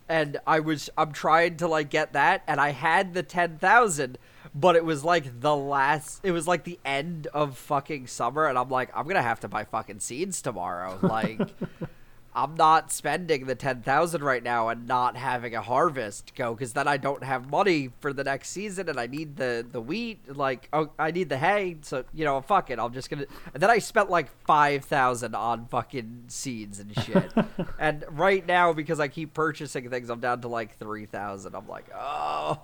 and 0.09 0.37
I 0.45 0.59
was 0.59 0.89
I'm 0.97 1.11
trying 1.13 1.57
to 1.57 1.67
like 1.67 1.89
get 1.89 2.13
that 2.13 2.43
and 2.47 2.59
I 2.59 2.71
had 2.71 3.13
the 3.13 3.23
10,000 3.23 4.17
but 4.53 4.75
it 4.75 4.83
was 4.83 5.03
like 5.03 5.39
the 5.41 5.55
last 5.55 6.19
it 6.23 6.31
was 6.31 6.47
like 6.47 6.65
the 6.65 6.77
end 6.83 7.27
of 7.27 7.57
fucking 7.57 8.07
summer 8.07 8.45
and 8.47 8.57
I'm 8.57 8.69
like 8.69 8.89
I'm 8.95 9.05
going 9.05 9.15
to 9.15 9.21
have 9.21 9.39
to 9.41 9.47
buy 9.47 9.63
fucking 9.63 9.99
seeds 10.01 10.41
tomorrow 10.41 10.99
like 11.01 11.39
I'm 12.35 12.55
not 12.55 12.91
spending 12.91 13.45
the 13.45 13.55
10,000 13.55 14.23
right 14.23 14.43
now 14.43 14.69
and 14.69 14.87
not 14.87 15.17
having 15.17 15.55
a 15.55 15.61
harvest 15.61 16.33
go 16.35 16.55
cuz 16.55 16.73
then 16.73 16.87
I 16.87 16.97
don't 16.97 17.23
have 17.23 17.49
money 17.49 17.91
for 17.99 18.13
the 18.13 18.23
next 18.23 18.49
season 18.49 18.89
and 18.89 18.99
I 18.99 19.07
need 19.07 19.37
the 19.37 19.65
the 19.69 19.81
wheat 19.81 20.35
like 20.35 20.69
oh 20.73 20.89
I 20.97 21.11
need 21.11 21.29
the 21.29 21.37
hay 21.37 21.77
so 21.81 22.03
you 22.13 22.25
know 22.25 22.41
fuck 22.41 22.69
it 22.69 22.79
I'm 22.79 22.93
just 22.93 23.09
going 23.09 23.23
to 23.23 23.27
and 23.53 23.61
then 23.61 23.69
I 23.69 23.79
spent 23.79 24.09
like 24.09 24.29
5,000 24.45 25.35
on 25.35 25.67
fucking 25.67 26.25
seeds 26.27 26.79
and 26.79 26.97
shit 27.03 27.31
and 27.79 28.03
right 28.09 28.45
now 28.45 28.73
because 28.73 28.99
I 28.99 29.07
keep 29.07 29.33
purchasing 29.33 29.89
things 29.89 30.09
I'm 30.09 30.19
down 30.19 30.41
to 30.41 30.47
like 30.47 30.77
3,000 30.77 31.55
I'm 31.55 31.67
like 31.67 31.85
oh 31.95 32.59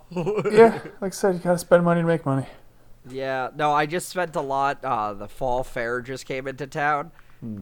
yeah, 0.50 0.80
like 1.00 1.12
I 1.12 1.16
said, 1.16 1.34
you 1.34 1.40
gotta 1.40 1.58
spend 1.58 1.84
money 1.84 2.00
to 2.00 2.06
make 2.06 2.24
money. 2.26 2.46
Yeah, 3.08 3.48
no, 3.56 3.72
I 3.72 3.86
just 3.86 4.08
spent 4.08 4.36
a 4.36 4.40
lot. 4.40 4.84
Uh, 4.84 5.14
the 5.14 5.28
fall 5.28 5.64
fair 5.64 6.00
just 6.02 6.26
came 6.26 6.46
into 6.46 6.66
town, 6.66 7.12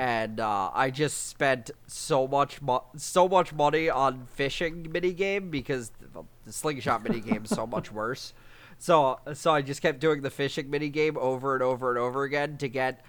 and 0.01 0.41
uh, 0.41 0.71
I 0.75 0.91
just 0.91 1.29
spent 1.29 1.71
so 1.87 2.27
much 2.27 2.61
mo- 2.61 2.85
so 2.97 3.29
much 3.29 3.53
money 3.53 3.89
on 3.89 4.27
fishing 4.27 4.89
mini 4.91 5.13
game 5.13 5.51
because 5.51 5.93
the, 6.01 6.25
the 6.45 6.53
slingshot 6.53 7.03
mini 7.03 7.21
game 7.21 7.45
is 7.45 7.51
so 7.51 7.67
much 7.77 7.93
worse. 7.93 8.33
So 8.79 9.21
so 9.35 9.53
I 9.53 9.63
just 9.63 9.81
kept 9.83 10.01
doing 10.01 10.23
the 10.23 10.31
fishing 10.31 10.69
mini 10.71 10.89
game 10.89 11.17
over 11.17 11.55
and 11.55 11.63
over 11.63 11.91
and 11.91 11.99
over 11.99 12.25
again 12.25 12.57
to 12.59 12.69
get. 12.69 13.05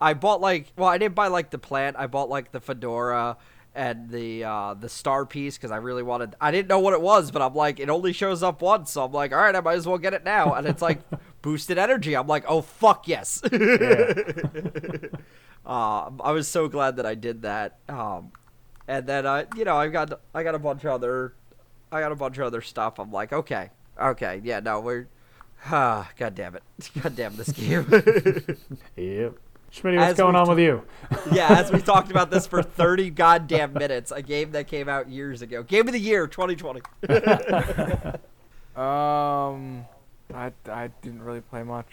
I 0.00 0.14
bought 0.14 0.40
like 0.40 0.72
well, 0.76 0.88
I 0.88 0.98
didn't 0.98 1.14
buy 1.14 1.28
like 1.28 1.50
the 1.50 1.58
plant. 1.58 1.96
I 1.98 2.06
bought 2.06 2.28
like 2.28 2.52
the 2.52 2.60
fedora 2.60 3.36
and 3.74 4.08
the 4.08 4.44
uh, 4.44 4.74
the 4.74 4.88
star 4.88 5.26
piece 5.26 5.56
because 5.56 5.70
I 5.70 5.76
really 5.76 6.02
wanted. 6.02 6.36
I 6.40 6.50
didn't 6.50 6.68
know 6.68 6.78
what 6.78 6.94
it 6.94 7.00
was, 7.00 7.30
but 7.30 7.42
I'm 7.42 7.54
like, 7.54 7.80
it 7.80 7.90
only 7.90 8.12
shows 8.12 8.42
up 8.42 8.62
once, 8.62 8.92
so 8.92 9.04
I'm 9.04 9.12
like, 9.12 9.32
all 9.32 9.38
right, 9.38 9.54
I 9.54 9.60
might 9.60 9.76
as 9.76 9.86
well 9.86 9.98
get 9.98 10.14
it 10.14 10.24
now. 10.24 10.54
And 10.54 10.66
it's 10.66 10.80
like 10.82 11.00
boosted 11.42 11.76
energy. 11.76 12.14
I'm 12.14 12.26
like, 12.26 12.44
oh 12.48 12.62
fuck 12.62 13.08
yes. 13.08 13.42
uh, 15.66 16.10
I 16.22 16.32
was 16.32 16.48
so 16.48 16.68
glad 16.68 16.96
that 16.96 17.06
I 17.06 17.14
did 17.14 17.42
that. 17.42 17.78
Um, 17.88 18.32
and 18.86 19.06
then 19.06 19.26
I, 19.26 19.46
you 19.56 19.64
know, 19.64 19.76
I 19.76 19.88
got 19.88 20.20
I 20.34 20.42
got 20.42 20.54
a 20.54 20.58
bunch 20.58 20.84
of 20.84 20.90
other, 20.90 21.34
I 21.90 22.00
got 22.00 22.12
a 22.12 22.16
bunch 22.16 22.38
of 22.38 22.44
other 22.44 22.60
stuff. 22.60 22.98
I'm 22.98 23.10
like, 23.12 23.32
okay, 23.32 23.70
okay, 24.00 24.40
yeah, 24.44 24.60
no, 24.60 24.80
we're. 24.80 25.08
Ah, 25.66 26.10
God 26.18 26.34
damn 26.34 26.56
it! 26.56 26.62
God 27.02 27.16
damn 27.16 27.36
this 27.36 27.50
game. 27.50 27.86
Yep. 28.96 29.34
Schmitty, 29.72 29.96
what's 29.96 30.10
As 30.10 30.16
going 30.16 30.36
on 30.36 30.46
ta- 30.46 30.50
with 30.54 30.60
you? 30.60 30.82
yeah, 31.32 31.48
as 31.58 31.72
we 31.72 31.80
talked 31.80 32.10
about 32.10 32.30
this 32.30 32.46
for 32.46 32.62
30 32.62 33.10
goddamn 33.10 33.72
minutes, 33.72 34.12
a 34.12 34.22
game 34.22 34.52
that 34.52 34.68
came 34.68 34.88
out 34.88 35.08
years 35.08 35.42
ago. 35.42 35.64
Game 35.64 35.88
of 35.88 35.92
the 35.92 35.98
year, 35.98 36.28
2020. 36.28 36.80
Um, 38.76 39.84
I, 40.32 40.52
I 40.68 40.88
didn't 41.02 41.22
really 41.22 41.40
play 41.40 41.62
much. 41.62 41.88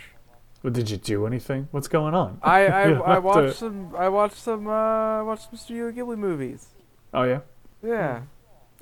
Well, 0.63 0.71
did 0.71 0.89
you 0.89 0.97
do 0.97 1.26
anything? 1.26 1.67
What's 1.71 1.88
going 1.88 2.13
on? 2.13 2.39
I 2.43 2.62
I, 2.67 2.84
I 2.84 2.88
have 2.88 2.97
to- 3.15 3.21
watched 3.21 3.56
some 3.58 3.95
I 3.95 4.10
watched 4.10 4.36
some 4.38 4.67
uh 4.67 5.24
watched 5.24 5.50
some 5.50 5.58
Studio 5.58 5.91
Ghibli 5.91 6.17
movies. 6.17 6.67
Oh 7.13 7.24
yeah. 7.24 7.39
Yeah. 7.84 8.21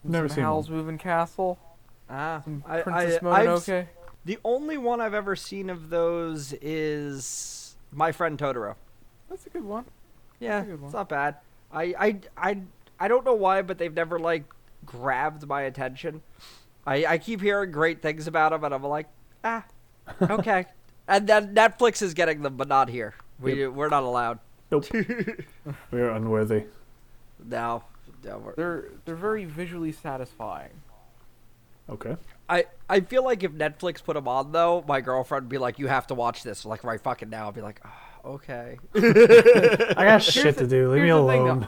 Never 0.03 0.27
some 0.27 0.35
seen 0.35 0.43
Howl's. 0.43 0.69
Moving 0.69 0.97
Castle. 0.97 1.57
Ah, 2.09 2.41
Some 2.43 2.63
I, 2.67 2.81
Princess 2.81 3.23
I, 3.23 3.27
I've 3.29 3.47
s- 3.49 3.67
Mononoke. 3.67 3.87
the 4.25 4.39
only 4.43 4.77
one 4.77 4.99
I've 4.99 5.13
ever 5.13 5.35
seen 5.35 5.69
of 5.69 5.89
those 5.89 6.53
is 6.61 7.75
My 7.91 8.11
Friend 8.11 8.37
Totoro. 8.37 8.75
That's 9.29 9.45
a 9.45 9.49
good 9.49 9.63
one. 9.63 9.85
Yeah, 10.39 10.63
good 10.63 10.81
one. 10.81 10.85
it's 10.85 10.93
not 10.93 11.07
bad. 11.09 11.35
I, 11.71 11.93
I, 11.99 12.19
I, 12.35 12.57
I 12.99 13.07
don't 13.07 13.23
know 13.25 13.35
why, 13.35 13.61
but 13.61 13.77
they've 13.77 13.93
never 13.93 14.17
like 14.17 14.43
grabbed 14.85 15.45
my 15.47 15.61
attention. 15.63 16.23
I, 16.87 17.05
I 17.05 17.17
keep 17.19 17.41
hearing 17.41 17.71
great 17.71 18.01
things 18.01 18.25
about 18.25 18.51
them, 18.53 18.63
and 18.63 18.73
I'm 18.73 18.83
like, 18.83 19.07
ah, 19.43 19.63
okay. 20.21 20.65
And 21.09 21.27
then 21.27 21.53
Netflix 21.53 22.01
is 22.01 22.13
getting 22.13 22.41
them, 22.41 22.55
but 22.55 22.67
not 22.69 22.87
here. 22.89 23.15
We 23.41 23.67
we're 23.67 23.89
not 23.89 24.03
allowed. 24.03 24.39
Nope. 24.71 24.85
We're 25.91 26.09
unworthy. 26.11 26.65
No, 27.43 27.83
no. 28.23 28.37
We're, 28.37 28.53
They're 28.55 28.85
they're 29.05 29.15
very 29.15 29.45
visually 29.45 29.91
satisfying. 29.91 30.71
Okay. 31.89 32.15
I 32.47 32.65
I 32.87 32.99
feel 32.99 33.23
like 33.23 33.43
if 33.43 33.51
Netflix 33.53 34.03
put 34.03 34.13
them 34.13 34.27
on 34.27 34.51
though, 34.51 34.83
my 34.87 35.01
girlfriend 35.01 35.45
would 35.45 35.49
be 35.49 35.57
like, 35.57 35.79
"You 35.79 35.87
have 35.87 36.05
to 36.07 36.13
watch 36.15 36.43
this." 36.43 36.65
Like 36.65 36.83
right 36.83 37.01
fucking 37.01 37.29
now, 37.29 37.47
I'd 37.47 37.55
be 37.55 37.61
like, 37.61 37.81
oh, 37.83 38.31
"Okay." 38.33 38.77
I 38.95 40.05
got 40.05 40.21
shit 40.21 40.57
to 40.59 40.67
do. 40.67 40.91
Leave 40.91 41.01
me 41.01 41.07
here's 41.07 41.21
the 41.21 41.27
thing, 41.27 41.41
alone. 41.41 41.67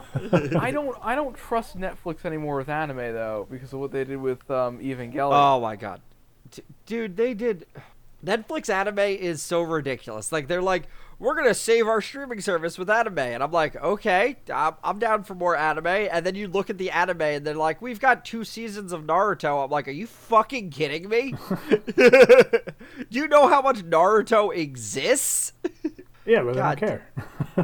I 0.60 0.70
don't 0.70 0.96
I 1.02 1.14
don't 1.16 1.34
trust 1.36 1.76
Netflix 1.76 2.24
anymore 2.24 2.56
with 2.58 2.68
anime 2.68 2.98
though 2.98 3.48
because 3.50 3.72
of 3.72 3.80
what 3.80 3.90
they 3.90 4.04
did 4.04 4.18
with 4.18 4.48
um, 4.50 4.78
Evangelion. 4.78 5.32
oh 5.32 5.60
my 5.60 5.74
god, 5.74 6.00
D- 6.52 6.62
dude, 6.86 7.16
they 7.16 7.34
did. 7.34 7.66
Netflix 8.24 8.72
anime 8.72 8.98
is 8.98 9.42
so 9.42 9.62
ridiculous. 9.62 10.30
Like 10.30 10.46
they're 10.46 10.62
like, 10.62 10.84
we're 11.18 11.34
gonna 11.34 11.54
save 11.54 11.86
our 11.86 12.00
streaming 12.00 12.40
service 12.40 12.78
with 12.78 12.90
anime, 12.90 13.18
and 13.18 13.42
I'm 13.42 13.52
like, 13.52 13.76
okay, 13.76 14.36
I'm, 14.52 14.74
I'm 14.82 14.98
down 14.98 15.24
for 15.24 15.34
more 15.34 15.56
anime. 15.56 15.86
And 15.86 16.24
then 16.26 16.34
you 16.34 16.48
look 16.48 16.70
at 16.70 16.78
the 16.78 16.90
anime, 16.90 17.20
and 17.22 17.46
they're 17.46 17.54
like, 17.54 17.80
we've 17.80 18.00
got 18.00 18.24
two 18.24 18.44
seasons 18.44 18.92
of 18.92 19.04
Naruto. 19.04 19.64
I'm 19.64 19.70
like, 19.70 19.86
are 19.88 19.92
you 19.92 20.06
fucking 20.06 20.70
kidding 20.70 21.08
me? 21.08 21.34
Do 21.96 22.62
you 23.10 23.28
know 23.28 23.48
how 23.48 23.62
much 23.62 23.84
Naruto 23.84 24.54
exists? 24.56 25.52
Yeah, 26.24 26.42
but 26.42 26.54
God 26.54 26.64
I 26.64 26.74
don't 26.74 26.88
care. 26.88 27.06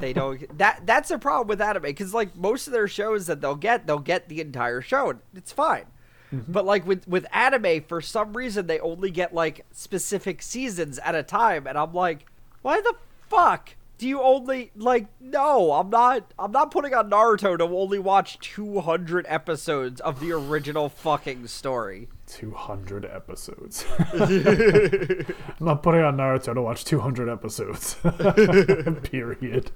they 0.01 0.12
don't 0.12 0.59
that 0.59 0.83
that's 0.85 1.11
a 1.11 1.18
problem 1.18 1.47
with 1.49 1.61
anime 1.61 1.83
because 1.83 2.12
like 2.12 2.35
most 2.37 2.66
of 2.66 2.73
their 2.73 2.88
shows 2.88 3.27
that 3.27 3.40
they'll 3.40 3.55
get 3.55 3.87
they'll 3.87 3.99
get 4.01 4.29
the 4.29 4.40
entire 4.40 4.81
show 4.81 5.11
and 5.11 5.21
it's 5.35 5.53
fine 5.53 5.85
Mm-hmm. 6.32 6.52
but 6.52 6.66
like 6.66 6.86
with 6.86 7.08
with 7.08 7.26
anime 7.32 7.82
for 7.82 8.02
some 8.02 8.36
reason 8.36 8.66
they 8.66 8.78
only 8.80 9.10
get 9.10 9.32
like 9.32 9.64
specific 9.72 10.42
seasons 10.42 10.98
at 10.98 11.14
a 11.14 11.22
time 11.22 11.66
and 11.66 11.78
i'm 11.78 11.94
like 11.94 12.26
why 12.60 12.82
the 12.82 12.94
fuck 13.28 13.76
do 13.96 14.06
you 14.06 14.20
only 14.20 14.70
like 14.76 15.06
no 15.20 15.72
i'm 15.72 15.88
not 15.88 16.34
i'm 16.38 16.52
not 16.52 16.70
putting 16.70 16.92
on 16.92 17.08
naruto 17.08 17.56
to 17.56 17.64
only 17.64 17.98
watch 17.98 18.38
200 18.40 19.24
episodes 19.26 20.02
of 20.02 20.20
the 20.20 20.30
original 20.30 20.90
fucking 20.90 21.46
story 21.46 22.08
200 22.28 23.06
episodes. 23.06 23.86
I'm 24.12 25.24
not 25.60 25.82
putting 25.82 26.02
on 26.02 26.18
Naruto 26.18 26.52
to 26.52 26.60
watch 26.60 26.84
200 26.84 27.26
episodes. 27.28 27.94
Period. 29.10 29.70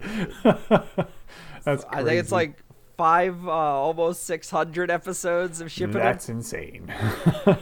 That's 1.64 1.84
i 1.90 2.02
think 2.02 2.18
it's 2.18 2.32
like 2.32 2.62
five 3.02 3.48
uh, 3.48 3.50
almost 3.50 4.22
600 4.26 4.88
episodes 4.88 5.60
of 5.60 5.66
Shippuden 5.66 5.94
That's 5.94 6.28
insane. 6.28 6.86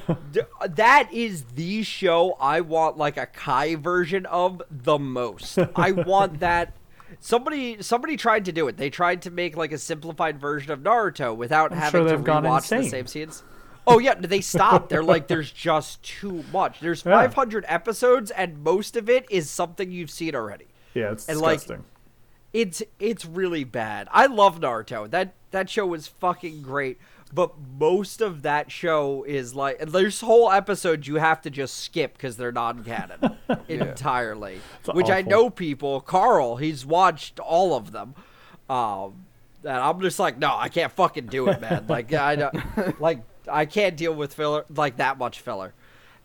That 0.69 1.09
is 1.11 1.45
the 1.55 1.83
show 1.83 2.37
I 2.39 2.61
want 2.61 2.99
like 2.99 3.17
a 3.17 3.25
Kai 3.25 3.77
version 3.77 4.27
of 4.27 4.61
the 4.71 4.99
most. 4.99 5.59
I 5.75 5.93
want 5.93 6.41
that 6.41 6.77
somebody 7.21 7.81
somebody 7.83 8.19
tried 8.19 8.45
to 8.45 8.53
do 8.53 8.69
it. 8.69 8.77
They 8.77 8.91
tried 8.91 9.23
to 9.23 9.31
make 9.31 9.57
like 9.57 9.73
a 9.73 9.79
simplified 9.79 10.39
version 10.39 10.73
of 10.73 10.81
Naruto 10.81 11.35
without 11.35 11.73
I'm 11.73 11.79
having 11.79 12.07
sure 12.07 12.19
to 12.19 12.23
rewatch 12.23 12.69
the 12.69 12.87
same 12.87 13.07
scenes. 13.07 13.43
Oh 13.87 13.99
yeah, 13.99 14.17
they 14.17 14.43
stopped. 14.43 14.91
They're 14.91 15.03
like 15.03 15.27
there's 15.27 15.51
just 15.69 16.03
too 16.03 16.45
much. 16.53 16.81
There's 16.81 17.03
Yeah. 17.03 17.13
500 17.29 17.65
episodes 17.67 18.31
and 18.31 18.63
most 18.63 18.95
of 18.95 19.09
it 19.09 19.25
is 19.31 19.49
something 19.49 19.91
you've 19.91 20.11
seen 20.11 20.35
already. 20.35 20.67
Yeah, 20.93 21.13
it's 21.13 21.29
And, 21.31 21.41
like, 21.41 21.61
disgusting. 21.61 21.85
It's 22.53 22.83
it's 22.99 23.25
really 23.25 23.65
bad. 23.65 24.09
I 24.11 24.27
love 24.27 24.61
Naruto. 24.61 25.09
That 25.11 25.35
that 25.51 25.71
show 25.71 25.87
was 25.87 26.07
fucking 26.07 26.63
great. 26.63 26.99
But 27.33 27.53
most 27.79 28.21
of 28.21 28.43
that 28.43 28.73
show 28.73 29.23
is 29.23 29.55
like 29.55 29.79
there's 29.79 30.21
whole 30.21 30.51
episodes 30.51 31.07
you 31.07 31.17
have 31.17 31.41
to 31.43 31.51
just 31.51 31.79
skip 31.79 32.15
because 32.15 32.37
they're 32.37 32.51
non-canon 32.51 33.37
entirely. 33.69 34.61
Which 34.93 35.11
I 35.11 35.23
know 35.23 35.49
people. 35.49 36.01
Carl, 36.01 36.57
he's 36.57 36.85
watched 36.85 37.39
all 37.39 37.75
of 37.77 37.93
them. 37.93 38.15
Um, 38.69 39.27
and 39.63 39.77
I'm 39.77 40.01
just 40.01 40.19
like, 40.19 40.39
no, 40.39 40.57
I 40.57 40.69
can't 40.69 40.91
fucking 40.91 41.27
do 41.27 41.49
it, 41.49 41.61
man. 41.61 41.87
Like 41.89 42.13
I 42.13 42.35
don't, 42.35 43.01
like 43.01 43.21
I 43.49 43.65
can't 43.65 43.97
deal 43.97 44.15
with 44.15 44.35
filler 44.35 44.65
like 44.69 44.97
that 44.97 45.17
much 45.17 45.41
filler 45.41 45.73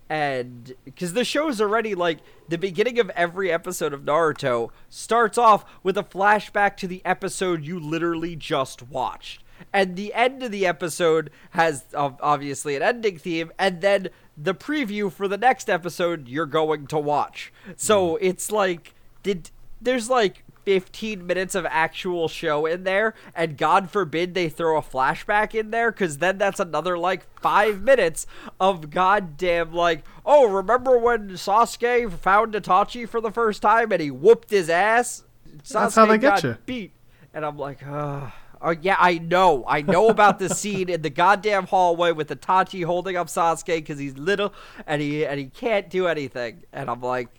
and 0.10 0.74
because 0.84 1.14
the 1.14 1.26
show 1.26 1.48
is 1.48 1.60
already 1.60 1.96
like 1.96 2.20
the 2.48 2.58
beginning 2.58 3.00
of 3.00 3.10
every 3.12 3.52
episode 3.52 3.94
of 3.94 4.02
Naruto 4.02 4.70
starts 4.90 5.38
off 5.38 5.66
with 5.84 5.98
a 5.98 6.04
flashback 6.04 6.78
to 6.78 6.88
the 6.88 7.02
episode 7.04 7.66
you 7.66 7.80
literally 7.80 8.36
just 8.36 8.84
watched. 8.84 9.44
And 9.74 9.96
the 9.96 10.14
end 10.14 10.44
of 10.44 10.52
the 10.52 10.66
episode 10.66 11.32
has 11.52 11.86
ob- 11.94 12.20
obviously 12.22 12.76
an 12.76 12.82
ending 12.82 13.18
theme, 13.18 13.52
and 13.58 13.82
then 13.82 14.10
the 14.38 14.54
preview 14.54 15.12
for 15.12 15.28
the 15.28 15.38
next 15.38 15.70
episode 15.70 16.28
you're 16.28 16.46
going 16.46 16.88
to 16.88 17.00
watch. 17.00 17.52
So 17.76 18.14
mm. 18.14 18.18
it's 18.22 18.52
like, 18.52 18.94
did 19.24 19.50
there's 19.82 20.10
like 20.10 20.44
15 20.66 21.26
minutes 21.26 21.56
of 21.56 21.66
actual 21.68 22.28
show 22.28 22.66
in 22.66 22.84
there, 22.84 23.14
and 23.34 23.58
God 23.58 23.90
forbid 23.90 24.34
they 24.34 24.50
throw 24.50 24.78
a 24.78 24.82
flashback 24.82 25.54
in 25.54 25.72
there, 25.72 25.92
because 25.92 26.18
then 26.18 26.38
that's 26.38 26.60
another 26.60 26.98
like 26.98 27.26
five 27.40 27.82
minutes 27.82 28.26
of 28.60 28.90
goddamn 28.90 29.72
like, 29.72 30.04
oh, 30.26 30.50
remember 30.50 30.98
when 30.98 31.30
Sasuke 31.30 32.12
found 32.12 32.54
Itachi 32.54 33.08
for 33.08 33.22
the 33.22 33.32
first 33.32 33.62
time 33.62 33.92
and 33.92 34.02
he 34.02 34.12
whooped 34.12 34.50
his 34.50 34.70
ass? 34.70 35.24
That's 35.70 35.96
how 35.96 36.06
Sasuke 36.06 36.10
they 36.10 36.18
get 36.18 36.44
you. 36.44 36.58
Beat, 36.66 36.92
and 37.34 37.46
I'm 37.46 37.58
like, 37.58 37.86
oh, 37.86 38.34
oh 38.62 38.72
yeah, 38.82 38.98
I 39.00 39.20
know, 39.20 39.64
I 39.68 39.84
know 39.84 40.10
about 40.10 40.40
the 40.40 40.50
scene 40.50 40.90
in 40.90 41.04
the 41.04 41.10
goddamn 41.12 41.68
hallway 41.68 42.12
with 42.12 42.30
Itachi 42.30 42.84
holding 42.84 43.16
up 43.16 43.28
Sasuke 43.28 43.68
because 43.68 44.00
he's 44.00 44.18
little 44.18 44.54
and 44.88 45.02
he 45.02 45.26
and 45.26 45.40
he 45.40 45.46
can't 45.46 45.90
do 45.90 46.08
anything, 46.08 46.64
and 46.74 46.90
I'm 46.90 47.02
like, 47.02 47.30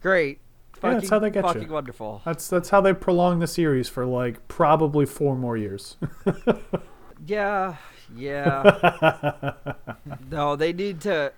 great. 0.00 0.40
Yeah, 0.82 0.94
that's 0.94 1.10
how 1.10 1.18
they 1.18 1.30
get 1.30 1.44
you. 1.44 1.52
fucking 1.52 1.68
wonderful. 1.68 2.22
That's 2.24 2.48
that's 2.48 2.70
how 2.70 2.80
they 2.80 2.92
prolong 2.92 3.38
the 3.38 3.46
series 3.46 3.88
for 3.88 4.04
like 4.04 4.46
probably 4.48 5.06
four 5.06 5.36
more 5.36 5.56
years. 5.56 5.96
Yeah, 7.26 7.76
yeah. 8.16 9.52
no, 10.30 10.56
they 10.56 10.72
need 10.72 11.00
to. 11.02 11.32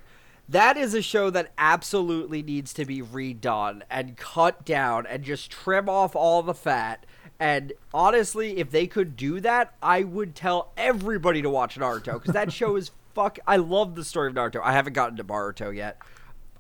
That 0.49 0.77
is 0.77 0.95
a 0.95 1.03
show 1.03 1.31
that 1.31 1.53
absolutely 1.57 2.43
needs 2.43 2.75
to 2.75 2.85
be 2.85 3.01
redone 3.01 3.83
and 3.91 4.17
cut 4.17 4.65
down 4.65 5.07
and 5.07 5.23
just 5.23 5.51
trim 5.51 5.89
off 5.89 6.15
all 6.15 6.43
the 6.43 6.55
fat. 6.55 7.07
And 7.41 7.73
honestly, 7.93 8.59
if 8.59 8.71
they 8.71 8.87
could 8.87 9.17
do 9.17 9.41
that, 9.41 9.75
I 9.83 10.05
would 10.05 10.35
tell 10.35 10.73
everybody 10.77 11.43
to 11.43 11.51
watch 11.51 11.77
Naruto 11.77 12.15
because 12.15 12.35
that 12.35 12.53
show 12.53 12.77
is 12.77 12.91
fuck. 13.15 13.39
I 13.47 13.57
love 13.57 13.95
the 13.95 14.05
story 14.05 14.29
of 14.29 14.35
Naruto. 14.35 14.61
I 14.63 14.73
haven't 14.73 14.93
gotten 14.93 15.17
to 15.17 15.25
Boruto 15.25 15.75
yet. 15.75 15.99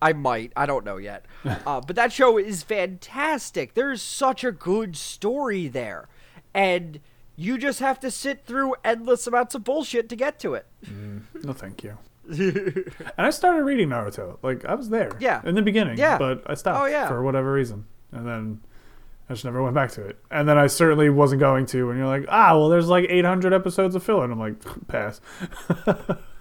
I 0.01 0.13
might. 0.13 0.53
I 0.57 0.67
don't 0.67 0.85
know 0.85 0.97
yet. 0.97 1.25
Uh, 1.67 1.81
but 1.81 1.95
that 1.97 2.11
show 2.13 2.39
is 2.39 2.63
fantastic. 2.63 3.75
There's 3.75 4.01
such 4.01 4.45
a 4.45 4.53
good 4.53 4.97
story 4.97 5.69
there. 5.69 6.09
And 6.55 7.01
you 7.37 7.59
just 7.59 7.81
have 7.81 8.01
to 8.01 8.11
sit 8.11 8.47
through 8.47 8.75
endless 8.83 9.27
amounts 9.27 9.55
of 9.55 9.63
bullshit 9.65 10.09
to 10.09 10.17
get 10.17 10.39
to 10.41 10.55
it. 10.55 10.67
no, 11.43 11.53
thank 11.53 11.85
you. 11.85 11.99
and 12.29 12.93
I 13.19 13.31
started 13.31 13.65
reading 13.65 13.91
Naruto. 13.91 14.39
Like 14.43 14.65
I 14.65 14.75
was 14.75 14.89
there. 14.89 15.13
Yeah. 15.21 15.43
In 15.45 15.55
the 15.55 15.63
beginning. 15.63 15.99
Yeah. 15.99 16.17
But 16.17 16.43
I 16.47 16.55
stopped. 16.55 16.81
Oh, 16.81 16.87
yeah. 16.87 17.09
For 17.09 17.23
whatever 17.23 17.53
reason, 17.53 17.85
and 18.13 18.27
then 18.27 18.61
I 19.29 19.35
just 19.35 19.45
never 19.45 19.63
went 19.63 19.75
back 19.75 19.91
to 19.93 20.05
it. 20.07 20.19
And 20.31 20.49
then 20.49 20.59
I 20.59 20.67
certainly 20.67 21.11
wasn't 21.11 21.41
going 21.41 21.67
to. 21.67 21.91
And 21.91 21.99
you're 21.99 22.09
like, 22.09 22.25
ah, 22.29 22.57
well, 22.57 22.69
there's 22.69 22.89
like 22.89 23.07
800 23.09 23.53
episodes 23.53 23.95
of 23.95 24.03
filler. 24.03 24.25
And 24.25 24.33
I'm 24.33 24.39
like, 24.39 24.87
pass. 24.89 25.21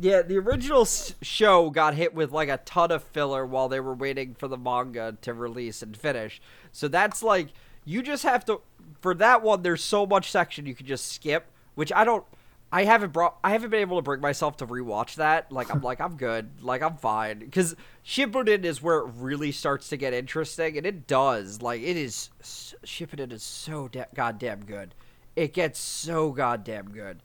Yeah, 0.00 0.22
the 0.22 0.38
original 0.38 0.84
show 0.84 1.70
got 1.70 1.94
hit 1.94 2.14
with 2.14 2.30
like 2.30 2.48
a 2.48 2.58
ton 2.58 2.92
of 2.92 3.02
filler 3.02 3.44
while 3.44 3.68
they 3.68 3.80
were 3.80 3.94
waiting 3.94 4.34
for 4.34 4.46
the 4.46 4.56
manga 4.56 5.16
to 5.22 5.34
release 5.34 5.82
and 5.82 5.96
finish. 5.96 6.40
So 6.70 6.86
that's 6.86 7.22
like 7.22 7.48
you 7.84 8.02
just 8.02 8.22
have 8.22 8.44
to 8.44 8.60
for 9.00 9.14
that 9.14 9.42
one 9.42 9.62
there's 9.62 9.82
so 9.82 10.06
much 10.06 10.30
section 10.30 10.66
you 10.66 10.74
could 10.74 10.86
just 10.86 11.10
skip, 11.10 11.46
which 11.74 11.92
I 11.92 12.04
don't 12.04 12.24
I 12.70 12.84
haven't 12.84 13.12
brought 13.12 13.38
I 13.42 13.50
haven't 13.50 13.70
been 13.70 13.80
able 13.80 13.96
to 13.96 14.02
bring 14.02 14.20
myself 14.20 14.56
to 14.58 14.66
rewatch 14.68 15.16
that. 15.16 15.50
Like 15.50 15.74
I'm 15.74 15.82
like 15.90 16.00
I'm 16.00 16.16
good. 16.16 16.62
Like 16.62 16.82
I'm 16.82 16.96
fine 16.96 17.50
cuz 17.50 17.74
Shippuden 18.06 18.64
is 18.64 18.80
where 18.80 18.98
it 18.98 19.10
really 19.16 19.50
starts 19.50 19.88
to 19.88 19.96
get 19.96 20.14
interesting 20.14 20.76
and 20.76 20.86
it 20.86 21.08
does. 21.08 21.60
Like 21.60 21.82
it 21.82 21.96
is 21.96 22.30
Shippuden 22.40 23.32
is 23.32 23.42
so 23.42 23.88
da- 23.88 24.04
goddamn 24.14 24.64
good. 24.64 24.94
It 25.34 25.52
gets 25.54 25.80
so 25.80 26.30
goddamn 26.30 26.90
good. 26.90 27.20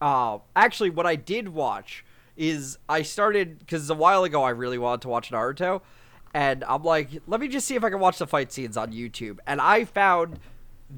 Uh, 0.00 0.38
actually, 0.54 0.90
what 0.90 1.06
I 1.06 1.16
did 1.16 1.48
watch 1.48 2.04
is 2.36 2.78
I 2.88 3.02
started 3.02 3.58
because 3.58 3.88
a 3.90 3.94
while 3.94 4.24
ago 4.24 4.42
I 4.42 4.50
really 4.50 4.78
wanted 4.78 5.02
to 5.02 5.08
watch 5.08 5.30
Naruto, 5.30 5.82
and 6.34 6.64
I'm 6.64 6.82
like, 6.82 7.10
let 7.26 7.40
me 7.40 7.48
just 7.48 7.66
see 7.66 7.74
if 7.76 7.84
I 7.84 7.90
can 7.90 8.00
watch 8.00 8.18
the 8.18 8.26
fight 8.26 8.52
scenes 8.52 8.76
on 8.76 8.92
YouTube, 8.92 9.38
and 9.46 9.60
I 9.60 9.84
found 9.84 10.38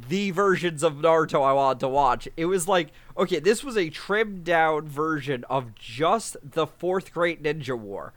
the 0.09 0.31
versions 0.33 0.83
of 0.83 0.95
Naruto 0.95 1.43
I 1.43 1.53
wanted 1.53 1.81
to 1.81 1.89
watch. 1.89 2.29
It 2.37 2.47
was 2.47 2.69
like, 2.69 2.89
okay, 3.17 3.39
this 3.39 3.65
was 3.65 3.77
a 3.77 3.89
trimmed 3.89 4.45
down 4.45 4.87
version 4.87 5.45
of 5.49 5.75
just 5.75 6.37
the 6.43 6.67
fourth 6.67 7.13
Great 7.13 7.43
Ninja 7.43 7.79
War, 7.79 8.13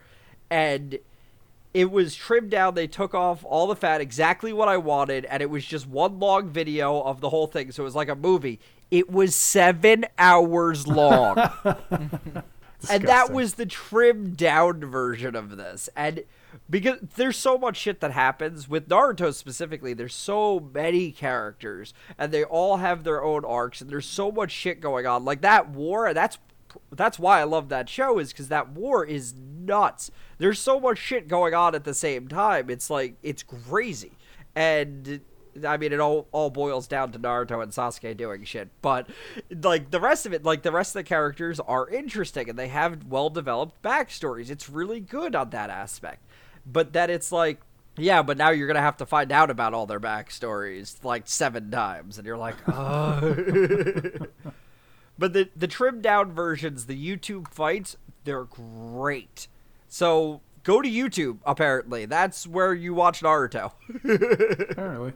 and 0.50 1.00
it 1.74 1.90
was 1.90 2.16
trimmed 2.16 2.52
down. 2.52 2.74
They 2.74 2.88
took 2.88 3.14
off 3.14 3.46
all 3.46 3.68
the 3.68 3.76
fat, 3.76 4.02
exactly 4.02 4.52
what 4.52 4.68
I 4.68 4.78
wanted, 4.78 5.26
and 5.26 5.42
it 5.42 5.50
was 5.50 5.64
just 5.66 5.88
one 5.88 6.20
long 6.20 6.50
video 6.50 7.02
of 7.02 7.22
the 7.22 7.30
whole 7.30 7.48
thing. 7.48 7.72
So 7.72 7.84
it 7.84 7.86
was 7.86 7.96
like 7.96 8.10
a 8.10 8.16
movie. 8.16 8.60
It 8.90 9.10
was 9.10 9.36
seven 9.36 10.06
hours 10.18 10.86
long. 10.88 11.38
and 12.90 13.04
that 13.04 13.32
was 13.32 13.56
the 13.56 13.66
trimmed 13.66 14.38
down 14.38 14.82
version 14.86 15.36
of 15.36 15.58
this. 15.58 15.90
And 15.96 16.24
because 16.70 17.00
there's 17.16 17.38
so 17.38 17.58
much 17.58 17.78
shit 17.78 18.00
that 18.02 18.12
happens 18.12 18.68
with 18.68 18.90
Naruto 18.90 19.34
specifically, 19.34 19.94
there's 19.94 20.16
so 20.16 20.60
many 20.60 21.12
characters, 21.12 21.94
and 22.18 22.32
they 22.32 22.44
all 22.44 22.78
have 22.78 23.04
their 23.04 23.24
own 23.24 23.46
arcs, 23.46 23.82
and 23.82 23.90
there's 23.90 24.06
so 24.06 24.32
much 24.32 24.52
shit 24.52 24.82
going 24.82 25.06
on. 25.06 25.26
Like 25.26 25.42
that 25.42 25.70
war, 25.70 26.14
that's 26.14 26.38
that's 26.94 27.20
why 27.20 27.42
I 27.42 27.44
love 27.44 27.70
that 27.70 27.90
show 27.90 28.18
is 28.20 28.32
because 28.32 28.48
that 28.48 28.70
war 28.70 29.06
is 29.06 29.34
nuts. 29.34 30.10
There's 30.38 30.60
so 30.60 30.80
much 30.80 30.98
shit 30.98 31.28
going 31.28 31.54
on 31.54 31.76
at 31.76 31.84
the 31.84 31.94
same 31.94 32.28
time. 32.28 32.70
It's 32.70 32.90
like 32.90 33.16
it's 33.22 33.44
crazy, 33.44 34.18
and 34.56 35.22
I 35.68 35.78
mean, 35.78 35.94
it 35.94 36.00
all 36.00 36.28
all 36.32 36.50
boils 36.50 36.88
down 36.88 37.12
to 37.12 37.20
Naruto 37.20 37.62
and 37.62 37.72
Sasuke 37.72 38.16
doing 38.16 38.44
shit. 38.44 38.70
But 38.82 39.10
like 39.52 39.92
the 39.92 40.00
rest 40.00 40.26
of 40.26 40.34
it, 40.34 40.44
like 40.44 40.64
the 40.64 40.72
rest 40.72 40.96
of 40.96 41.00
the 41.00 41.04
characters 41.04 41.60
are 41.60 41.90
interesting 41.90 42.50
and 42.50 42.58
they 42.58 42.70
have 42.70 43.06
well 43.06 43.30
developed 43.30 43.82
backstories. 43.82 44.50
It's 44.50 44.70
really 44.70 45.00
good 45.00 45.36
on 45.36 45.50
that 45.52 45.70
aspect. 45.70 46.26
But 46.66 46.94
that 46.94 47.10
it's 47.10 47.32
like, 47.32 47.60
yeah, 47.98 48.22
but 48.22 48.38
now 48.38 48.50
you're 48.50 48.68
gonna 48.68 48.82
have 48.82 48.98
to 48.98 49.06
find 49.06 49.32
out 49.32 49.50
about 49.50 49.74
all 49.74 49.86
their 49.86 50.00
backstories 50.00 51.04
like 51.04 51.28
seven 51.28 51.72
times, 51.72 52.18
and 52.18 52.26
you're 52.26 52.38
like, 52.38 52.56
oh. 52.68 53.20
but 55.18 55.34
the 55.34 55.50
the 55.56 55.68
trimmed 55.68 56.04
down 56.04 56.32
versions, 56.32 56.86
the 56.86 57.18
YouTube 57.18 57.48
fights, 57.48 57.98
they're 58.24 58.46
great. 58.46 59.48
So 59.88 60.42
go 60.64 60.82
to 60.82 60.90
YouTube. 60.90 61.40
Apparently, 61.46 62.06
that's 62.06 62.48
where 62.48 62.74
you 62.74 62.94
watch 62.94 63.22
Naruto. 63.22 63.72
Apparently. 64.72 65.14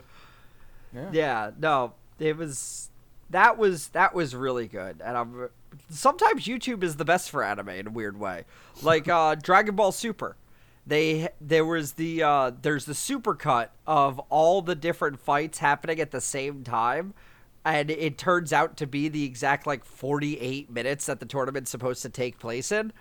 Yeah, 1.12 1.52
no, 1.60 1.94
it 2.20 2.38
was 2.38 2.90
that 3.30 3.58
was 3.58 3.90
that 3.90 4.14
was 4.14 4.36
really 4.36 4.68
good, 4.68 5.02
and 5.04 5.18
I'm 5.18 5.50
sometimes 5.90 6.46
YouTube 6.46 6.84
is 6.84 6.96
the 6.96 7.06
best 7.06 7.30
for 7.30 7.44
anime 7.44 7.70
in 7.70 7.88
a 7.88 7.92
weird 7.92 8.20
way, 8.20 8.46
like 8.82 9.08
uh, 9.10 9.36
Dragon 9.36 9.76
Ball 9.76 9.92
Super. 9.92 10.36
They 10.88 11.30
there 11.42 11.66
was 11.66 11.94
the 11.94 12.24
uh, 12.24 12.52
there's 12.62 12.86
the 12.86 12.94
super 12.94 13.36
cut 13.36 13.74
of 13.88 14.20
all 14.30 14.62
the 14.62 14.76
different 14.76 15.20
fights 15.20 15.58
happening 15.58 16.00
at 16.00 16.12
the 16.12 16.22
same 16.22 16.64
time, 16.64 17.14
and 17.64 17.90
it 17.90 18.18
turns 18.18 18.54
out 18.54 18.78
to 18.78 18.88
be 18.88 19.10
the 19.10 19.24
exact 19.24 19.66
like 19.66 19.84
48 19.84 20.70
minutes 20.70 21.08
that 21.08 21.20
the 21.20 21.26
tournament's 21.26 21.72
supposed 21.72 22.04
to 22.04 22.10
take 22.10 22.38
place 22.38 22.72
in 22.72 22.94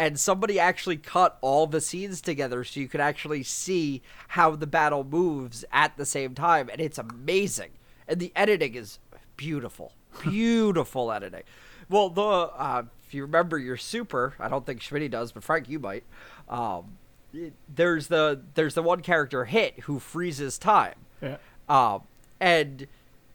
and 0.00 0.18
somebody 0.18 0.58
actually 0.58 0.96
cut 0.96 1.36
all 1.42 1.66
the 1.66 1.80
scenes 1.80 2.20
together 2.22 2.64
so 2.64 2.80
you 2.80 2.88
could 2.88 3.00
actually 3.02 3.42
see 3.42 4.00
how 4.28 4.56
the 4.56 4.66
battle 4.66 5.04
moves 5.04 5.64
at 5.70 5.96
the 5.98 6.06
same 6.06 6.34
time 6.34 6.68
and 6.72 6.80
it's 6.80 6.96
amazing. 6.98 7.70
And 8.08 8.18
the 8.18 8.32
editing 8.34 8.74
is 8.74 8.98
beautiful. 9.36 9.92
Beautiful 10.22 11.12
editing. 11.12 11.42
Well 11.88 12.08
the 12.08 12.22
uh, 12.22 12.82
if 13.06 13.14
you 13.14 13.22
remember 13.22 13.58
your 13.58 13.76
super 13.76 14.34
i 14.40 14.48
don't 14.48 14.64
think 14.64 14.80
schmitty 14.80 15.10
does 15.10 15.32
but 15.32 15.42
frank 15.44 15.68
you 15.68 15.78
might 15.78 16.04
um, 16.48 16.96
it- 17.34 17.52
there's 17.72 18.06
the 18.08 18.40
there's 18.54 18.74
the 18.74 18.82
one 18.82 19.00
character 19.02 19.44
hit 19.44 19.80
who 19.80 19.98
freezes 19.98 20.58
time. 20.58 20.94
Yeah. 21.22 21.36
um, 21.68 22.02
and 22.40 22.86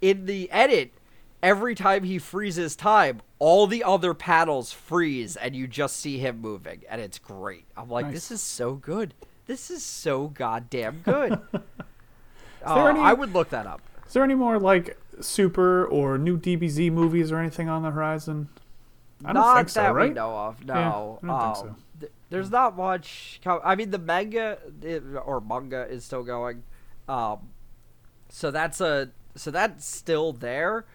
in 0.01 0.25
the 0.25 0.49
edit, 0.51 0.91
every 1.45 1.75
time 1.75 2.03
he 2.03 2.17
freezes 2.19 2.75
time, 2.75 3.21
all 3.39 3.67
the 3.67 3.83
other 3.83 4.13
panels 4.13 4.71
freeze, 4.73 5.35
and 5.35 5.55
you 5.55 5.67
just 5.67 5.97
see 5.97 6.17
him 6.17 6.41
moving, 6.41 6.81
and 6.89 6.99
it's 6.99 7.19
great. 7.19 7.65
I'm 7.77 7.89
like, 7.89 8.05
Nice. 8.07 8.15
this 8.15 8.31
is 8.31 8.41
so 8.41 8.73
good. 8.73 9.13
This 9.45 9.69
is 9.69 9.83
so 9.83 10.27
goddamn 10.27 11.01
good. 11.05 11.39
Uh, 12.65 12.85
any- 12.87 12.99
I 12.99 13.13
would 13.13 13.31
look 13.33 13.49
that 13.51 13.67
up. 13.67 13.79
Is 14.07 14.13
there 14.13 14.23
any 14.23 14.33
more 14.33 14.57
like 14.57 14.97
super 15.21 15.85
or 15.85 16.17
new 16.17 16.35
DBZ 16.35 16.91
movies 16.91 17.31
or 17.31 17.37
anything 17.37 17.69
on 17.69 17.83
the 17.83 17.91
horizon? 17.91 18.49
I 19.23 19.33
don't 19.33 19.43
not 19.43 19.57
think 19.57 19.69
so, 19.69 19.81
that 19.81 19.93
right? 19.93 20.09
we 20.09 20.15
know 20.15 20.35
of. 20.35 20.65
No, 20.65 20.73
I 20.73 20.83
don't 20.83 21.21
think 21.21 21.31
Um, 21.31 21.55
so. 21.55 21.75
th- 21.99 22.11
there's 22.31 22.49
not 22.49 22.75
much. 22.75 23.39
Co- 23.43 23.61
I 23.63 23.75
mean, 23.75 23.91
the 23.91 23.99
manga 23.99 24.57
it, 24.81 25.03
or 25.23 25.39
manga 25.41 25.85
is 25.87 26.03
still 26.05 26.23
going, 26.23 26.63
um, 27.07 27.49
so 28.29 28.49
that's 28.49 28.81
a 28.81 29.11
so 29.35 29.51
that's 29.51 29.85
still 29.85 30.33
there. 30.33 30.85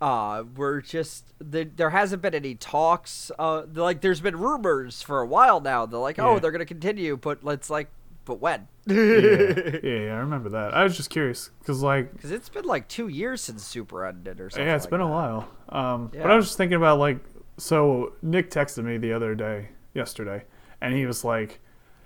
Uh, 0.00 0.44
we're 0.56 0.80
just 0.80 1.32
there, 1.38 1.64
there 1.64 1.90
hasn't 1.90 2.22
been 2.22 2.34
any 2.34 2.54
talks. 2.54 3.30
Uh, 3.38 3.62
like 3.74 4.00
there's 4.00 4.20
been 4.20 4.36
rumors 4.38 5.02
for 5.02 5.20
a 5.20 5.26
while 5.26 5.60
now. 5.60 5.84
They're 5.86 6.00
like, 6.00 6.18
oh, 6.18 6.34
Yeah. 6.34 6.38
they're 6.40 6.50
gonna 6.52 6.64
continue, 6.64 7.16
but 7.16 7.44
let's 7.44 7.68
like, 7.68 7.88
but 8.24 8.40
when? 8.40 8.66
yeah, 8.86 8.96
yeah, 8.96 9.80
yeah, 9.82 10.12
I 10.14 10.18
remember 10.20 10.48
that. 10.50 10.74
I 10.74 10.84
was 10.84 10.96
just 10.96 11.10
curious 11.10 11.50
because, 11.58 11.82
like, 11.82 12.12
Because 12.12 12.30
it's 12.30 12.48
been 12.48 12.64
like 12.64 12.88
two 12.88 13.08
years 13.08 13.40
since 13.42 13.62
Super 13.62 14.06
ended 14.06 14.40
or 14.40 14.48
something. 14.50 14.66
yeah, 14.66 14.74
it's 14.76 14.84
like 14.86 14.90
been 14.90 15.00
that. 15.00 15.06
a 15.06 15.08
while. 15.08 15.48
Um, 15.68 16.10
but 16.12 16.30
I 16.30 16.34
was 16.36 16.46
just 16.46 16.56
thinking 16.56 16.76
about 16.76 16.98
like, 16.98 17.18
so 17.58 18.14
Nick 18.22 18.50
texted 18.50 18.84
me 18.84 18.96
the 18.96 19.12
other 19.12 19.34
day, 19.34 19.68
yesterday, 19.94 20.44
and 20.80 20.94
he 20.94 21.04
was 21.04 21.24
like, 21.24 21.60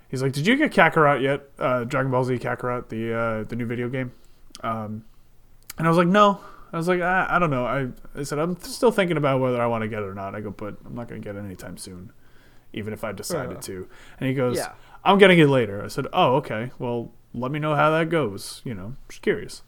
he's 0.08 0.20
like, 0.20 0.32
"Did 0.32 0.46
you 0.48 0.56
get 0.56 0.72
Kakarot 0.72 1.22
yet? 1.22 1.42
Uh, 1.60 1.84
Dragon 1.84 2.10
Ball 2.10 2.24
Z 2.24 2.38
Kakarot, 2.38 2.88
the 2.88 3.14
uh, 3.14 3.44
the 3.44 3.54
new 3.54 3.66
video 3.66 3.88
game?" 3.88 4.10
Um, 4.64 5.04
and 5.78 5.86
I 5.86 5.90
was 5.90 5.96
like, 5.96 6.08
"No." 6.08 6.40
I 6.74 6.76
was 6.76 6.88
like, 6.88 7.00
I, 7.00 7.26
I 7.30 7.38
don't 7.38 7.50
know. 7.50 7.64
I, 7.64 7.88
I 8.18 8.24
said 8.24 8.38
I'm 8.38 8.56
still 8.60 8.90
thinking 8.90 9.16
about 9.16 9.40
whether 9.40 9.62
I 9.62 9.66
want 9.66 9.82
to 9.82 9.88
get 9.88 10.00
it 10.02 10.06
or 10.06 10.14
not. 10.14 10.34
I 10.34 10.40
go, 10.40 10.50
but 10.50 10.76
I'm 10.84 10.94
not 10.94 11.08
going 11.08 11.20
to 11.22 11.24
get 11.24 11.36
it 11.36 11.38
anytime 11.44 11.76
soon, 11.76 12.12
even 12.72 12.92
if 12.92 13.04
I 13.04 13.12
decided 13.12 13.58
Uh. 13.58 13.60
to. 13.60 13.88
And 14.18 14.28
he 14.28 14.34
goes, 14.34 14.56
Yeah. 14.56 14.72
I'm 15.04 15.18
getting 15.18 15.38
it 15.38 15.48
later. 15.48 15.84
I 15.84 15.88
said, 15.88 16.06
oh, 16.12 16.36
okay. 16.36 16.72
Well, 16.78 17.12
let 17.34 17.50
me 17.52 17.58
know 17.58 17.74
how 17.76 17.90
that 17.90 18.08
goes. 18.08 18.60
You 18.64 18.74
know, 18.74 18.96
just 19.08 19.22
curious. 19.22 19.62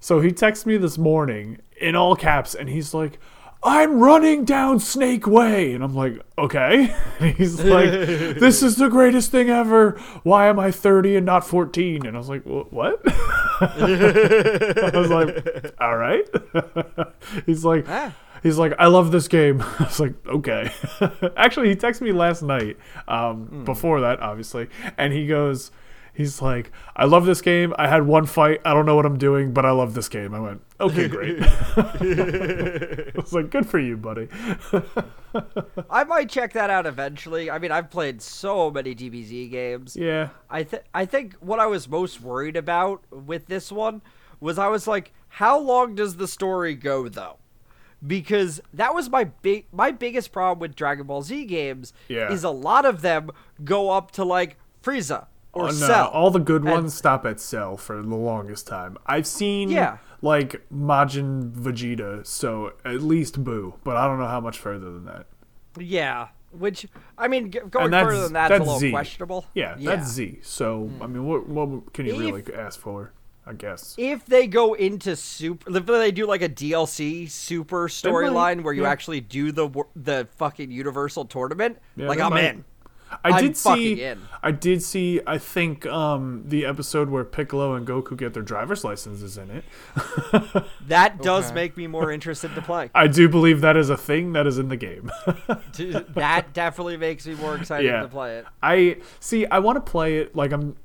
So 0.00 0.20
he 0.20 0.30
texts 0.32 0.66
me 0.66 0.76
this 0.76 0.98
morning 0.98 1.58
in 1.80 1.94
all 1.96 2.16
caps, 2.16 2.54
and 2.54 2.68
he's 2.68 2.92
like, 2.92 3.18
I'm 3.64 4.00
running 4.00 4.44
down 4.44 4.80
Snake 4.80 5.26
Way. 5.26 5.72
And 5.72 5.84
I'm 5.84 5.94
like, 5.94 6.20
okay. 6.36 6.94
And 7.20 7.36
he's 7.36 7.62
like, 7.62 7.90
this 7.90 8.62
is 8.62 8.76
the 8.76 8.88
greatest 8.88 9.30
thing 9.30 9.48
ever. 9.48 9.92
Why 10.24 10.48
am 10.48 10.58
I 10.58 10.72
30 10.72 11.16
and 11.16 11.26
not 11.26 11.46
14? 11.46 12.04
And 12.04 12.16
I 12.16 12.18
was 12.18 12.28
like, 12.28 12.42
what? 12.42 13.00
I 13.60 14.90
was 14.94 15.10
like, 15.10 15.74
all 15.80 15.96
right. 15.96 16.28
he's 17.46 17.64
like, 17.64 17.84
Ah. 17.88 18.14
He's 18.42 18.58
like, 18.58 18.72
I 18.76 18.88
love 18.88 19.12
this 19.12 19.28
game. 19.28 19.62
I 19.62 19.84
was 19.84 20.00
like, 20.00 20.14
okay. 20.26 20.72
Actually, 21.36 21.68
he 21.68 21.76
texted 21.76 22.00
me 22.00 22.10
last 22.10 22.42
night, 22.42 22.76
um, 23.06 23.62
before 23.64 24.00
that, 24.00 24.18
obviously, 24.18 24.68
and 24.98 25.12
he 25.12 25.28
goes, 25.28 25.70
he's 26.12 26.42
like, 26.42 26.70
I 26.96 27.04
love 27.06 27.24
this 27.26 27.40
game. 27.40 27.74
I 27.78 27.88
had 27.88 28.06
one 28.06 28.26
fight. 28.26 28.60
I 28.64 28.74
don't 28.74 28.86
know 28.86 28.96
what 28.96 29.06
I'm 29.06 29.18
doing, 29.18 29.52
but 29.52 29.64
I 29.64 29.70
love 29.70 29.94
this 29.94 30.08
game. 30.08 30.34
I 30.34 30.40
went, 30.40 30.62
okay, 30.80 31.08
great. 31.08 31.38
I 31.42 33.12
was 33.16 33.32
like, 33.32 33.50
good 33.50 33.66
for 33.66 33.78
you, 33.78 33.96
buddy. 33.96 34.28
I 35.90 36.04
might 36.04 36.28
check 36.28 36.52
that 36.52 36.70
out 36.70 36.86
eventually. 36.86 37.50
I 37.50 37.58
mean, 37.58 37.72
I've 37.72 37.90
played 37.90 38.20
so 38.20 38.70
many 38.70 38.94
DBZ 38.94 39.50
games. 39.50 39.96
Yeah. 39.96 40.28
I 40.50 40.62
th- 40.64 40.82
I 40.94 41.06
think 41.06 41.34
what 41.40 41.58
I 41.58 41.66
was 41.66 41.88
most 41.88 42.20
worried 42.20 42.56
about 42.56 43.02
with 43.10 43.46
this 43.46 43.72
one 43.72 44.02
was 44.40 44.58
I 44.58 44.68
was 44.68 44.86
like, 44.86 45.12
how 45.28 45.58
long 45.58 45.94
does 45.94 46.16
the 46.16 46.28
story 46.28 46.74
go 46.74 47.08
though? 47.08 47.36
Because 48.06 48.60
that 48.74 48.94
was 48.94 49.08
my 49.08 49.24
big 49.24 49.66
my 49.72 49.90
biggest 49.92 50.32
problem 50.32 50.58
with 50.58 50.74
Dragon 50.76 51.06
Ball 51.06 51.22
Z 51.22 51.44
games 51.46 51.92
Yeah. 52.08 52.30
is 52.32 52.44
a 52.44 52.50
lot 52.50 52.84
of 52.84 53.00
them 53.00 53.30
go 53.64 53.90
up 53.90 54.10
to 54.12 54.24
like 54.24 54.56
Frieza 54.82 55.26
or 55.52 55.64
Oh, 55.64 55.66
no, 55.66 55.72
Cell. 55.72 56.08
all 56.08 56.30
the 56.30 56.38
good 56.38 56.62
And- 56.62 56.70
ones 56.70 56.94
stop 56.94 57.26
at 57.26 57.40
Cell 57.40 57.76
for 57.76 58.02
the 58.02 58.14
longest 58.16 58.66
time. 58.66 58.96
I've 59.06 59.26
seen 59.26 59.70
Yeah. 59.70 59.98
like 60.22 60.62
Majin 60.74 61.52
Vegeta, 61.52 62.26
so 62.26 62.72
at 62.84 63.02
least 63.02 63.42
Boo, 63.44 63.74
but 63.84 63.96
I 63.96 64.06
don't 64.06 64.18
know 64.18 64.26
how 64.28 64.40
much 64.40 64.58
further 64.58 64.90
than 64.92 65.04
that. 65.06 65.26
yeah, 65.78 66.28
which 66.52 66.86
I 67.16 67.28
mean, 67.28 67.50
going 67.50 67.90
further 67.90 68.22
than 68.24 68.32
that's, 68.34 68.50
a 68.54 68.58
little 68.58 68.78
Z. 68.78 68.90
questionable. 68.90 69.46
Yeah, 69.54 69.74
that's 69.78 70.08
Z. 70.08 70.40
So 70.42 70.90
I 71.00 71.06
mean, 71.06 71.24
what 71.26 71.48
what 71.48 71.92
can 71.94 72.06
you 72.06 72.14
If- 72.14 72.18
really 72.20 72.44
ask 72.54 72.78
for? 72.78 73.12
I 73.44 73.54
guess. 73.54 73.96
if 73.98 74.24
they 74.26 74.46
go 74.46 74.74
into 74.74 75.16
super 75.16 75.76
if 75.76 75.84
they 75.86 76.12
do 76.12 76.26
like 76.26 76.42
a 76.42 76.48
DLC 76.48 77.26
super 77.28 77.88
storyline 77.88 78.62
where 78.62 78.72
you 78.72 78.82
yeah. 78.82 78.90
actually 78.90 79.20
do 79.20 79.50
the 79.50 79.68
the 79.96 80.28
fucking 80.36 80.70
universal 80.70 81.24
tournament, 81.24 81.78
Yeah, 81.96 82.06
like 82.06 82.20
I'm 82.20 82.30
might. 82.30 82.44
in. 82.44 82.64
I 83.24 83.30
I'm 83.30 83.42
did 83.44 83.56
see. 83.56 84.02
in. 84.02 84.22
I 84.42 84.50
did 84.50 84.82
see. 84.82 85.20
I 85.26 85.38
think 85.38 85.86
um, 85.86 86.44
the 86.46 86.64
episode 86.64 87.10
where 87.10 87.24
Piccolo 87.24 87.74
and 87.74 87.86
Goku 87.86 88.16
get 88.16 88.34
their 88.34 88.42
driver's 88.42 88.84
licenses 88.84 89.38
in 89.38 89.50
it. 89.50 89.64
That 90.88 91.22
does 91.22 91.46
Okay. 91.46 91.54
make 91.54 91.76
me 91.76 91.86
more 91.86 92.10
interested 92.16 92.54
to 92.54 92.62
play. 92.62 92.90
I 92.94 93.06
do 93.06 93.28
believe 93.28 93.60
that 93.62 93.76
is 93.76 93.88
a 93.90 93.96
thing 93.96 94.32
that 94.32 94.46
is 94.46 94.58
in 94.58 94.68
the 94.68 94.76
game. 94.76 95.10
that 96.14 96.52
definitely 96.52 96.96
makes 96.96 97.26
me 97.26 97.34
more 97.34 97.56
excited 97.56 97.86
Yeah. 97.86 98.02
to 98.02 98.08
play 98.08 98.38
it. 98.38 98.46
I 98.62 98.98
see. 99.20 99.46
I 99.46 99.58
want 99.60 99.76
to 99.84 99.90
play 99.90 100.18
it 100.18 100.34
like 100.36 100.52
I'm 100.52 100.76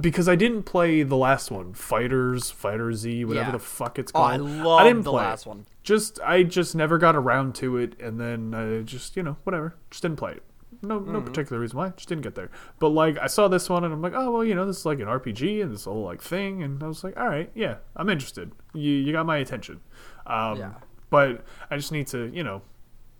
because 0.00 0.28
I 0.28 0.34
didn't 0.34 0.62
play 0.62 1.02
the 1.02 1.16
last 1.16 1.50
one, 1.50 1.74
Fighters, 1.74 2.50
Fighter 2.50 2.92
Z, 2.94 3.24
whatever 3.26 3.48
Yeah. 3.48 3.52
the 3.52 3.58
fuck 3.58 3.98
it's 3.98 4.10
Oh, 4.14 4.20
called. 4.20 4.32
I 4.32 4.36
love 4.36 4.84
didn't 4.86 5.02
the 5.02 5.10
play 5.10 5.22
it. 5.22 5.26
last 5.26 5.46
one. 5.46 5.66
Just 5.82 6.18
I 6.24 6.42
just 6.42 6.74
never 6.74 6.96
got 6.96 7.14
around 7.14 7.54
to 7.56 7.76
it, 7.76 8.00
and 8.00 8.18
then 8.18 8.54
I 8.54 8.82
just 8.82 9.14
you 9.16 9.22
know 9.22 9.36
whatever, 9.44 9.74
just 9.90 10.02
didn't 10.02 10.16
play 10.16 10.32
it. 10.32 10.42
No, 10.82 10.98
no 10.98 11.18
Mm-hmm. 11.18 11.26
particular 11.26 11.60
reason 11.60 11.78
why, 11.78 11.88
just 11.90 12.08
didn't 12.08 12.22
get 12.22 12.34
there. 12.34 12.50
But 12.78 12.88
like 12.90 13.18
I 13.18 13.26
saw 13.26 13.48
this 13.48 13.68
one, 13.68 13.84
and 13.84 13.92
I'm 13.92 14.02
like, 14.02 14.14
oh 14.14 14.30
well, 14.30 14.44
you 14.44 14.54
know, 14.54 14.66
this 14.66 14.78
is 14.78 14.86
like 14.86 15.00
an 15.00 15.06
RPG 15.06 15.62
and 15.62 15.72
this 15.72 15.84
whole 15.84 16.02
like 16.04 16.22
thing, 16.22 16.62
and 16.62 16.82
I 16.82 16.86
was 16.86 17.02
like, 17.04 17.16
all 17.18 17.28
right, 17.28 17.50
yeah, 17.54 17.76
I'm 17.96 18.08
interested. 18.10 18.52
You 18.72 18.90
you 18.92 19.12
got 19.12 19.26
my 19.26 19.38
attention. 19.38 19.80
Um, 20.26 20.58
Yeah. 20.58 20.74
But 21.10 21.44
I 21.70 21.76
just 21.76 21.92
need 21.92 22.06
to 22.08 22.30
you 22.34 22.42
know, 22.42 22.62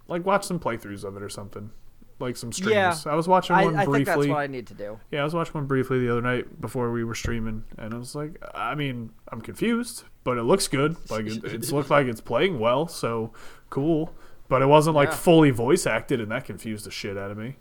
like 0.09 0.25
watch 0.27 0.45
some 0.45 0.59
playthroughs 0.59 1.05
of 1.05 1.17
it 1.17 1.23
or 1.23 1.29
something, 1.29 1.71
like 2.19 2.37
some 2.37 2.51
streams. 2.53 2.73
Yeah. 2.75 2.97
I 3.07 3.15
was 3.15 3.29
watching 3.29 3.55
I, 3.57 3.65
one 3.67 3.77
I 3.77 3.85
briefly. 3.85 4.05
think 4.05 4.07
that's 4.17 4.29
what 4.29 4.39
I 4.39 4.47
need 4.49 4.67
to 4.69 4.75
do. 4.75 4.99
Yeah, 5.13 5.21
I 5.21 5.25
was 5.25 5.35
watching 5.35 5.55
one 5.55 5.67
briefly 5.67 6.01
the 6.01 6.11
other 6.11 6.23
night 6.23 6.61
before 6.61 6.91
we 6.91 7.05
were 7.05 7.15
streaming, 7.15 7.65
and 7.79 7.95
I 7.95 7.99
was 7.99 8.15
like, 8.15 8.43
I 8.55 8.75
mean, 8.75 9.11
I'm 9.31 9.41
confused, 9.41 10.05
but 10.25 10.39
it 10.39 10.43
looks 10.43 10.67
good. 10.67 10.97
Like 11.11 11.27
it, 11.27 11.45
it's 11.45 11.71
looked 11.71 11.91
like 11.91 12.07
it's 12.07 12.21
playing 12.21 12.59
well, 12.59 12.89
so 12.89 13.33
cool. 13.71 14.13
But 14.49 14.63
it 14.63 14.67
wasn't 14.67 14.97
like 14.97 15.09
Yeah. 15.11 15.17
fully 15.17 15.51
voice 15.51 15.87
acted, 15.87 16.21
and 16.21 16.31
that 16.31 16.45
confused 16.45 16.87
the 16.87 16.91
shit 16.91 17.17
out 17.17 17.31
of 17.31 17.39
me. 17.39 17.57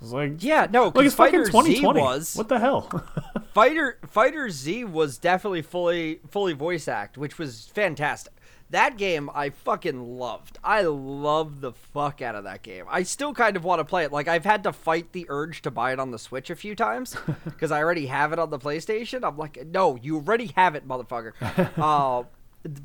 I 0.00 0.04
was 0.04 0.12
like, 0.12 0.42
Yeah, 0.42 0.66
no, 0.70 0.84
like 0.84 0.94
because 0.94 1.06
it's 1.06 1.14
fucking 1.16 1.32
Fighter 1.32 1.44
Z 1.46 1.50
2020. 1.50 2.00
was 2.00 2.34
What 2.36 2.48
the 2.48 2.58
hell? 2.58 2.90
Fighter 3.54 3.98
Fighter 4.06 4.48
Z 4.50 4.84
was 4.84 5.18
definitely 5.18 5.62
fully 5.62 6.20
fully 6.28 6.52
voice 6.52 6.86
act, 6.88 7.18
which 7.18 7.38
was 7.38 7.66
fantastic. 7.74 8.32
That 8.70 8.98
game 8.98 9.30
I 9.34 9.48
fucking 9.50 10.18
loved. 10.18 10.58
I 10.62 10.82
love 10.82 11.62
the 11.62 11.72
fuck 11.72 12.20
out 12.20 12.34
of 12.34 12.44
that 12.44 12.62
game. 12.62 12.84
I 12.90 13.02
still 13.02 13.32
kind 13.32 13.56
of 13.56 13.64
want 13.64 13.80
to 13.80 13.84
play 13.84 14.04
it. 14.04 14.12
Like 14.12 14.28
I've 14.28 14.44
had 14.44 14.62
to 14.64 14.72
fight 14.72 15.12
the 15.12 15.24
urge 15.28 15.62
to 15.62 15.70
buy 15.70 15.92
it 15.92 15.98
on 15.98 16.10
the 16.10 16.18
Switch 16.18 16.50
a 16.50 16.54
few 16.56 16.74
times 16.74 17.16
because 17.44 17.72
I 17.72 17.82
already 17.82 18.06
have 18.06 18.32
it 18.32 18.38
on 18.38 18.50
the 18.50 18.58
PlayStation. 18.58 19.24
I'm 19.26 19.38
like, 19.38 19.66
no, 19.66 19.96
you 20.02 20.16
already 20.16 20.52
have 20.54 20.74
it, 20.74 20.86
motherfucker. 20.86 21.32
uh, 21.78 22.24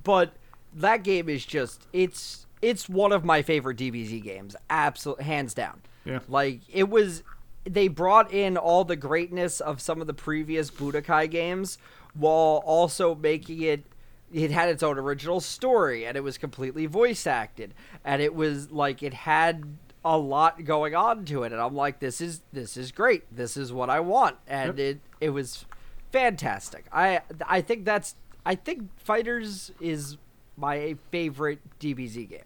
but 0.04 0.34
that 0.74 1.04
game 1.04 1.28
is 1.30 1.46
just 1.46 1.86
it's 1.92 2.48
it's 2.64 2.88
one 2.88 3.12
of 3.12 3.26
my 3.26 3.42
favorite 3.42 3.78
DBZ 3.78 4.24
games, 4.24 4.56
absolute 4.70 5.22
hands 5.22 5.54
down. 5.54 5.82
Yeah. 6.06 6.20
Like 6.30 6.62
it 6.72 6.90
was 6.90 7.22
they 7.66 7.90
brought 7.90 8.34
in 8.34 8.58
all 8.58 8.86
the 8.86 8.96
greatness 8.96 9.60
of 9.60 9.82
some 9.82 10.02
of 10.02 10.08
the 10.08 10.14
previous 10.14 10.72
Budokai 10.72 11.30
games 11.30 11.78
while 12.14 12.62
also 12.66 13.16
making 13.16 13.62
it 13.62 13.86
it 14.32 14.50
had 14.50 14.70
its 14.70 14.82
own 14.82 14.98
original 14.98 15.40
story 15.40 16.06
and 16.06 16.18
it 16.18 16.24
was 16.24 16.38
completely 16.38 16.86
voice 16.86 17.28
acted 17.28 17.74
and 18.04 18.22
it 18.22 18.34
was 18.34 18.72
like 18.72 19.04
it 19.04 19.14
had 19.14 19.64
a 20.04 20.18
lot 20.18 20.64
going 20.66 20.96
on 20.96 21.24
to 21.26 21.44
it 21.44 21.52
and 21.52 21.62
I'm 21.62 21.76
like 21.76 22.00
this 22.00 22.22
is 22.22 22.42
this 22.54 22.78
is 22.78 22.92
great. 22.92 23.24
This 23.36 23.58
is 23.58 23.74
what 23.74 23.90
I 23.90 24.00
want 24.00 24.38
and 24.48 24.80
it 24.80 25.00
it 25.20 25.30
was 25.30 25.66
fantastic. 26.12 26.86
I 26.94 27.22
I 27.48 27.60
think 27.60 27.84
that's 27.84 28.16
I 28.46 28.56
think 28.56 28.90
Fighters 29.00 29.72
is 29.82 30.18
my 30.58 30.96
favorite 31.12 31.60
DBZ 31.80 32.30
game 32.30 32.44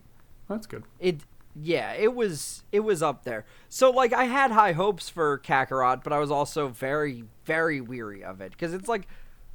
That's 0.48 0.68
good. 0.68 0.84
it 1.00 1.22
yeah 1.60 1.93
it 1.93 2.14
was 2.14 2.64
it 2.72 2.82
was 2.82 3.02
up 3.02 3.24
there 3.24 3.43
so 3.68 3.89
like 3.89 4.14
i 4.14 4.26
had 4.26 4.52
high 4.52 4.74
hopes 4.74 5.10
for 5.10 5.39
kakarot 5.39 6.04
but 6.04 6.14
i 6.14 6.20
was 6.20 6.30
also 6.30 6.68
very 6.68 7.24
very 7.45 7.82
weary 7.82 8.24
of 8.24 8.41
it 8.41 8.52
because 8.52 8.76
it's 8.76 8.88
like 8.88 9.08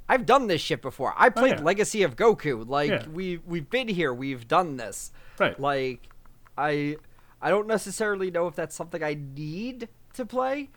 i've 0.09 0.25
done 0.25 0.47
this 0.47 0.59
shit 0.59 0.81
before 0.81 1.13
i 1.17 1.27
oh, 1.27 1.31
played 1.31 1.53
Oh, 1.53 1.57
yeah. 1.59 1.63
legacy 1.63 2.03
of 2.03 2.17
goku 2.17 2.67
like 2.67 2.89
Yeah. 2.89 3.07
we 3.07 3.37
we've 3.47 3.69
been 3.69 3.87
here 3.87 4.13
we've 4.13 4.49
done 4.49 4.75
this 4.75 5.11
Right. 5.39 5.57
like 5.57 6.09
i 6.57 6.97
i 7.41 7.49
don't 7.49 7.67
necessarily 7.67 8.29
know 8.31 8.47
if 8.47 8.55
that's 8.55 8.75
something 8.75 9.01
i 9.01 9.13
need 9.35 9.87
to 10.15 10.25
play 10.25 10.71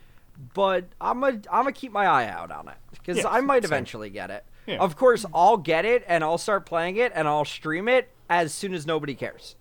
but 0.53 0.85
i'm 1.01 1.19
gonna 1.19 1.41
i'm 1.51 1.63
gonna 1.63 1.73
keep 1.73 1.91
my 1.91 2.05
eye 2.07 2.27
out 2.29 2.51
on 2.51 2.69
it 2.69 2.77
because 2.91 3.17
Yeah, 3.17 3.27
i 3.27 3.41
might 3.41 3.65
eventually 3.65 4.09
get 4.09 4.29
it 4.31 4.45
Yeah. 4.65 4.77
of 4.77 4.95
course 4.95 5.25
i'll 5.33 5.57
get 5.57 5.83
it 5.83 6.05
and 6.07 6.23
i'll 6.23 6.37
start 6.37 6.65
playing 6.65 6.95
it 6.95 7.11
and 7.15 7.27
i'll 7.27 7.43
stream 7.45 7.89
it 7.89 8.09
as 8.29 8.53
soon 8.53 8.73
as 8.73 8.85
nobody 8.85 9.15
cares 9.15 9.55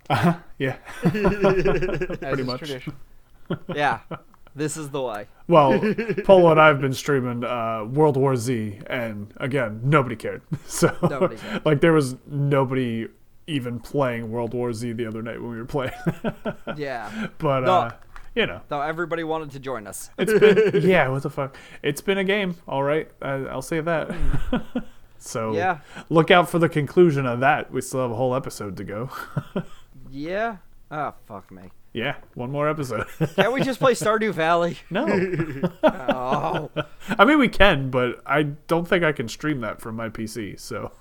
Yeah. 0.59 0.77
Pretty 1.03 2.43
much. 2.43 2.59
tradition. 2.59 2.95
yeah 3.75 4.01
this 4.57 4.77
is 4.77 4.91
the 4.91 5.01
way 5.03 5.27
Well, 5.49 5.79
Polo 6.25 6.51
and 6.51 6.61
I 6.61 6.67
have 6.69 6.81
been 6.81 6.95
streaming 6.95 7.45
uh, 7.45 7.85
World 7.85 8.17
War 8.17 8.35
Z, 8.37 8.81
and 8.89 9.33
again, 9.37 9.81
nobody 9.85 10.17
cared. 10.17 10.43
So, 10.67 10.97
Nobody 11.03 11.37
cared. 11.37 11.65
like, 11.67 11.81
there 11.81 11.93
was 11.93 12.17
nobody 12.27 13.07
even 13.47 13.79
playing 13.79 14.33
World 14.33 14.55
War 14.55 14.73
Z 14.73 14.93
the 14.95 15.07
other 15.07 15.23
night 15.23 15.41
when 15.41 15.51
we 15.51 15.59
were 15.59 15.67
playing. 15.67 15.93
Yeah. 16.77 17.29
but, 17.39 17.61
No. 17.61 17.73
uh, 17.73 17.91
you 18.35 18.47
know, 18.47 18.61
Though 18.69 18.81
everybody 18.81 19.23
wanted 19.25 19.51
to 19.53 19.61
join 19.61 19.87
us. 19.87 20.11
it's 20.19 20.33
been 20.33 20.83
yeah. 20.83 21.07
What 21.09 21.23
the 21.23 21.31
fuck? 21.31 21.57
It's 21.83 22.01
been 22.01 22.19
a 22.19 22.25
game, 22.25 22.57
all 22.67 22.83
right. 22.83 23.09
I, 23.23 23.33
I'll 23.53 23.63
say 23.63 23.81
that. 23.81 24.11
So 25.27 25.53
Yeah. 25.55 25.79
look 26.09 26.31
out 26.31 26.49
for 26.49 26.59
the 26.59 26.69
conclusion 26.69 27.27
of 27.27 27.41
that. 27.41 27.71
We 27.71 27.81
still 27.81 28.01
have 28.03 28.11
a 28.11 28.15
whole 28.17 28.35
episode 28.35 28.77
to 28.79 28.85
go. 28.85 29.11
Yeah. 30.11 30.59
Oh 30.91 31.15
fuck 31.27 31.51
me. 31.51 31.65
yeah, 31.93 32.15
one 32.35 32.51
more 32.53 32.69
episode. 32.69 33.07
Can't 33.37 33.53
we 33.53 33.61
just 33.61 33.81
play 33.81 33.93
Stardew 33.93 34.33
Valley? 34.33 34.79
no, 34.91 35.07
Oh. 35.83 36.71
I 37.19 37.25
mean 37.25 37.39
we 37.39 37.49
can, 37.49 37.91
but 37.91 38.23
I 38.25 38.45
don't 38.45 38.87
think 38.87 39.03
I 39.05 39.13
can 39.13 39.29
stream 39.29 39.61
that 39.63 39.81
from 39.81 39.97
my 39.97 40.09
PC. 40.09 40.59
So, 40.61 40.93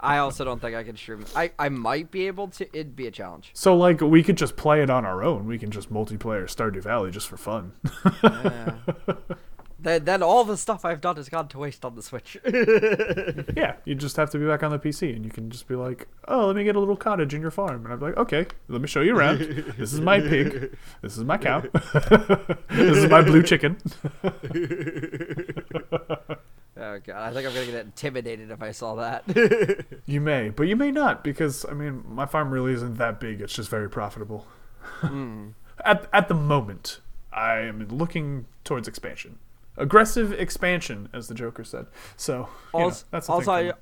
I 0.00 0.16
also 0.18 0.44
don't 0.44 0.60
think 0.60 0.74
I 0.74 0.82
can 0.82 0.96
stream. 0.96 1.24
I 1.36 1.52
I 1.58 1.68
might 1.68 2.10
be 2.10 2.26
able 2.26 2.48
to. 2.48 2.64
It'd 2.72 2.96
be 2.96 3.06
a 3.06 3.10
challenge. 3.10 3.50
so 3.54 3.76
like 3.76 4.00
we 4.00 4.22
could 4.22 4.36
just 4.38 4.56
play 4.56 4.82
it 4.82 4.88
on 4.90 5.04
our 5.04 5.22
own. 5.22 5.46
We 5.46 5.58
can 5.58 5.70
just 5.70 5.92
multiplayer 5.92 6.44
Stardew 6.44 6.82
Valley 6.82 7.10
just 7.10 7.28
for 7.28 7.36
fun. 7.36 7.72
Then 9.84 10.04
then 10.06 10.22
all 10.22 10.44
the 10.44 10.56
stuff 10.56 10.82
I've 10.86 11.02
done 11.02 11.16
has 11.16 11.28
gone 11.28 11.46
to 11.48 11.58
waste 11.58 11.84
on 11.84 11.94
the 11.94 12.02
Switch. 12.02 12.38
yeah, 13.56 13.76
you 13.84 13.94
just 13.94 14.16
have 14.16 14.30
to 14.30 14.38
be 14.38 14.46
back 14.46 14.62
on 14.62 14.70
the 14.70 14.78
PC, 14.78 15.14
and 15.14 15.26
you 15.26 15.30
can 15.30 15.50
just 15.50 15.68
be 15.68 15.74
like, 15.74 16.08
"Oh, 16.26 16.46
let 16.46 16.56
me 16.56 16.64
get 16.64 16.74
a 16.74 16.80
little 16.80 16.96
cottage 16.96 17.34
in 17.34 17.42
your 17.42 17.50
farm," 17.50 17.84
and 17.84 17.92
I'm 17.92 18.00
like, 18.00 18.16
"Okay, 18.16 18.46
let 18.68 18.80
me 18.80 18.88
show 18.88 19.02
you 19.02 19.14
around. 19.14 19.40
This 19.76 19.92
is 19.92 20.00
my 20.00 20.20
pig. 20.20 20.74
This 21.02 21.18
is 21.18 21.24
my 21.24 21.36
cow. 21.36 21.60
this 22.70 22.96
is 22.96 23.10
my 23.10 23.20
blue 23.20 23.42
chicken." 23.42 23.76
oh 24.24 24.30
god, 26.74 27.10
I 27.10 27.32
think 27.32 27.46
I'm 27.46 27.52
gonna 27.52 27.66
get 27.66 27.84
intimidated 27.84 28.50
if 28.50 28.62
I 28.62 28.72
saw 28.72 28.94
that. 28.94 29.24
You 30.06 30.22
may, 30.22 30.48
but 30.48 30.62
you 30.62 30.76
may 30.76 30.92
not, 30.92 31.22
because 31.22 31.66
I 31.68 31.74
mean, 31.74 32.04
my 32.08 32.24
farm 32.24 32.50
really 32.50 32.72
isn't 32.72 32.96
that 32.96 33.20
big. 33.20 33.42
It's 33.42 33.54
just 33.54 33.68
very 33.68 33.90
profitable. 33.90 34.46
Hmm. 35.00 35.48
at 35.84 36.08
at 36.10 36.28
the 36.28 36.34
moment, 36.34 37.00
I 37.34 37.58
am 37.58 37.86
looking 37.88 38.46
towards 38.64 38.88
expansion, 38.88 39.38
aggressive 39.76 40.32
expansion, 40.32 41.08
as 41.12 41.28
the 41.28 41.34
Joker 41.34 41.64
said. 41.64 41.86
So 42.16 42.48
you 42.74 42.80
know, 42.80 42.84
also, 42.86 43.04
that's 43.10 43.26
the 43.26 43.32
also 43.32 43.56
thing 43.56 43.72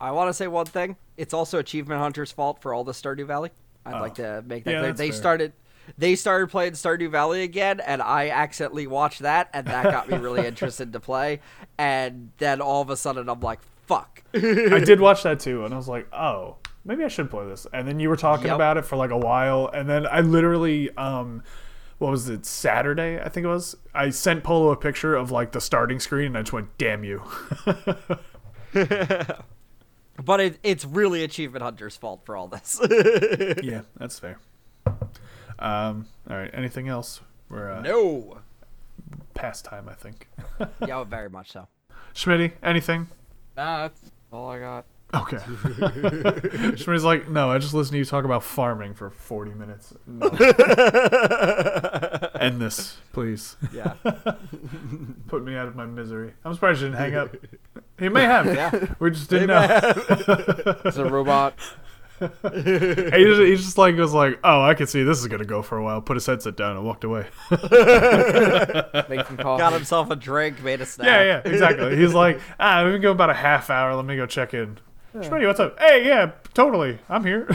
I. 0.00 0.08
I 0.08 0.10
want 0.12 0.28
to 0.30 0.34
say 0.34 0.46
one 0.46 0.64
thing. 0.66 0.96
It's 1.18 1.34
also 1.34 1.58
Achievement 1.58 2.00
Hunter's 2.00 2.32
fault 2.32 2.62
for 2.62 2.72
all 2.72 2.84
the 2.84 2.92
Stardew 2.92 3.26
Valley. 3.26 3.50
I'd 3.84 4.00
like 4.00 4.14
to 4.14 4.42
make 4.46 4.64
that 4.64 4.70
Oh. 4.70 4.72
Yeah, 4.72 4.80
clear. 4.80 4.92
They 4.94 5.08
fair. 5.10 5.16
started. 5.18 5.52
They 5.98 6.14
started 6.14 6.50
playing 6.50 6.72
Stardew 6.72 7.10
Valley 7.10 7.42
again, 7.42 7.80
and 7.80 8.00
I 8.00 8.30
accidentally 8.30 8.86
watched 8.86 9.20
that, 9.20 9.50
and 9.52 9.66
that 9.66 9.84
got 9.84 10.08
me 10.08 10.16
really 10.18 10.46
interested 10.46 10.92
to 10.92 11.00
play. 11.00 11.40
And 11.78 12.30
then 12.38 12.60
all 12.60 12.80
of 12.80 12.90
a 12.90 12.96
sudden, 12.96 13.28
I'm 13.28 13.40
like, 13.40 13.58
"Fuck!" 13.86 14.22
I 14.34 14.80
did 14.84 15.00
watch 15.00 15.22
that 15.24 15.40
too, 15.40 15.64
and 15.64 15.74
I 15.74 15.76
was 15.76 15.88
like, 15.88 16.06
oh, 16.14 16.56
maybe 16.84 17.04
I 17.04 17.08
should 17.08 17.28
play 17.30 17.46
this. 17.46 17.66
And 17.72 17.86
then 17.88 17.98
you 18.00 18.08
were 18.08 18.16
talking 18.16 18.46
Yep. 18.46 18.54
about 18.54 18.76
it 18.78 18.84
for 18.86 18.96
like 18.96 19.10
a 19.10 19.18
while, 19.18 19.68
and 19.74 19.88
then 19.88 20.06
I 20.06 20.20
literally, 20.20 20.94
um, 20.96 21.42
what 22.00 22.10
was 22.10 22.28
it, 22.28 22.44
Saturday? 22.44 23.20
I 23.20 23.28
think 23.28 23.44
it 23.44 23.48
was. 23.48 23.76
I 23.94 24.10
sent 24.10 24.42
Polo 24.42 24.72
a 24.72 24.76
picture 24.76 25.14
of 25.14 25.30
like 25.30 25.52
the 25.52 25.60
starting 25.60 26.00
screen, 26.00 26.26
and 26.26 26.38
I 26.38 26.42
just 26.42 26.52
went, 26.52 26.76
damn 26.76 27.04
you. 27.04 27.22
But 30.24 30.40
it, 30.40 30.58
it's 30.62 30.84
really 30.84 31.24
Achievement 31.24 31.62
Hunter's 31.62 31.96
fault 31.96 32.22
for 32.24 32.36
all 32.36 32.48
this. 32.48 32.80
yeah, 33.62 33.82
that's 33.96 34.18
fair. 34.18 34.38
Um, 35.58 36.06
all 36.28 36.36
right, 36.36 36.50
anything 36.52 36.88
else? 36.88 37.20
We're 37.48 37.70
uh, 37.70 37.80
no. 37.80 38.38
past 39.34 39.64
time, 39.64 39.88
I 39.88 39.94
think. 39.94 40.28
Yeah, 40.86 41.04
very 41.04 41.30
much 41.30 41.52
so. 41.52 41.68
Schmitty, 42.14 42.52
anything? 42.62 43.08
Nah, 43.56 43.88
that's 43.88 44.10
all 44.30 44.50
I 44.50 44.58
got. 44.58 44.84
Okay. 45.12 45.36
Schmitty's 46.76 47.02
like, 47.04 47.28
no, 47.28 47.50
I 47.50 47.58
just 47.58 47.74
listened 47.74 47.94
to 47.94 47.98
you 47.98 48.04
talk 48.04 48.24
about 48.24 48.44
farming 48.44 48.94
for 48.94 49.10
40 49.10 49.54
minutes. 49.54 49.92
No. 50.06 50.28
End 52.40 52.60
this, 52.60 52.96
please. 53.12 53.56
Yeah. 53.72 53.94
Put 55.26 55.44
me 55.44 55.56
out 55.56 55.66
of 55.66 55.74
my 55.74 55.86
misery. 55.86 56.34
I'm 56.44 56.54
surprised 56.54 56.80
you 56.80 56.88
didn't 56.88 57.00
hang 57.00 57.16
up. 57.16 57.34
He 57.98 58.08
may 58.08 58.22
have. 58.22 58.46
Yeah. 58.46 58.94
We 59.00 59.10
just 59.10 59.28
didn't 59.30 59.48
know. 59.48 59.66
It's 60.84 60.96
a 60.96 61.04
robot. 61.04 61.54
he, 62.20 62.26
just, 62.28 63.40
he 63.40 63.56
just 63.56 63.78
like 63.78 63.96
was 63.96 64.12
like, 64.12 64.38
oh, 64.44 64.62
I 64.62 64.74
can 64.74 64.86
see 64.86 65.02
this 65.02 65.18
is 65.18 65.26
gonna 65.26 65.44
go 65.44 65.62
for 65.62 65.78
a 65.78 65.82
while. 65.82 66.00
Put 66.02 66.16
his 66.16 66.26
headset 66.26 66.56
down 66.56 66.76
and 66.76 66.84
walked 66.84 67.02
away. 67.02 67.26
Make 67.50 69.26
some 69.26 69.38
coffee. 69.38 69.58
Got 69.58 69.72
himself 69.72 70.10
a 70.10 70.16
drink, 70.16 70.62
made 70.62 70.82
a 70.82 70.86
snack. 70.86 71.06
yeah, 71.06 71.22
yeah, 71.22 71.42
exactly. 71.44 71.96
He's 71.96 72.14
like, 72.14 72.38
ah, 72.60 72.82
let 72.84 72.92
me 72.92 72.98
go 72.98 73.10
about 73.10 73.30
a 73.30 73.34
half 73.34 73.70
hour. 73.70 73.94
Let 73.94 74.04
me 74.04 74.16
go 74.16 74.26
check 74.26 74.52
in. 74.54 74.78
Schmitty, 75.14 75.46
what's 75.46 75.58
up? 75.58 75.78
Hey, 75.80 76.06
yeah, 76.06 76.30
totally. 76.54 76.98
I'm 77.08 77.24
here. 77.24 77.46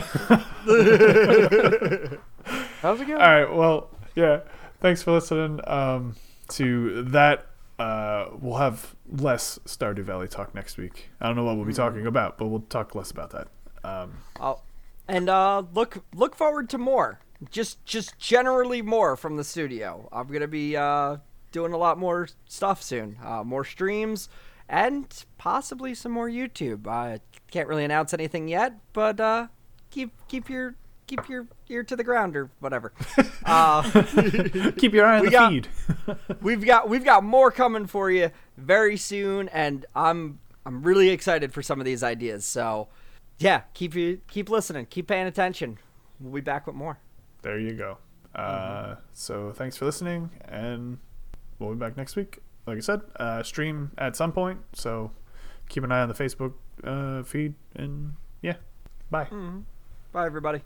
How's 2.82 3.00
it 3.00 3.08
going? 3.08 3.14
All 3.14 3.18
right. 3.18 3.46
Well, 3.46 3.90
yeah. 4.14 4.42
Thanks 4.82 5.02
for 5.02 5.14
listening 5.14 5.62
um, 5.66 6.16
to 6.50 7.04
that. 7.04 7.48
Uh, 7.80 8.28
we'll 8.40 8.58
have 8.58 8.94
less 9.10 9.58
Stardew 9.66 10.04
Valley 10.04 10.28
talk 10.28 10.54
next 10.54 10.78
week. 10.78 11.10
I 11.22 11.28
don't 11.28 11.38
know 11.38 11.46
what 11.46 11.56
we'll 11.56 11.66
be 11.66 11.74
talking 11.74 12.06
about, 12.06 12.38
but 12.38 12.48
we'll 12.48 12.62
talk 12.62 12.94
less 12.94 13.12
about 13.12 13.32
that. 13.32 13.48
Um, 13.84 14.18
Oh, 14.40 14.62
and 15.08 15.30
uh, 15.30 15.64
look 15.74 16.04
look 16.14 16.36
forward 16.36 16.70
to 16.72 16.78
more. 16.78 17.20
Just 17.52 17.86
just 17.86 18.18
generally 18.18 18.82
more 18.82 19.16
from 19.16 19.38
the 19.38 19.44
studio. 19.44 20.10
I'm 20.12 20.28
gonna 20.28 20.48
be 20.48 20.76
uh, 20.76 21.18
doing 21.52 21.72
a 21.72 21.78
lot 21.78 21.98
more 21.98 22.28
stuff 22.48 22.82
soon. 22.82 23.18
Uh, 23.24 23.44
more 23.44 23.64
streams 23.64 24.28
and 24.70 25.26
possibly 25.38 25.94
some 25.94 26.12
more 26.12 26.30
YouTube. 26.30 26.88
I 26.88 27.20
can't 27.52 27.68
really 27.68 27.86
announce 27.86 28.14
anything 28.14 28.48
yet, 28.48 28.74
but 28.94 29.20
uh, 29.20 29.48
keep 29.92 30.12
keep 30.28 30.50
your 30.50 30.76
keep 31.08 31.30
your 31.30 31.48
ear 31.70 31.84
to 31.84 31.96
the 31.96 32.04
ground 32.04 32.36
or 32.36 32.50
whatever. 32.60 32.92
uh, 33.46 33.84
keep 34.78 34.94
your 34.94 35.06
eye 35.06 35.20
on 35.20 35.26
the 35.26 35.32
got- 35.32 35.52
feed. 35.52 35.68
we've 36.42 36.66
got 36.66 36.90
we've 36.90 37.06
got 37.06 37.24
more 37.24 37.52
coming 37.52 37.86
for 37.86 38.10
you 38.10 38.32
very 38.58 38.98
soon, 38.98 39.50
and 39.50 39.86
I'm 39.96 40.40
I'm 40.66 40.82
really 40.84 41.10
excited 41.10 41.54
for 41.54 41.62
some 41.62 41.80
of 41.80 41.86
these 41.86 42.02
ideas. 42.04 42.46
So, 42.46 42.88
yeah, 43.38 43.62
keep 43.74 43.94
you 43.96 44.22
keep 44.28 44.50
listening, 44.50 44.88
keep 44.88 45.08
paying 45.08 45.28
attention. 45.28 45.78
We'll 46.20 46.34
be 46.34 46.42
back 46.42 46.66
with 46.66 46.76
more. 46.76 46.98
There 47.44 47.60
you 47.60 47.74
go. 47.74 47.98
Uh, 48.34 48.96
So 49.14 49.52
thanks 49.54 49.78
for 49.78 49.86
listening, 49.86 50.32
and 50.46 50.98
we'll 51.60 51.72
be 51.74 51.78
back 51.78 51.96
next 51.98 52.16
week. 52.16 52.40
Like 52.66 52.78
I 52.78 52.82
said, 52.82 53.02
uh, 53.18 53.44
stream 53.44 53.92
at 53.98 54.16
some 54.16 54.32
point. 54.32 54.60
So 54.74 55.12
keep 55.70 55.84
an 55.84 55.92
eye 55.92 56.02
on 56.02 56.10
the 56.10 56.16
Facebook 56.16 56.54
uh, 56.84 57.24
feed. 57.24 57.54
And 57.76 58.14
yeah, 58.42 58.56
bye. 59.10 59.28
Bye, 60.12 60.26
everybody. 60.26 60.62